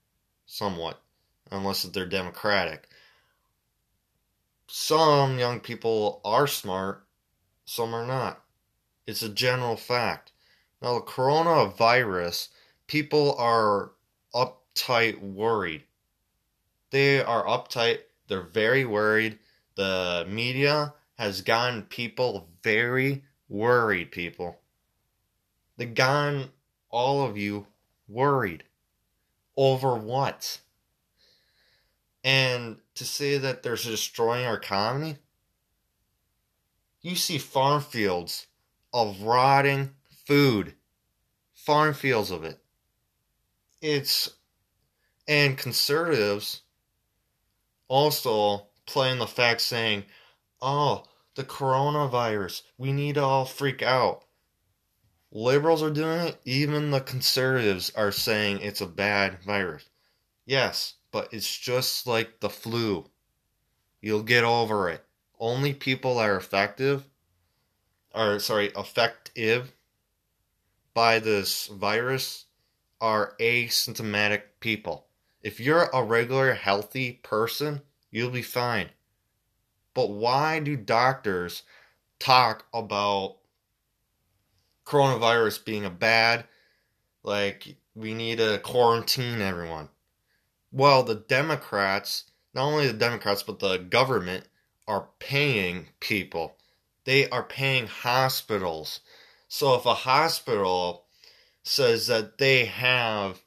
somewhat, 0.47 1.01
unless 1.51 1.83
they're 1.83 2.07
Democratic. 2.07 2.89
Some 4.69 5.39
young 5.39 5.61
people 5.61 6.21
are 6.25 6.47
smart, 6.47 7.07
some 7.65 7.95
are 7.95 8.07
not. 8.07 8.45
It's 9.09 9.23
a 9.23 9.31
general 9.31 9.77
fact. 9.77 10.33
Now, 10.83 10.97
the 10.97 11.01
coronavirus, 11.01 12.49
people 12.89 13.35
are 13.39 13.93
uptight 14.35 15.19
worried. 15.23 15.85
They 16.91 17.23
are 17.23 17.43
uptight. 17.47 18.01
They're 18.29 18.43
very 18.43 18.85
worried. 18.85 19.39
The 19.77 20.27
media 20.29 20.93
has 21.17 21.41
gotten 21.41 21.85
people 21.85 22.49
very 22.63 23.25
worried, 23.49 24.11
people. 24.11 24.59
They've 25.79 25.95
gotten 25.95 26.51
all 26.91 27.25
of 27.25 27.39
you 27.39 27.67
worried. 28.09 28.65
Over 29.57 29.95
what? 29.95 30.61
And 32.23 32.77
to 32.95 33.07
say 33.07 33.39
that 33.39 33.63
they're 33.63 33.77
destroying 33.77 34.45
our 34.45 34.59
economy, 34.59 35.17
you 37.01 37.17
see 37.17 37.39
farm 37.39 37.81
fields 37.81 38.48
of 38.93 39.23
rotting 39.23 39.91
food, 40.27 40.75
farm 41.55 41.95
fields 41.95 42.31
of 42.31 42.45
it. 42.45 42.59
It's, 43.81 44.31
and 45.27 45.57
conservatives 45.57 46.63
also 47.89 48.67
playing 48.87 49.19
the 49.19 49.27
fact 49.27 49.61
saying, 49.61 50.05
oh, 50.61 51.05
the 51.35 51.45
coronavirus, 51.45 52.63
we 52.77 52.93
need 52.93 53.15
to 53.15 53.23
all 53.23 53.45
freak 53.45 53.83
out. 53.83 54.25
Liberals 55.31 55.83
are 55.83 55.91
doing 55.91 56.21
it, 56.29 56.41
even 56.45 56.91
the 56.91 57.01
conservatives 57.01 57.93
are 57.95 58.11
saying 58.11 58.61
it's 58.61 58.81
a 58.81 58.87
bad 58.87 59.43
virus. 59.45 59.89
Yes, 60.47 60.95
but 61.13 61.29
it's 61.33 61.57
just 61.57 62.07
like 62.07 62.41
the 62.41 62.51
flu. 62.51 63.09
You'll 64.01 64.23
get 64.23 64.45
over 64.45 64.89
it. 64.89 65.05
Only 65.39 65.75
people 65.75 66.17
that 66.17 66.29
are 66.29 66.37
effective, 66.37 67.08
or 68.15 68.39
sorry, 68.39 68.73
effective 68.77 69.73
by 70.95 71.19
this 71.19 71.67
virus 71.69 72.47
are 73.01 73.35
asymptomatic 73.41 74.43
people. 74.61 75.07
If 75.43 75.61
you're 75.61 75.89
a 75.93 76.03
regular 76.03 76.55
healthy 76.55 77.21
person, 77.23 77.83
you'll 78.11 78.31
be 78.31 78.43
fine. 78.43 78.91
But 79.95 80.11
why 80.11 80.61
do 80.61 80.77
doctors 80.77 81.63
talk 82.19 82.67
about 82.75 83.37
coronavirus 84.85 85.65
being 85.65 85.85
a 85.85 85.91
bad, 85.91 86.45
like, 87.23 87.77
we 87.95 88.15
need 88.15 88.39
to 88.39 88.61
quarantine 88.63 89.41
everyone? 89.41 89.89
Well, 90.73 91.03
the 91.03 91.15
Democrats, 91.15 92.25
not 92.55 92.65
only 92.65 92.87
the 92.87 92.93
Democrats, 92.93 93.43
but 93.43 93.61
the 93.61 93.79
government 93.79 94.49
are 94.87 95.09
paying 95.19 95.87
people. 96.01 96.58
They 97.09 97.27
are 97.31 97.43
paying 97.43 97.87
hospitals. 97.87 99.01
So 99.49 99.75
if 99.77 99.87
a 99.87 99.95
hospital 99.95 101.07
says 101.63 102.07
that 102.09 102.37
they 102.37 102.67
have 102.67 103.41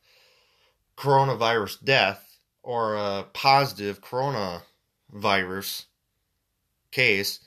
coronavirus 0.98 1.84
death 1.84 2.40
or 2.64 2.96
a 2.96 3.28
positive 3.34 4.02
coronavirus 4.02 5.86
case, 6.90 7.42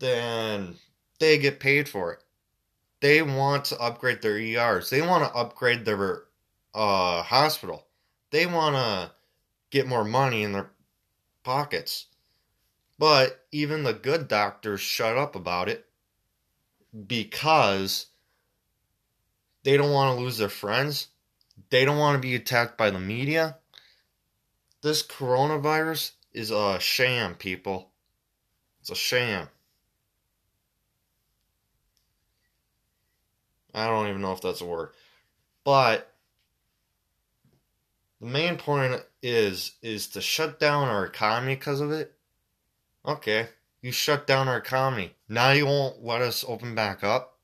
then 0.00 0.74
they 1.18 1.38
get 1.38 1.60
paid 1.60 1.88
for 1.88 2.12
it. 2.12 2.18
They 3.00 3.22
want 3.22 3.64
to 3.64 3.80
upgrade 3.80 4.20
their 4.20 4.36
ERs. 4.36 4.90
They 4.90 5.00
want 5.00 5.24
to 5.24 5.34
upgrade 5.34 5.86
their 5.86 6.24
uh, 6.74 7.22
hospital. 7.22 7.86
They 8.32 8.44
want 8.44 8.76
to 8.76 9.12
get 9.70 9.86
more 9.86 10.04
money 10.04 10.42
in 10.42 10.52
their 10.52 10.72
pockets. 11.42 12.08
But 12.98 13.44
even 13.50 13.82
the 13.82 13.92
good 13.92 14.28
doctors 14.28 14.80
shut 14.80 15.18
up 15.18 15.34
about 15.34 15.68
it 15.68 15.86
because 17.06 18.06
they 19.64 19.76
don't 19.76 19.90
want 19.92 20.16
to 20.16 20.22
lose 20.22 20.38
their 20.38 20.48
friends. 20.48 21.08
They 21.70 21.84
don't 21.84 21.98
want 21.98 22.20
to 22.20 22.26
be 22.26 22.34
attacked 22.34 22.78
by 22.78 22.90
the 22.90 23.00
media. 23.00 23.56
This 24.82 25.02
coronavirus 25.02 26.12
is 26.32 26.50
a 26.50 26.78
sham, 26.78 27.34
people. 27.34 27.90
It's 28.80 28.90
a 28.90 28.94
sham. 28.94 29.48
I 33.74 33.88
don't 33.88 34.08
even 34.08 34.20
know 34.20 34.32
if 34.32 34.40
that's 34.40 34.60
a 34.60 34.66
word. 34.66 34.90
But 35.64 36.12
the 38.20 38.26
main 38.26 38.56
point 38.56 39.02
is 39.22 39.72
is 39.82 40.08
to 40.08 40.20
shut 40.20 40.60
down 40.60 40.88
our 40.88 41.04
economy 41.04 41.54
because 41.54 41.80
of 41.80 41.90
it. 41.90 42.13
Okay, 43.06 43.48
you 43.82 43.92
shut 43.92 44.26
down 44.26 44.48
our 44.48 44.56
economy. 44.56 45.14
Now 45.28 45.50
you 45.50 45.66
won't 45.66 46.02
let 46.02 46.22
us 46.22 46.44
open 46.46 46.74
back 46.74 47.04
up. 47.04 47.38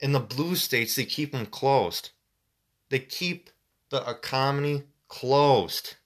In 0.00 0.12
the 0.12 0.20
blue 0.20 0.56
states, 0.56 0.94
they 0.94 1.04
keep 1.04 1.32
them 1.32 1.46
closed. 1.46 2.10
They 2.88 2.98
keep 2.98 3.50
the 3.90 4.08
economy 4.08 4.84
closed 5.08 5.96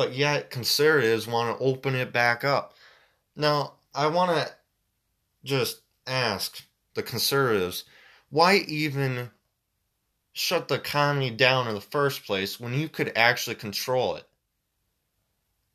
but 0.00 0.14
yet 0.14 0.48
conservatives 0.48 1.26
want 1.26 1.58
to 1.58 1.62
open 1.62 1.94
it 1.94 2.10
back 2.10 2.42
up. 2.42 2.74
Now, 3.36 3.74
I 3.94 4.06
want 4.06 4.30
to 4.30 4.50
just 5.44 5.82
ask 6.06 6.64
the 6.94 7.02
conservatives 7.02 7.84
why 8.30 8.64
even 8.66 9.30
shut 10.32 10.68
the 10.68 10.76
economy 10.76 11.28
down 11.28 11.68
in 11.68 11.74
the 11.74 11.82
first 11.82 12.24
place 12.24 12.58
when 12.58 12.72
you 12.72 12.88
could 12.88 13.12
actually 13.14 13.56
control 13.56 14.16
it? 14.16 14.24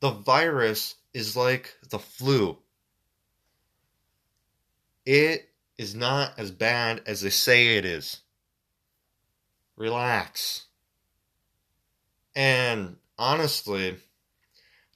The 0.00 0.10
virus 0.10 0.96
is 1.14 1.36
like 1.36 1.74
the 1.88 1.98
flu. 1.98 2.58
It 5.04 5.48
is 5.78 5.94
not 5.94 6.38
as 6.38 6.50
bad 6.50 7.02
as 7.06 7.20
they 7.20 7.30
say 7.30 7.76
it 7.76 7.84
is. 7.84 8.20
Relax. 9.76 10.66
And 12.34 12.96
honestly, 13.18 13.96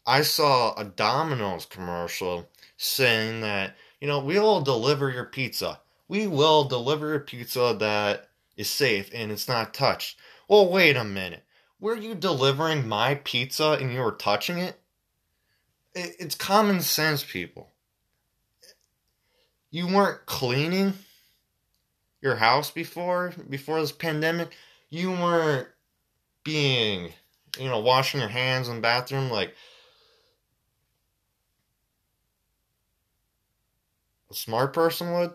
I 0.07 0.23
saw 0.23 0.75
a 0.75 0.85
Domino's 0.85 1.67
commercial 1.67 2.49
saying 2.77 3.43
that, 3.43 3.77
you 4.01 4.09
know, 4.09 4.21
we'll 4.21 4.61
deliver 4.61 5.11
your 5.11 5.27
pizza. 5.27 5.81
We 6.09 6.27
will 6.27 6.65
deliver 6.65 7.15
a 7.15 7.21
pizza 7.21 7.77
that 7.79 8.29
is 8.57 8.69
safe 8.69 9.11
and 9.15 9.31
it's 9.31 9.49
not 9.49 9.73
touched. 9.73 10.19
Well, 10.49 10.69
wait 10.71 10.97
a 10.97 11.05
minute. 11.05 11.45
Were 11.79 11.95
you 11.95 12.15
delivering 12.15 12.89
my 12.89 13.15
pizza 13.15 13.79
and 13.81 13.93
you 13.93 14.01
were 14.01 14.13
touching 14.13 14.59
it? 14.59 14.80
It's 15.95 16.35
common 16.35 16.81
sense, 16.81 17.25
people. 17.25 17.71
You 19.71 19.87
weren't 19.87 20.27
cleaning 20.27 20.95
your 22.21 22.37
house 22.37 22.71
before 22.71 23.33
before 23.49 23.81
this 23.81 23.93
pandemic. 23.93 24.51
You 24.89 25.11
weren't 25.11 25.69
being, 26.45 27.13
you 27.59 27.69
know, 27.69 27.81
washing 27.81 28.21
your 28.21 28.29
hands 28.29 28.69
in 28.69 28.77
the 28.77 28.81
bathroom 28.81 29.31
like 29.31 29.55
a 34.31 34.35
smart 34.35 34.73
person 34.73 35.13
would. 35.13 35.33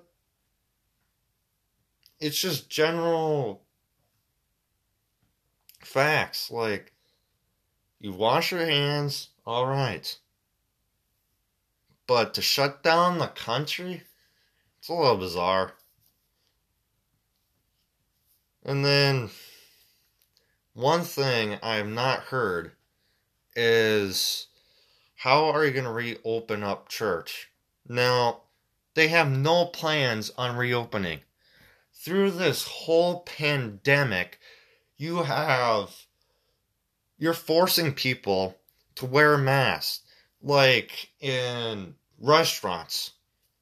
It's 2.20 2.40
just 2.40 2.70
general 2.70 3.64
facts. 5.82 6.50
Like, 6.50 6.94
you 8.00 8.14
wash 8.14 8.52
your 8.52 8.66
hands, 8.66 9.30
all 9.46 9.68
right. 9.68 10.18
But 12.08 12.34
to 12.36 12.42
shut 12.42 12.84
down 12.84 13.18
the 13.18 13.28
country, 13.28 14.04
it's 14.80 14.90
a 14.90 14.94
little 14.94 15.18
bizarre. 15.18 15.74
And 18.64 18.84
then, 18.84 19.30
one 20.74 21.04
thing 21.04 21.58
I 21.62 21.76
have 21.76 21.88
not 21.88 22.22
heard 22.22 22.72
is 23.56 24.48
how 25.16 25.46
are 25.46 25.66
you 25.66 25.72
going 25.72 25.86
to 25.86 25.92
reopen 25.92 26.64
up 26.64 26.90
church? 26.90 27.50
Now, 27.88 28.42
they 28.94 29.08
have 29.10 29.30
no 29.30 29.66
plans 29.66 30.32
on 30.38 30.56
reopening. 30.56 31.22
Through 31.94 32.32
this 32.32 32.64
whole 32.64 33.22
pandemic, 33.22 34.40
you 34.98 35.24
have 35.24 36.06
you're 37.18 37.34
forcing 37.34 37.94
people 37.94 38.58
to 38.96 39.06
wear 39.06 39.38
masks 39.38 40.05
like 40.46 41.10
in 41.20 41.96
restaurants 42.20 43.12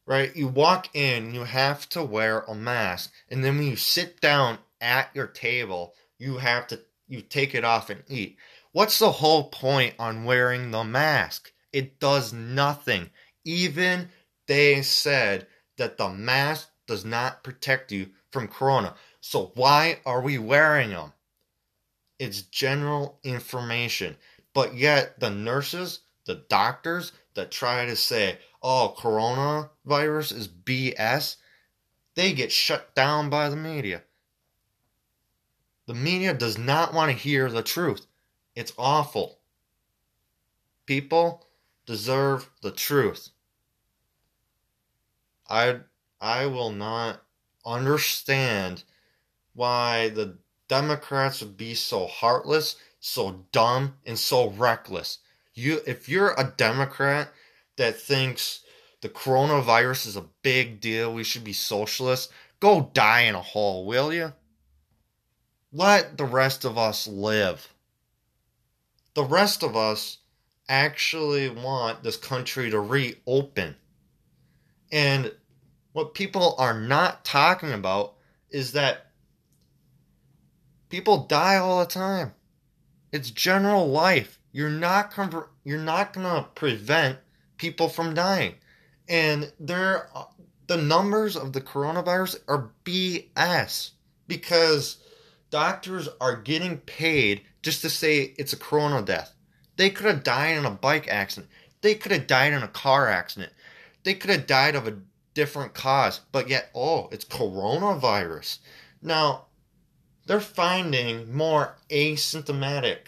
right 0.06 0.36
you 0.36 0.48
walk 0.48 0.94
in 0.94 1.34
you 1.34 1.44
have 1.44 1.88
to 1.90 2.04
wear 2.04 2.42
a 2.42 2.54
mask 2.54 3.12
and 3.30 3.44
then 3.44 3.58
when 3.58 3.68
you 3.68 3.76
sit 3.76 4.20
down 4.22 4.58
at 4.82 5.10
your 5.16 5.28
table 5.28 5.94
you 6.20 6.38
have 6.38 6.68
to 6.68 6.80
you 7.08 7.22
take 7.22 7.56
it 7.56 7.64
off 7.64 7.90
and 7.90 8.04
eat 8.08 8.38
what's 8.74 9.00
the 9.00 9.12
whole 9.12 9.46
point 9.46 9.96
on 9.98 10.26
wearing 10.26 10.70
the 10.72 10.84
mask 10.84 11.52
it 11.72 12.00
does 12.00 12.34
nothing 12.34 13.10
even 13.46 14.10
they 14.48 14.82
said 14.82 15.48
that 15.78 15.98
the 15.98 16.10
mask 16.10 16.70
does 16.88 17.06
not 17.06 17.44
protect 17.44 17.92
you 17.92 18.10
from 18.32 18.48
corona. 18.48 18.96
So 19.22 19.52
why 19.56 20.00
are 20.06 20.22
we 20.22 20.38
wearing 20.38 20.90
them? 20.90 21.14
It's 22.20 22.42
general 22.42 23.20
information. 23.24 24.18
But 24.54 24.76
yet 24.76 25.20
the 25.20 25.30
nurses, 25.30 26.00
the 26.26 26.36
doctors 26.36 27.12
that 27.36 27.52
try 27.52 27.86
to 27.86 27.96
say, 27.96 28.38
oh, 28.62 28.96
coronavirus 28.98 30.36
is 30.36 30.48
BS, 30.48 31.38
they 32.16 32.34
get 32.34 32.52
shut 32.52 32.94
down 32.96 33.30
by 33.30 33.50
the 33.50 33.56
media. 33.56 34.04
The 35.86 35.94
media 35.94 36.34
does 36.34 36.58
not 36.58 36.94
want 36.94 37.12
to 37.12 37.18
hear 37.18 37.50
the 37.50 37.64
truth. 37.64 38.06
It's 38.56 38.74
awful. 38.78 39.40
People 40.86 41.46
deserve 41.86 42.50
the 42.62 42.72
truth. 42.72 43.30
I 45.50 45.80
I 46.22 46.46
will 46.46 46.72
not 46.72 47.22
understand 47.66 48.84
why 49.54 50.10
the 50.10 50.38
Democrats 50.70 51.42
would 51.42 51.58
be 51.58 51.76
so 51.76 52.08
heartless, 52.08 52.78
so 53.00 53.46
dumb, 53.52 53.98
and 54.06 54.18
so 54.18 54.50
reckless. 54.50 55.20
You 55.54 55.82
if 55.86 56.10
you're 56.10 56.34
a 56.38 56.54
Democrat 56.58 57.32
that 57.78 58.00
thinks 58.00 58.62
the 59.02 59.10
coronavirus 59.10 60.08
is 60.08 60.16
a 60.16 60.26
big 60.42 60.80
deal, 60.80 61.14
we 61.14 61.24
should 61.24 61.44
be 61.44 61.54
socialists, 61.54 62.32
go 62.60 62.90
die 62.94 63.22
in 63.22 63.36
a 63.36 63.42
hole, 63.42 63.86
will 63.86 64.14
you? 64.14 64.34
Let 65.72 66.18
the 66.18 66.26
rest 66.26 66.66
of 66.66 66.78
us 66.78 67.08
live. 67.08 67.74
The 69.14 69.24
rest 69.24 69.64
of 69.64 69.76
us 69.76 70.20
actually 70.70 71.50
want 71.50 72.04
this 72.04 72.18
country 72.18 72.72
to 72.72 72.80
reopen. 72.80 73.76
And 74.92 75.34
what 75.92 76.14
people 76.14 76.56
are 76.58 76.80
not 76.80 77.26
talking 77.26 77.74
about 77.74 78.14
is 78.50 78.72
that 78.72 79.08
people 80.90 81.26
die 81.26 81.58
all 81.58 81.80
the 81.80 81.86
time. 81.86 82.34
It's 83.12 83.30
general 83.30 83.88
life. 83.88 84.40
You're 84.54 84.70
not 84.70 85.14
you're 85.66 85.80
not 85.80 86.14
to 86.14 86.48
prevent 86.56 87.18
people 87.58 87.90
from 87.90 88.14
dying. 88.14 88.54
And 89.10 89.52
there 89.60 90.10
the 90.68 90.78
numbers 90.78 91.36
of 91.36 91.52
the 91.52 91.60
coronavirus 91.60 92.40
are 92.48 92.72
BS 92.86 93.92
because 94.28 94.98
doctors 95.50 96.08
are 96.22 96.38
getting 96.38 96.78
paid 96.78 97.42
just 97.64 97.82
to 97.82 97.90
say 97.90 98.34
it's 98.38 98.54
a 98.54 98.58
corona 98.58 99.02
death. 99.02 99.36
They 99.76 99.90
could 99.90 100.06
have 100.06 100.24
died 100.24 100.58
in 100.58 100.66
a 100.66 100.72
bike 100.72 101.08
accident. 101.08 101.52
They 101.82 101.96
could 101.96 102.12
have 102.12 102.28
died 102.28 102.54
in 102.54 102.64
a 102.64 102.68
car 102.68 103.10
accident. 103.10 103.52
They 104.04 104.14
could 104.14 104.30
have 104.30 104.48
died 104.48 104.76
of 104.76 104.88
a 104.88 105.00
different 105.34 105.74
cause, 105.74 106.22
but 106.32 106.48
yet, 106.48 106.70
oh, 106.76 107.10
it's 107.12 107.26
coronavirus. 107.26 108.60
Now, 109.02 109.46
they're 110.28 110.40
finding 110.40 111.34
more 111.34 111.76
asymptomatic 111.90 113.00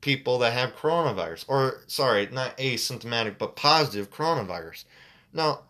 people 0.00 0.38
that 0.38 0.52
have 0.52 0.76
coronavirus. 0.76 1.44
Or, 1.48 1.82
sorry, 1.86 2.28
not 2.30 2.56
asymptomatic, 2.58 3.38
but 3.38 3.56
positive 3.56 4.10
coronavirus. 4.10 4.84
Now, 5.32 5.62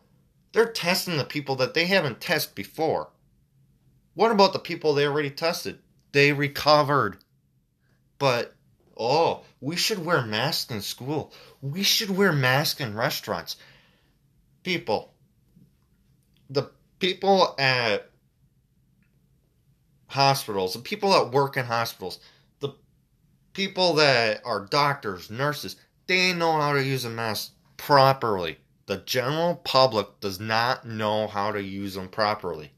they're 0.53 0.67
testing 0.67 1.17
the 1.17 1.25
people 1.25 1.57
that 1.57 1.75
they 1.75 1.87
haven't 1.87 2.21
tested 2.21 2.55
before. 2.55 3.09
What 4.15 4.33
about 4.33 4.53
the 4.53 4.59
people 4.59 4.93
they 4.93 5.07
already 5.07 5.31
tested? 5.31 5.79
They 6.13 6.33
recovered. 6.33 7.19
But, 8.19 8.55
oh, 8.97 9.43
we 9.61 9.77
should 9.77 10.05
wear 10.05 10.23
masks 10.23 10.71
in 10.71 10.83
school. 10.83 11.33
We 11.63 11.83
should 11.83 12.11
wear 12.11 12.33
masks 12.33 12.81
in 12.81 12.95
restaurants. 12.95 13.57
People, 14.63 15.15
the 16.51 16.71
people 16.99 17.55
at 17.59 18.11
hospitals, 20.09 20.75
the 20.75 20.81
people 20.81 21.11
that 21.13 21.33
work 21.33 21.57
in 21.57 21.65
hospitals, 21.65 22.19
people 23.53 23.95
that 23.95 24.43
are 24.45 24.67
doctors, 24.67 25.31
nurses, 25.31 25.77
they 26.07 26.33
know 26.33 26.53
how 26.61 26.73
to 26.73 26.85
use 26.85 27.05
a 27.05 27.11
mask 27.11 27.53
properly. 27.77 28.59
The 28.87 28.99
general 28.99 29.57
public 29.57 30.21
does 30.21 30.41
not 30.41 30.87
know 30.87 31.29
how 31.29 31.53
to 31.53 31.63
use 31.63 31.95
them 31.95 32.09
properly. 32.09 32.73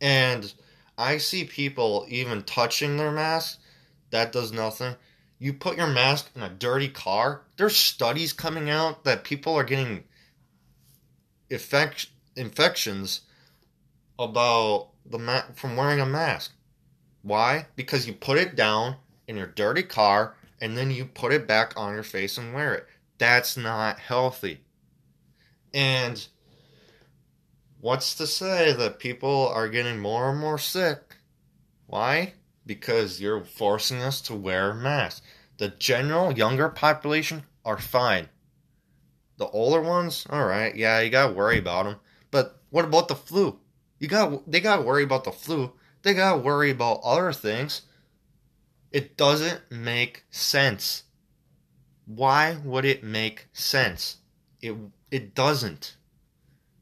And 0.00 0.52
I 0.98 1.18
see 1.18 1.44
people 1.44 2.06
even 2.08 2.42
touching 2.42 2.96
their 2.96 3.12
mask. 3.12 3.60
That 4.10 4.32
does 4.32 4.52
nothing. 4.52 4.96
You 5.38 5.52
put 5.52 5.76
your 5.76 5.86
mask 5.86 6.30
in 6.34 6.42
a 6.42 6.48
dirty 6.48 6.88
car. 6.88 7.42
There's 7.56 7.76
studies 7.76 8.32
coming 8.32 8.68
out 8.68 9.04
that 9.04 9.24
people 9.24 9.54
are 9.54 9.64
getting 9.64 10.04
effect, 11.50 12.08
infections 12.36 13.22
about 14.18 14.88
the 15.06 15.18
ma- 15.18 15.44
from 15.54 15.76
wearing 15.76 16.00
a 16.00 16.06
mask. 16.06 16.52
Why? 17.22 17.66
Because 17.76 18.06
you 18.06 18.12
put 18.12 18.38
it 18.38 18.56
down 18.56 18.96
in 19.32 19.38
your 19.38 19.46
dirty 19.46 19.82
car 19.82 20.34
and 20.60 20.76
then 20.76 20.90
you 20.90 21.06
put 21.06 21.32
it 21.32 21.48
back 21.48 21.72
on 21.76 21.94
your 21.94 22.04
face 22.04 22.38
and 22.38 22.54
wear 22.54 22.74
it. 22.74 22.86
That's 23.18 23.56
not 23.56 23.98
healthy. 23.98 24.60
And 25.74 26.24
what's 27.80 28.14
to 28.16 28.26
say 28.26 28.72
that 28.72 29.00
people 29.00 29.48
are 29.48 29.68
getting 29.68 29.98
more 29.98 30.30
and 30.30 30.38
more 30.38 30.58
sick? 30.58 31.16
Why? 31.86 32.34
Because 32.64 33.20
you're 33.20 33.42
forcing 33.42 34.00
us 34.00 34.20
to 34.22 34.34
wear 34.34 34.72
masks. 34.72 35.22
The 35.56 35.68
general 35.68 36.32
younger 36.32 36.68
population 36.68 37.42
are 37.64 37.78
fine. 37.78 38.28
The 39.38 39.48
older 39.48 39.80
ones, 39.80 40.26
all 40.30 40.46
right, 40.46 40.74
yeah, 40.76 41.00
you 41.00 41.10
gotta 41.10 41.32
worry 41.32 41.58
about 41.58 41.86
them. 41.86 41.96
But 42.30 42.60
what 42.70 42.84
about 42.84 43.08
the 43.08 43.14
flu? 43.14 43.58
You 43.98 44.08
got 44.08 44.50
they 44.50 44.60
gotta 44.60 44.82
worry 44.82 45.02
about 45.02 45.24
the 45.24 45.32
flu. 45.32 45.72
They 46.02 46.14
gotta 46.14 46.38
worry 46.38 46.70
about 46.70 47.00
other 47.02 47.32
things. 47.32 47.82
It 48.92 49.16
doesn't 49.16 49.60
make 49.70 50.24
sense. 50.30 51.04
Why 52.06 52.58
would 52.64 52.84
it 52.84 53.02
make 53.02 53.48
sense? 53.52 54.18
It 54.60 54.76
it 55.10 55.34
doesn't. 55.34 55.96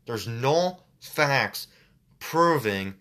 There's 0.07 0.27
no 0.27 0.81
facts 1.01 1.69
proving 2.19 2.95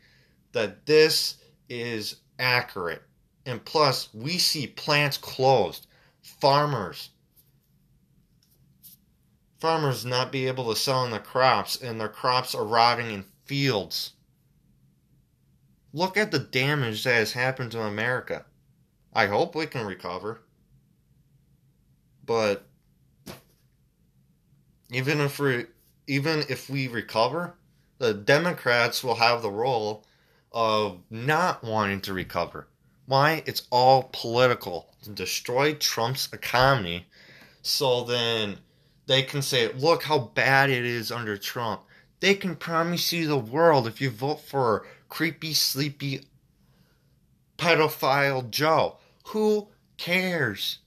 that 0.52 0.86
this 0.86 1.38
is 1.68 2.18
accurate. 2.38 3.04
And 3.46 3.64
plus, 3.66 4.14
we 4.14 4.38
see 4.38 4.68
plants 4.68 5.18
closed, 5.18 5.88
farmers 6.22 7.10
farmers 9.60 10.06
not 10.06 10.32
be 10.32 10.48
able 10.48 10.70
to 10.70 10.80
sell 10.80 11.04
in 11.06 11.12
their 11.12 11.20
crops 11.20 11.76
and 11.82 12.00
their 12.00 12.10
crops 12.10 12.56
are 12.56 12.64
rotting 12.64 13.12
in 13.12 13.26
fields. 13.46 14.14
Look 15.94 16.18
at 16.18 16.32
the 16.32 16.40
damage 16.40 17.04
that 17.04 17.16
has 17.16 17.34
happened 17.34 17.72
to 17.72 17.82
America. 17.82 18.46
I 19.14 19.28
hope 19.28 19.56
we 19.56 19.66
can 19.66 19.86
recover. 19.86 20.42
But 22.26 22.68
even 24.92 25.20
if 25.22 25.40
we 25.40 25.66
even 26.08 26.44
if 26.50 26.70
we 26.70 26.88
recover, 26.88 27.56
the 28.00 28.14
Democrats 28.14 29.04
will 29.04 29.16
have 29.16 29.42
the 29.42 29.52
role 29.52 30.06
of 30.52 31.00
not 31.10 31.64
wanting 31.64 32.02
to 32.02 32.14
recover. 32.14 32.68
Why? 33.06 33.44
It's 33.46 33.68
all 33.72 34.10
political 34.12 34.90
to 35.04 35.12
destroy 35.12 35.74
Trump's 35.74 36.30
economy 36.34 37.08
so 37.62 38.04
then 38.04 38.58
they 39.08 39.24
can 39.24 39.42
say, 39.42 39.72
look 39.74 40.04
how 40.04 40.20
bad 40.20 40.70
it 40.70 40.86
is 40.86 41.12
under 41.12 41.38
Trump. 41.38 41.82
They 42.20 42.36
can 42.36 42.56
promise 42.56 43.12
you 43.12 43.28
the 43.28 43.38
world 43.38 43.88
if 43.88 44.02
you 44.02 44.10
vote 44.10 44.42
for 44.42 44.86
creepy, 45.08 45.54
sleepy, 45.54 46.26
pedophile 47.60 48.50
Joe. 48.50 48.98
Who 49.28 49.68
cares 49.98 50.80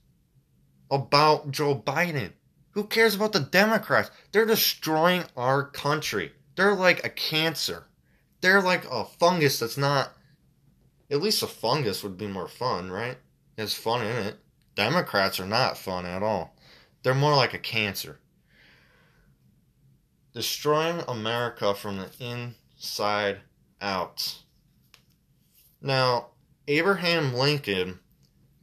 about 0.91 1.51
Joe 1.51 1.75
Biden? 1.75 2.33
Who 2.71 2.85
cares 2.85 3.15
about 3.15 3.33
the 3.33 3.39
Democrats? 3.39 4.09
They're 4.31 4.45
destroying 4.45 5.23
our 5.37 5.63
country. 5.63 6.33
They're 6.55 6.73
like 6.73 7.05
a 7.05 7.09
cancer. 7.09 7.85
They're 8.41 8.61
like 8.61 8.85
a 8.89 9.05
fungus 9.05 9.59
that's 9.59 9.77
not. 9.77 10.13
At 11.09 11.21
least 11.21 11.43
a 11.43 11.47
fungus 11.47 12.03
would 12.03 12.17
be 12.17 12.27
more 12.27 12.47
fun, 12.47 12.91
right? 12.91 13.17
There's 13.55 13.75
fun 13.75 14.05
in 14.05 14.25
it. 14.25 14.39
Democrats 14.75 15.39
are 15.39 15.45
not 15.45 15.77
fun 15.77 16.05
at 16.05 16.23
all. 16.23 16.55
They're 17.03 17.13
more 17.13 17.35
like 17.35 17.53
a 17.53 17.59
cancer. 17.59 18.19
Destroying 20.33 21.03
America 21.07 21.75
from 21.75 21.97
the 21.97 22.09
inside 22.19 23.41
out. 23.79 24.39
Now, 25.79 26.29
Abraham 26.67 27.33
Lincoln, 27.33 27.99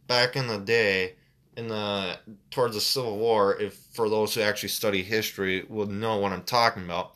back 0.07 0.37
in 0.37 0.47
the 0.47 0.59
day, 0.59 1.17
in 1.57 1.69
the 1.69 2.19
towards 2.51 2.75
the 2.75 2.81
Civil 2.81 3.19
War, 3.19 3.61
if 3.61 3.75
for 3.93 4.09
those 4.09 4.35
who 4.35 4.41
actually 4.41 4.71
study 4.71 5.03
history 5.03 5.65
would 5.69 5.91
know 5.91 6.17
what 6.17 6.33
I'm 6.33 6.43
talking 6.43 6.85
about, 6.85 7.15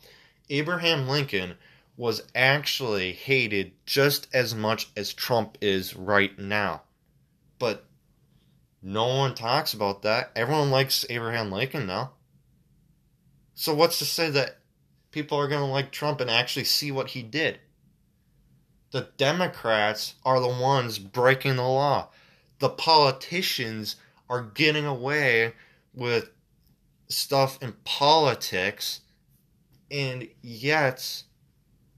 Abraham 0.49 1.07
Lincoln 1.07 1.55
was 1.97 2.23
actually 2.35 3.13
hated 3.13 3.71
just 3.85 4.27
as 4.33 4.53
much 4.53 4.89
as 4.97 5.13
Trump 5.13 5.57
is 5.61 5.95
right 5.95 6.37
now. 6.37 6.83
But 7.57 7.85
no 8.81 9.07
one 9.07 9.33
talks 9.33 9.73
about 9.73 10.01
that. 10.03 10.31
Everyone 10.35 10.69
likes 10.69 11.05
Abraham 11.09 11.51
Lincoln 11.51 11.87
now. 11.87 12.11
So 13.53 13.73
what's 13.73 13.97
to 13.99 14.05
say 14.05 14.29
that 14.31 14.59
people 15.11 15.39
are 15.39 15.47
going 15.47 15.61
to 15.61 15.71
like 15.71 15.91
Trump 15.91 16.19
and 16.19 16.29
actually 16.29 16.65
see 16.65 16.91
what 16.91 17.09
he 17.09 17.23
did? 17.23 17.59
The 18.95 19.09
Democrats 19.17 20.15
are 20.23 20.39
the 20.39 20.47
ones 20.47 20.99
breaking 20.99 21.57
the 21.57 21.63
law. 21.63 22.11
The 22.59 22.69
politicians 22.69 23.97
are 24.29 24.41
getting 24.41 24.85
away 24.85 25.51
with 25.93 26.29
stuff 27.09 27.61
in 27.61 27.73
politics, 27.83 29.01
and 29.91 30.29
yet 30.41 31.23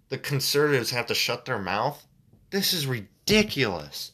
the 0.10 0.18
conservatives 0.18 0.90
have 0.90 1.06
to 1.06 1.14
shut 1.14 1.46
their 1.46 1.60
mouth. 1.60 2.04
This 2.50 2.74
is 2.74 2.88
ridiculous. 2.88 4.14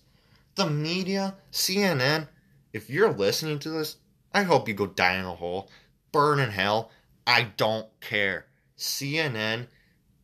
The 0.56 0.70
media, 0.70 1.36
CNN, 1.54 2.28
if 2.74 2.90
you're 2.90 3.14
listening 3.14 3.60
to 3.60 3.70
this, 3.70 3.96
I 4.34 4.44
hope 4.44 4.68
you 4.68 4.74
go 4.74 4.88
die 4.88 5.16
in 5.16 5.24
a 5.24 5.36
hole, 5.36 5.72
burn 6.12 6.38
in 6.38 6.50
hell. 6.50 6.92
I 7.26 7.44
don't 7.56 7.88
care. 8.02 8.48
CNN 8.78 9.68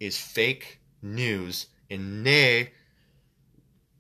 is 0.02 0.18
fake 0.18 0.82
news, 1.02 1.68
and 1.90 2.26
they, 2.26 2.72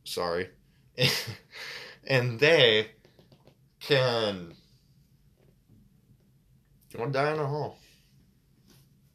sorry, 0.03 0.49
and 2.07 2.39
they 2.39 2.87
can 3.79 4.53
go 6.95 7.05
die 7.07 7.33
in 7.33 7.39
a 7.39 7.45
hole 7.45 7.77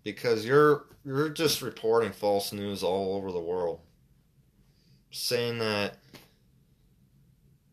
because 0.04 0.44
you're 0.46 0.84
you're 1.04 1.28
just 1.28 1.60
reporting 1.60 2.12
false 2.12 2.52
news 2.52 2.82
all 2.82 3.16
over 3.16 3.30
the 3.30 3.40
world, 3.40 3.80
saying 5.10 5.58
that 5.58 5.98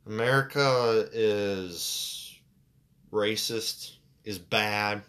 America 0.05 1.07
is 1.13 2.39
racist, 3.11 3.95
is 4.25 4.37
bad. 4.37 5.01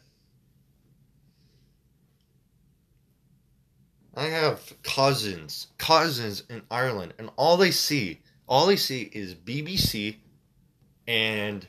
I 4.15 4.25
have 4.25 4.75
cousins, 4.83 5.69
cousins 5.79 6.45
in 6.51 6.63
Ireland, 6.71 7.15
and 7.19 7.31
all 7.37 7.57
they 7.57 7.71
see, 7.71 8.21
all 8.47 8.67
they 8.67 8.77
see 8.77 9.03
is 9.13 9.35
BBC 9.35 10.17
and 11.07 11.67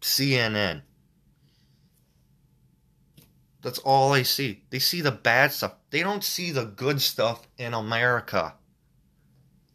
CNN. 0.00 0.82
That's 3.62 3.78
all 3.78 4.12
they 4.12 4.24
see. 4.24 4.62
They 4.70 4.78
see 4.78 5.00
the 5.00 5.10
bad 5.10 5.52
stuff. 5.52 5.74
They 5.90 6.02
don't 6.02 6.24
see 6.24 6.50
the 6.50 6.66
good 6.66 7.00
stuff 7.00 7.48
in 7.58 7.74
America. 7.74 8.54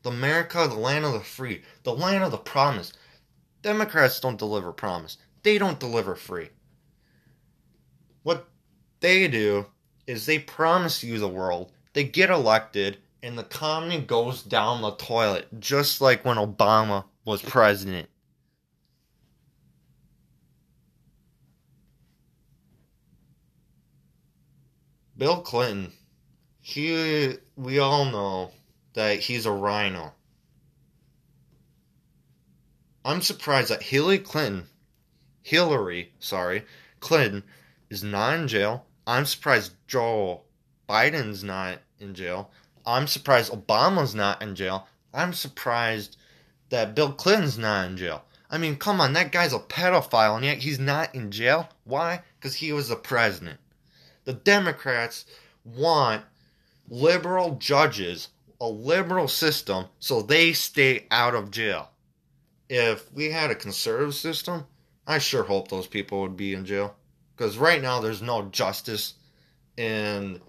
The 0.04 0.10
America, 0.10 0.68
the 0.68 0.76
land 0.76 1.06
of 1.06 1.14
the 1.14 1.20
free, 1.20 1.64
the 1.84 1.94
land 1.94 2.24
of 2.24 2.32
the 2.32 2.38
promise. 2.38 2.94
Democrats 3.62 4.20
don't 4.20 4.38
deliver 4.38 4.72
promise. 4.72 5.18
They 5.44 5.58
don't 5.58 5.80
deliver 5.80 6.16
free. 6.16 6.50
What 8.24 8.48
they 9.00 9.28
do 9.28 9.66
is 10.10 10.26
they 10.26 10.40
promise 10.40 11.04
you 11.04 11.20
the 11.20 11.28
world. 11.28 11.72
They 11.94 12.04
get 12.04 12.32
elected 12.32 12.98
and 13.22 13.38
the 13.38 13.44
economy 13.44 14.00
goes 14.00 14.42
down 14.42 14.82
the 14.82 14.96
toilet, 14.96 15.48
just 15.60 16.02
like 16.02 16.26
when 16.26 16.38
Obama 16.38 17.04
was 17.26 17.44
president. 17.44 18.10
Bill 25.16 25.42
Clinton, 25.42 25.92
he 26.60 27.36
we 27.56 27.78
all 27.78 28.06
know 28.06 28.52
that 28.94 29.20
he's 29.20 29.46
a 29.46 29.52
RINO. 29.52 30.12
I'm 33.06 33.22
surprised 33.22 33.70
that 33.70 33.84
Hillary 33.84 34.18
Clinton, 34.18 34.66
Hillary, 35.44 36.14
sorry, 36.18 36.66
Clinton 37.00 37.44
is 37.92 38.04
not 38.04 38.40
in 38.40 38.48
jail. 38.48 38.86
I'm 39.10 39.26
surprised 39.26 39.74
Joe 39.88 40.42
Biden's 40.88 41.44
not 41.44 41.80
in 42.00 42.14
jail. 42.14 42.52
I'm 42.86 43.08
surprised 43.08 43.52
Obama's 43.52 44.14
not 44.14 44.40
in 44.44 44.54
jail. 44.54 44.88
I'm 45.12 45.34
surprised 45.34 46.16
that 46.70 46.94
Bill 46.94 47.12
Clinton's 47.14 47.58
not 47.58 47.90
in 47.90 47.98
jail. 47.98 48.24
I 48.52 48.60
mean, 48.60 48.76
come 48.76 49.02
on, 49.02 49.14
that 49.14 49.32
guy's 49.32 49.52
a 49.52 49.58
pedophile 49.58 50.36
and 50.36 50.46
yet 50.46 50.60
he's 50.60 50.78
not 50.78 51.16
in 51.16 51.32
jail. 51.32 51.70
Why? 51.86 52.22
Because 52.38 52.54
he 52.54 52.72
was 52.72 52.90
the 52.90 52.96
president 52.96 53.60
the 54.26 54.34
Democrats 54.34 55.26
want 55.66 56.24
liberal 56.88 57.56
judges, 57.56 58.28
a 58.62 58.68
liberal 58.68 59.28
system, 59.28 59.86
so 59.98 60.22
they 60.22 60.54
stay 60.54 61.08
out 61.10 61.34
of 61.34 61.50
jail. 61.50 61.90
If 62.70 63.12
we 63.12 63.32
had 63.32 63.50
a 63.50 63.56
conservative 63.56 64.14
system, 64.14 64.68
I 65.08 65.18
sure 65.18 65.42
hope 65.42 65.70
those 65.70 65.88
people 65.88 66.22
would 66.22 66.38
be 66.38 66.54
in 66.54 66.64
jail. 66.64 66.96
Because 67.40 67.58
right 67.58 67.82
now 67.82 68.02
there's 68.02 68.22
no 68.22 68.50
justice 68.50 69.14
in 69.78 70.42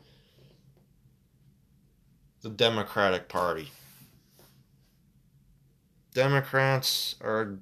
the 2.42 2.48
Democratic 2.48 3.28
Party. 3.28 3.70
Democrats 6.12 7.14
are. 7.20 7.60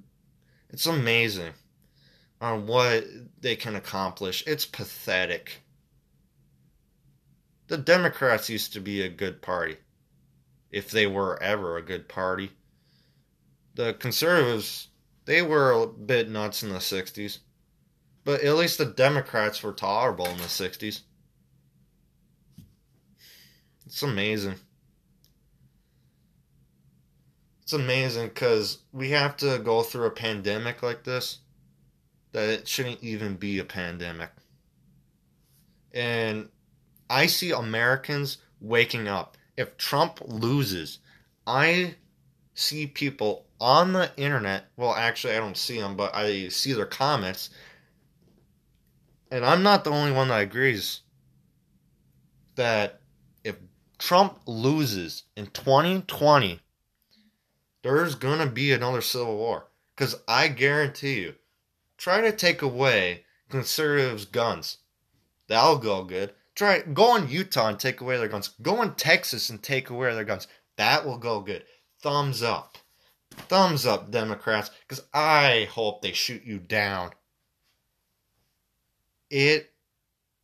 It's 0.71 0.87
amazing 0.87 1.53
on 2.41 2.65
what 2.65 3.05
they 3.39 3.55
can 3.55 3.75
accomplish. 3.75 4.43
It's 4.47 4.65
pathetic. 4.65 5.61
The 7.67 7.77
Democrats 7.77 8.49
used 8.49 8.73
to 8.73 8.79
be 8.79 9.03
a 9.03 9.09
good 9.09 9.43
party, 9.43 9.77
if 10.71 10.89
they 10.89 11.05
were 11.05 11.39
ever 11.39 11.77
a 11.77 11.83
good 11.83 12.09
party. 12.09 12.49
The 13.75 13.93
conservatives, 13.93 14.87
they 15.25 15.43
were 15.43 15.71
a 15.71 15.85
bit 15.85 16.31
nuts 16.31 16.63
in 16.63 16.69
the 16.69 16.79
60s, 16.79 17.37
but 18.25 18.41
at 18.41 18.55
least 18.55 18.77
the 18.77 18.85
Democrats 18.85 19.63
were 19.63 19.73
tolerable 19.73 20.27
in 20.27 20.37
the 20.37 20.43
60s. 20.43 21.01
It's 23.85 24.03
amazing. 24.03 24.55
It's 27.63 27.73
amazing 27.73 28.29
because 28.29 28.79
we 28.91 29.11
have 29.11 29.37
to 29.37 29.59
go 29.59 29.83
through 29.83 30.05
a 30.07 30.11
pandemic 30.11 30.81
like 30.81 31.03
this 31.03 31.39
that 32.31 32.49
it 32.49 32.67
shouldn't 32.67 33.03
even 33.03 33.35
be 33.35 33.59
a 33.59 33.63
pandemic. 33.63 34.29
And 35.93 36.49
I 37.09 37.25
see 37.25 37.51
Americans 37.51 38.37
waking 38.61 39.07
up. 39.07 39.37
If 39.57 39.77
Trump 39.77 40.19
loses, 40.25 40.99
I 41.47 41.95
see 42.53 42.87
people 42.87 43.45
on 43.59 43.93
the 43.93 44.11
internet. 44.17 44.65
Well, 44.77 44.93
actually, 44.93 45.35
I 45.35 45.39
don't 45.39 45.57
see 45.57 45.79
them, 45.79 45.95
but 45.95 46.15
I 46.15 46.49
see 46.49 46.73
their 46.73 46.85
comments. 46.85 47.49
And 49.31 49.45
I'm 49.45 49.63
not 49.63 49.83
the 49.83 49.91
only 49.91 50.11
one 50.11 50.29
that 50.29 50.41
agrees 50.41 51.01
that 52.55 53.01
if 53.43 53.55
Trump 53.97 54.39
loses 54.45 55.23
in 55.35 55.47
2020, 55.47 56.59
there's 57.83 58.15
going 58.15 58.39
to 58.39 58.47
be 58.47 58.71
another 58.71 59.01
civil 59.01 59.37
war. 59.37 59.67
Because 59.95 60.15
I 60.27 60.47
guarantee 60.47 61.21
you, 61.21 61.35
try 61.97 62.21
to 62.21 62.31
take 62.31 62.61
away 62.61 63.25
conservatives' 63.49 64.25
guns. 64.25 64.77
That'll 65.47 65.77
go 65.77 66.03
good. 66.03 66.33
Try 66.55 66.81
go 66.81 67.15
in 67.15 67.29
Utah 67.29 67.69
and 67.69 67.79
take 67.79 68.01
away 68.01 68.17
their 68.17 68.27
guns. 68.27 68.49
Go 68.61 68.81
in 68.81 68.93
Texas 68.95 69.49
and 69.49 69.61
take 69.61 69.89
away 69.89 70.13
their 70.13 70.23
guns. 70.23 70.47
That 70.77 71.05
will 71.05 71.17
go 71.17 71.41
good. 71.41 71.63
Thumbs 72.01 72.43
up. 72.43 72.77
Thumbs 73.31 73.85
up, 73.85 74.11
Democrats, 74.11 74.71
because 74.87 75.03
I 75.13 75.67
hope 75.71 76.01
they 76.01 76.11
shoot 76.11 76.43
you 76.43 76.59
down. 76.59 77.11
It 79.29 79.71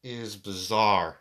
is 0.03 0.35
bizarre 0.35 1.17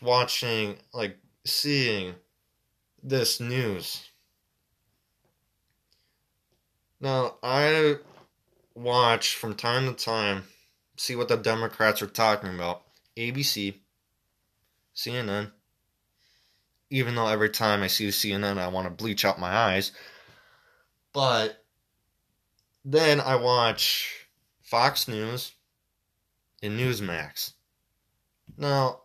watching, 0.00 0.76
like, 0.92 1.18
seeing 1.44 2.14
this 3.02 3.40
news. 3.40 4.08
Now, 7.00 7.36
I 7.42 7.96
watch 8.74 9.34
from 9.34 9.54
time 9.54 9.86
to 9.86 10.04
time 10.04 10.44
see 10.96 11.16
what 11.16 11.28
the 11.28 11.36
Democrats 11.36 12.00
are 12.00 12.06
talking 12.06 12.54
about. 12.54 12.82
ABC, 13.16 13.74
CNN. 14.94 15.50
Even 16.90 17.14
though 17.14 17.26
every 17.26 17.50
time 17.50 17.82
I 17.82 17.88
see 17.88 18.08
CNN, 18.08 18.58
I 18.58 18.68
want 18.68 18.86
to 18.86 18.90
bleach 18.90 19.24
out 19.24 19.40
my 19.40 19.50
eyes. 19.50 19.92
But 21.12 21.64
then 22.84 23.20
I 23.20 23.36
watch 23.36 24.21
Fox 24.72 25.06
News 25.06 25.52
and 26.62 26.80
Newsmax. 26.80 27.52
Now, 28.56 29.02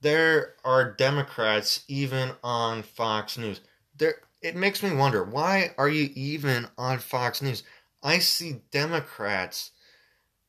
there 0.00 0.54
are 0.64 0.90
Democrats 0.90 1.84
even 1.86 2.32
on 2.42 2.82
Fox 2.82 3.38
News. 3.38 3.60
There, 3.96 4.16
it 4.42 4.56
makes 4.56 4.82
me 4.82 4.92
wonder 4.92 5.22
why 5.22 5.70
are 5.78 5.88
you 5.88 6.10
even 6.16 6.66
on 6.76 6.98
Fox 6.98 7.40
News? 7.40 7.62
I 8.02 8.18
see 8.18 8.62
Democrats 8.72 9.70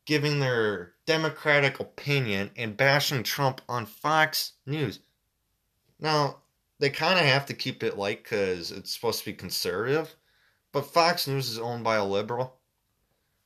giving 0.06 0.40
their 0.40 0.94
democratic 1.06 1.80
opinion 1.80 2.50
and 2.58 2.76
bashing 2.76 3.22
Trump 3.22 3.62
on 3.70 3.86
Fox 3.86 4.54
News. 4.66 4.98
Now, 6.00 6.38
they 6.80 6.90
kind 6.90 7.20
of 7.20 7.26
have 7.28 7.46
to 7.46 7.54
keep 7.54 7.84
it 7.84 8.00
light 8.00 8.24
because 8.24 8.72
it's 8.72 8.96
supposed 8.96 9.20
to 9.20 9.26
be 9.26 9.34
conservative, 9.34 10.16
but 10.72 10.92
Fox 10.92 11.28
News 11.28 11.52
is 11.52 11.60
owned 11.60 11.84
by 11.84 11.98
a 11.98 12.04
liberal. 12.04 12.57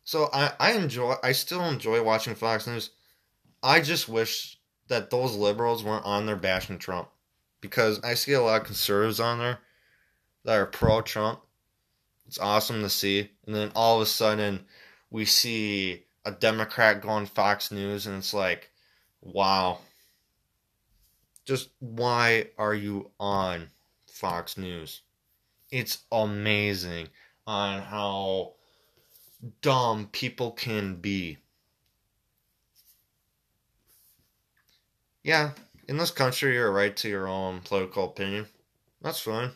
So 0.03 0.29
I, 0.33 0.51
I 0.59 0.71
enjoy, 0.73 1.15
I 1.23 1.31
still 1.31 1.63
enjoy 1.65 2.03
watching 2.03 2.35
Fox 2.35 2.67
News. 2.67 2.91
I 3.63 3.81
just 3.81 4.09
wish 4.09 4.57
that 4.87 5.09
those 5.09 5.35
liberals 5.35 5.83
weren't 5.83 6.05
on 6.05 6.25
there 6.25 6.35
bashing 6.35 6.79
Trump 6.79 7.09
because 7.61 8.03
I 8.03 8.15
see 8.15 8.33
a 8.33 8.41
lot 8.41 8.61
of 8.61 8.67
conservatives 8.67 9.19
on 9.19 9.39
there 9.39 9.59
that 10.43 10.57
are 10.57 10.65
pro 10.65 11.01
Trump. 11.01 11.41
It's 12.25 12.39
awesome 12.39 12.81
to 12.81 12.89
see. 12.89 13.29
And 13.45 13.55
then 13.55 13.71
all 13.75 13.97
of 13.97 14.01
a 14.01 14.05
sudden, 14.05 14.65
we 15.09 15.25
see 15.25 16.05
a 16.25 16.31
Democrat 16.31 17.01
go 17.01 17.09
on 17.09 17.25
Fox 17.25 17.71
News 17.71 18.07
and 18.07 18.17
it's 18.17 18.33
like, 18.33 18.71
wow, 19.21 19.79
Just 21.45 21.69
why 21.79 22.47
are 22.57 22.73
you 22.73 23.11
on 23.19 23.69
Fox 24.07 24.57
News? 24.57 25.01
It's 25.71 25.99
amazing 26.11 27.09
on 27.47 27.81
how 27.81 28.53
dumb 29.61 30.09
people 30.11 30.51
can 30.51 30.95
be. 30.95 31.37
Yeah, 35.23 35.51
in 35.87 35.97
this 35.97 36.11
country, 36.11 36.53
you're 36.53 36.71
right 36.71 36.95
to 36.97 37.09
your 37.09 37.27
own 37.27 37.61
political 37.61 38.05
opinion. 38.05 38.47
That's 39.01 39.19
fine. 39.19 39.51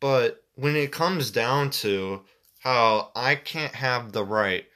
But 0.00 0.44
when 0.54 0.76
it 0.76 0.92
comes 0.92 1.30
down 1.30 1.70
to 1.70 2.22
how 2.60 3.10
I 3.14 3.34
can't 3.34 3.74
have 3.74 4.12
the 4.12 4.24
right 4.24 4.66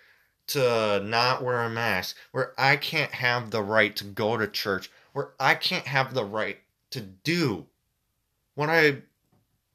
to 0.49 1.01
not 1.05 1.43
wear 1.43 1.63
a 1.63 1.71
mask, 1.71 2.17
where 2.33 2.53
I 2.59 2.77
can't 2.77 3.13
have 3.13 3.51
the 3.51 3.63
right 3.63 3.95
to 3.97 4.05
go 4.05 4.37
to 4.37 4.47
church, 4.47 4.91
where 5.13 5.31
I 5.39 5.55
can't 5.55 5.87
have 5.87 6.15
the 6.15 6.25
right 6.25 6.59
to 6.91 7.01
do 7.01 7.67
what 8.55 8.69
I 8.69 9.03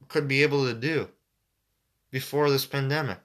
could 0.07 0.27
be 0.27 0.43
able 0.43 0.65
to 0.65 0.73
do 0.73 1.09
before 2.15 2.49
this 2.49 2.65
pandemic. 2.65 3.19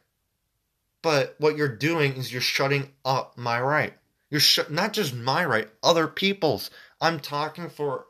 But 1.00 1.36
what 1.38 1.56
you're 1.56 1.76
doing 1.76 2.16
is 2.16 2.32
you're 2.32 2.40
shutting 2.40 2.90
up 3.04 3.38
my 3.38 3.60
right. 3.60 3.94
You're 4.30 4.40
sh- 4.40 4.68
not 4.68 4.92
just 4.92 5.14
my 5.14 5.44
right, 5.44 5.68
other 5.80 6.08
people's. 6.08 6.70
I'm 7.00 7.20
talking 7.20 7.68
for 7.68 8.06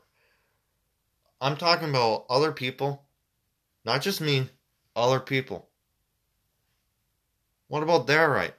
I'm 1.39 1.55
talking 1.55 1.91
about 1.91 2.25
other 2.31 2.51
people, 2.51 3.03
not 3.85 4.01
just 4.01 4.21
me, 4.21 4.49
other 4.95 5.19
people. 5.19 5.69
What 7.67 7.83
about 7.83 8.07
their 8.07 8.27
right? 8.27 8.55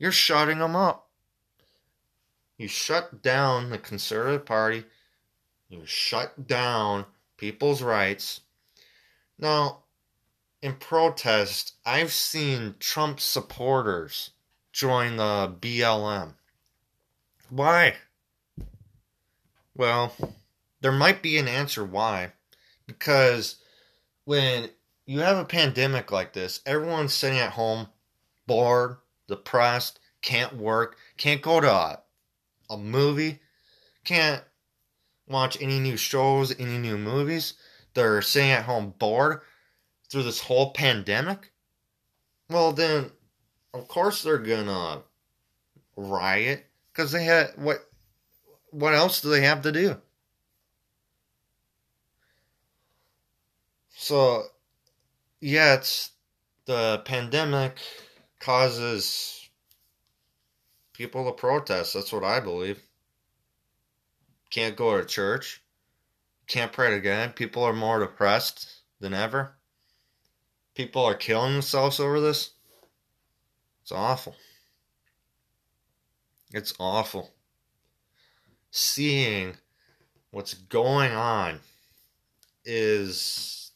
You're 0.00 0.10
shutting 0.10 0.58
them 0.58 0.74
up. 0.74 1.08
You 2.58 2.66
shut 2.66 3.22
down 3.22 3.70
the 3.70 3.78
Conservative 3.78 4.44
Party. 4.44 4.86
You 5.68 5.86
shut 5.86 6.48
down 6.48 7.06
people's 7.36 7.80
rights. 7.80 8.40
Now, 9.38 9.83
in 10.64 10.72
protest, 10.72 11.74
I've 11.84 12.10
seen 12.10 12.76
Trump 12.80 13.20
supporters 13.20 14.30
join 14.72 15.18
the 15.18 15.54
BLM. 15.60 16.36
Why? 17.50 17.96
Well, 19.76 20.16
there 20.80 20.90
might 20.90 21.20
be 21.20 21.36
an 21.36 21.48
answer 21.48 21.84
why. 21.84 22.32
Because 22.86 23.56
when 24.24 24.70
you 25.04 25.20
have 25.20 25.36
a 25.36 25.44
pandemic 25.44 26.10
like 26.10 26.32
this, 26.32 26.62
everyone's 26.64 27.12
sitting 27.12 27.40
at 27.40 27.52
home, 27.52 27.88
bored, 28.46 28.96
depressed, 29.28 30.00
can't 30.22 30.56
work, 30.56 30.96
can't 31.18 31.42
go 31.42 31.60
to 31.60 31.70
a, 31.70 32.00
a 32.70 32.78
movie, 32.78 33.40
can't 34.02 34.42
watch 35.28 35.60
any 35.60 35.78
new 35.78 35.98
shows, 35.98 36.58
any 36.58 36.78
new 36.78 36.96
movies. 36.96 37.52
They're 37.92 38.22
sitting 38.22 38.50
at 38.50 38.64
home 38.64 38.94
bored 38.98 39.42
through 40.14 40.22
this 40.22 40.40
whole 40.40 40.70
pandemic. 40.70 41.50
Well, 42.48 42.70
then, 42.70 43.10
of 43.72 43.88
course 43.88 44.22
they're 44.22 44.38
gonna 44.38 45.02
riot 45.96 46.64
because 46.92 47.10
they 47.10 47.24
had 47.24 47.50
what? 47.56 47.78
What 48.70 48.94
else 48.94 49.20
do 49.20 49.28
they 49.28 49.40
have 49.40 49.62
to 49.62 49.72
do? 49.72 49.96
So, 53.90 54.44
yeah, 55.40 55.74
it's 55.74 56.12
the 56.66 57.02
pandemic 57.04 57.78
causes 58.38 59.50
people 60.92 61.24
to 61.24 61.32
protest. 61.32 61.92
That's 61.92 62.12
what 62.12 62.22
I 62.22 62.38
believe. 62.38 62.80
Can't 64.50 64.76
go 64.76 64.96
to 64.96 65.04
church. 65.04 65.60
Can't 66.46 66.70
pray 66.70 66.90
to 66.90 67.00
God. 67.00 67.34
People 67.34 67.64
are 67.64 67.72
more 67.72 67.98
depressed 67.98 68.82
than 69.00 69.12
ever. 69.12 69.56
People 70.74 71.04
are 71.04 71.14
killing 71.14 71.52
themselves 71.52 72.00
over 72.00 72.20
this. 72.20 72.50
It's 73.82 73.92
awful. 73.92 74.34
It's 76.52 76.74
awful. 76.78 77.30
Seeing 78.70 79.56
what's 80.30 80.54
going 80.54 81.12
on 81.12 81.60
is 82.64 83.72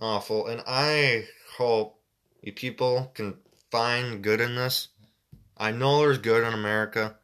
awful. 0.00 0.46
And 0.46 0.62
I 0.66 1.26
hope 1.56 2.00
you 2.42 2.52
people 2.52 3.10
can 3.14 3.38
find 3.70 4.22
good 4.22 4.40
in 4.40 4.56
this. 4.56 4.88
I 5.56 5.70
know 5.70 5.98
there's 6.00 6.18
good 6.18 6.46
in 6.46 6.52
America. 6.52 7.16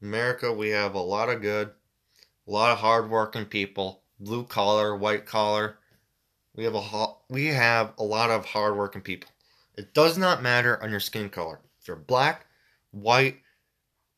America, 0.00 0.52
we 0.52 0.70
have 0.70 0.94
a 0.94 1.00
lot 1.00 1.28
of 1.28 1.40
good, 1.40 1.70
a 2.46 2.50
lot 2.50 2.72
of 2.72 2.78
hardworking 2.78 3.46
people, 3.46 4.02
blue 4.18 4.44
collar, 4.44 4.96
white 4.96 5.26
collar. 5.26 5.78
We 6.54 6.64
have 6.64 6.74
a 6.74 7.06
we 7.30 7.46
have 7.46 7.94
a 7.96 8.04
lot 8.04 8.30
of 8.30 8.44
hardworking 8.44 9.00
people. 9.00 9.30
It 9.76 9.94
does 9.94 10.18
not 10.18 10.42
matter 10.42 10.82
on 10.82 10.90
your 10.90 11.00
skin 11.00 11.30
color. 11.30 11.60
If 11.80 11.88
you're 11.88 11.96
black, 11.96 12.44
white, 12.90 13.38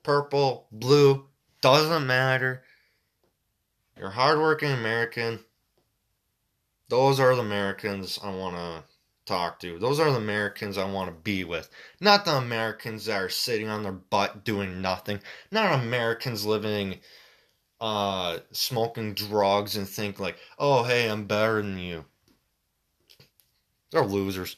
purple, 0.03 0.66
blue, 0.72 1.28
doesn't 1.61 2.07
matter. 2.07 2.64
You're 3.97 4.11
hardworking 4.11 4.72
American. 4.72 5.45
Those 6.89 7.20
are 7.20 7.37
the 7.37 7.43
Americans 7.43 8.18
I 8.22 8.30
want 8.30 8.57
to 8.57 8.85
talk 9.26 9.61
to. 9.61 9.78
Those 9.78 10.01
are 10.01 10.11
the 10.11 10.18
Americans 10.18 10.76
I 10.76 10.91
want 10.91 11.11
to 11.11 11.22
be 11.22 11.45
with. 11.45 11.70
Not 12.01 12.24
the 12.24 12.37
Americans 12.37 13.05
that 13.07 13.22
are 13.22 13.28
sitting 13.28 13.68
on 13.68 13.85
their 13.85 13.93
butt 13.93 14.45
doing 14.45 14.82
nothing. 14.82 15.20
Not 15.53 15.80
Americans 15.80 16.45
living 16.45 16.99
uh 17.80 18.39
smoking 18.51 19.14
drugs 19.14 19.76
and 19.76 19.89
think 19.89 20.18
like, 20.18 20.39
"Oh, 20.59 20.82
hey, 20.82 21.09
I'm 21.09 21.26
better 21.26 21.62
than 21.62 21.78
you." 21.78 22.05
They're 23.95 24.05
losers. 24.05 24.57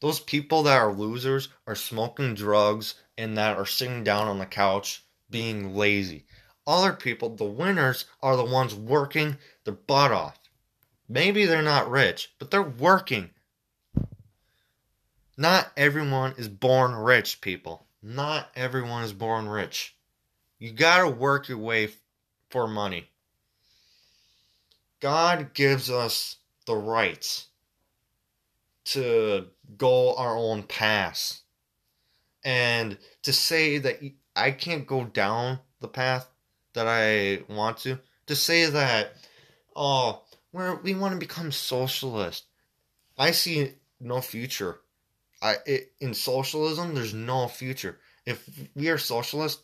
Those 0.00 0.20
people 0.20 0.64
that 0.64 0.76
are 0.76 0.92
losers 0.92 1.48
are 1.66 1.74
smoking 1.74 2.34
drugs 2.34 2.96
and 3.16 3.38
that 3.38 3.56
are 3.56 3.64
sitting 3.64 4.04
down 4.04 4.28
on 4.28 4.38
the 4.38 4.44
couch 4.44 5.02
being 5.30 5.74
lazy. 5.74 6.26
Other 6.66 6.92
people, 6.92 7.34
the 7.34 7.46
winners, 7.46 8.04
are 8.20 8.36
the 8.36 8.44
ones 8.44 8.74
working 8.74 9.38
their 9.64 9.72
butt 9.72 10.12
off. 10.12 10.38
Maybe 11.08 11.46
they're 11.46 11.62
not 11.62 11.90
rich, 11.90 12.34
but 12.38 12.50
they're 12.50 12.60
working. 12.60 13.30
Not 15.38 15.72
everyone 15.74 16.34
is 16.36 16.48
born 16.48 16.94
rich, 16.94 17.40
people. 17.40 17.86
Not 18.02 18.50
everyone 18.54 19.04
is 19.04 19.14
born 19.14 19.48
rich. 19.48 19.96
You 20.58 20.72
gotta 20.72 21.08
work 21.08 21.48
your 21.48 21.56
way 21.56 21.88
for 22.50 22.68
money. 22.68 23.08
God 25.00 25.54
gives 25.54 25.88
us 25.88 26.36
the 26.66 26.76
rights 26.76 27.46
to 28.84 29.46
go 29.76 30.14
our 30.16 30.36
own 30.36 30.62
path. 30.64 31.40
And 32.44 32.98
to 33.22 33.32
say 33.32 33.78
that 33.78 34.00
I 34.34 34.50
can't 34.50 34.86
go 34.86 35.04
down 35.04 35.60
the 35.80 35.88
path 35.88 36.28
that 36.74 36.86
I 36.86 37.42
want 37.52 37.78
to, 37.78 37.98
to 38.26 38.34
say 38.34 38.66
that, 38.66 39.14
oh, 39.76 40.22
we're, 40.52 40.76
we 40.76 40.94
want 40.94 41.12
to 41.12 41.18
become 41.18 41.52
socialist. 41.52 42.44
I 43.18 43.30
see 43.30 43.72
no 44.00 44.20
future. 44.20 44.80
I 45.40 45.56
it, 45.66 45.92
in 46.00 46.14
socialism, 46.14 46.94
there's 46.94 47.14
no 47.14 47.48
future. 47.48 47.98
If 48.24 48.48
we 48.74 48.88
are 48.88 48.98
socialist, 48.98 49.60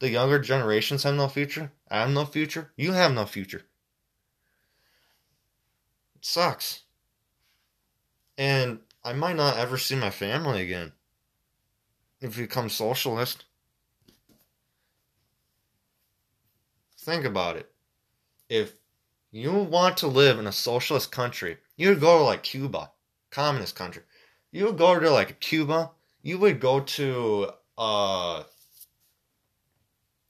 the 0.00 0.10
younger 0.10 0.40
generations 0.40 1.04
have 1.04 1.14
no 1.14 1.28
future. 1.28 1.70
I 1.90 2.00
have 2.00 2.10
no 2.10 2.24
future. 2.24 2.72
You 2.76 2.92
have 2.92 3.12
no 3.12 3.24
future. 3.24 3.62
It 6.16 6.24
sucks. 6.24 6.82
And 8.38 8.80
I 9.04 9.12
might 9.12 9.36
not 9.36 9.56
ever 9.56 9.78
see 9.78 9.96
my 9.96 10.10
family 10.10 10.62
again 10.62 10.92
if 12.20 12.36
we 12.36 12.44
become 12.44 12.68
socialist. 12.68 13.44
Think 16.98 17.24
about 17.24 17.56
it. 17.56 17.70
If 18.48 18.74
you 19.32 19.52
want 19.52 19.96
to 19.98 20.06
live 20.06 20.38
in 20.38 20.46
a 20.46 20.52
socialist 20.52 21.10
country, 21.10 21.58
you 21.76 21.88
would 21.88 22.00
go 22.00 22.18
to 22.18 22.24
like 22.24 22.44
Cuba, 22.44 22.92
communist 23.30 23.74
country. 23.74 24.02
You 24.52 24.66
would 24.66 24.78
go 24.78 24.98
to 24.98 25.10
like 25.10 25.40
Cuba. 25.40 25.90
You 26.22 26.38
would 26.38 26.60
go 26.60 26.80
to 26.80 27.50
uh, 27.76 28.44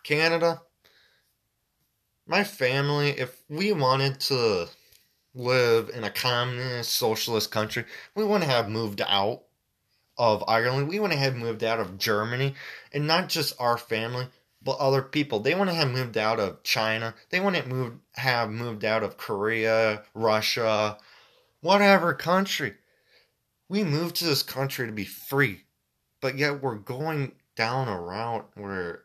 Canada. 0.03 0.63
My 2.27 2.45
family, 2.45 3.11
if 3.11 3.43
we 3.51 3.73
wanted 3.73 4.21
to 4.21 4.69
live 5.35 5.89
in 5.91 6.05
a 6.05 6.11
communist 6.11 6.95
socialist 6.95 7.51
country, 7.51 7.85
we 8.15 8.25
wouldn't 8.25 8.51
have 8.51 8.69
moved 8.69 9.01
out 9.07 9.43
of 10.19 10.45
Ireland. 10.47 10.89
We 10.89 10.99
wouldn't 10.99 11.21
have 11.21 11.37
moved 11.37 11.65
out 11.65 11.81
of 11.81 11.99
Germany. 11.99 12.55
And 12.93 13.07
not 13.07 13.29
just 13.29 13.55
our 13.59 13.79
family, 13.79 14.29
but 14.63 14.79
other 14.79 15.03
people. 15.03 15.41
They 15.41 15.55
wouldn't 15.55 15.77
have 15.77 15.91
moved 15.91 16.17
out 16.17 16.39
of 16.39 16.63
China. 16.63 17.15
They 17.31 17.41
wouldn't 17.41 17.69
move, 17.69 17.95
have 18.15 18.51
moved 18.51 18.85
out 18.85 19.03
of 19.03 19.17
Korea, 19.17 20.05
Russia, 20.15 20.99
whatever 21.61 22.15
country. 22.15 22.75
We 23.69 23.85
moved 23.85 24.17
to 24.17 24.25
this 24.25 24.43
country 24.43 24.87
to 24.87 24.93
be 24.93 25.05
free. 25.05 25.65
But 26.21 26.39
yet 26.39 26.63
we're 26.63 26.77
going 26.77 27.33
down 27.57 27.89
a 27.89 28.01
route 28.01 28.49
where. 28.55 29.05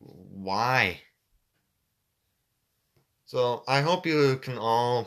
Why? 0.00 1.00
So 3.28 3.62
I 3.68 3.82
hope 3.82 4.06
you 4.06 4.38
can 4.38 4.56
all 4.56 5.06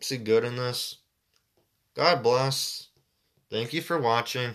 see 0.00 0.18
good 0.18 0.44
in 0.44 0.56
this. 0.56 0.98
God 1.96 2.22
bless. 2.22 2.88
Thank 3.50 3.72
you 3.72 3.80
for 3.80 3.98
watching. 3.98 4.54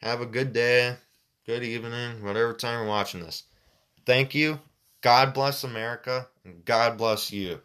Have 0.00 0.22
a 0.22 0.26
good 0.26 0.54
day, 0.54 0.96
good 1.44 1.62
evening, 1.62 2.24
whatever 2.24 2.54
time 2.54 2.78
you're 2.78 2.88
watching 2.88 3.20
this. 3.20 3.42
Thank 4.06 4.34
you. 4.34 4.60
God 5.02 5.34
bless 5.34 5.62
America, 5.62 6.26
and 6.42 6.64
God 6.64 6.96
bless 6.96 7.32
you. 7.32 7.60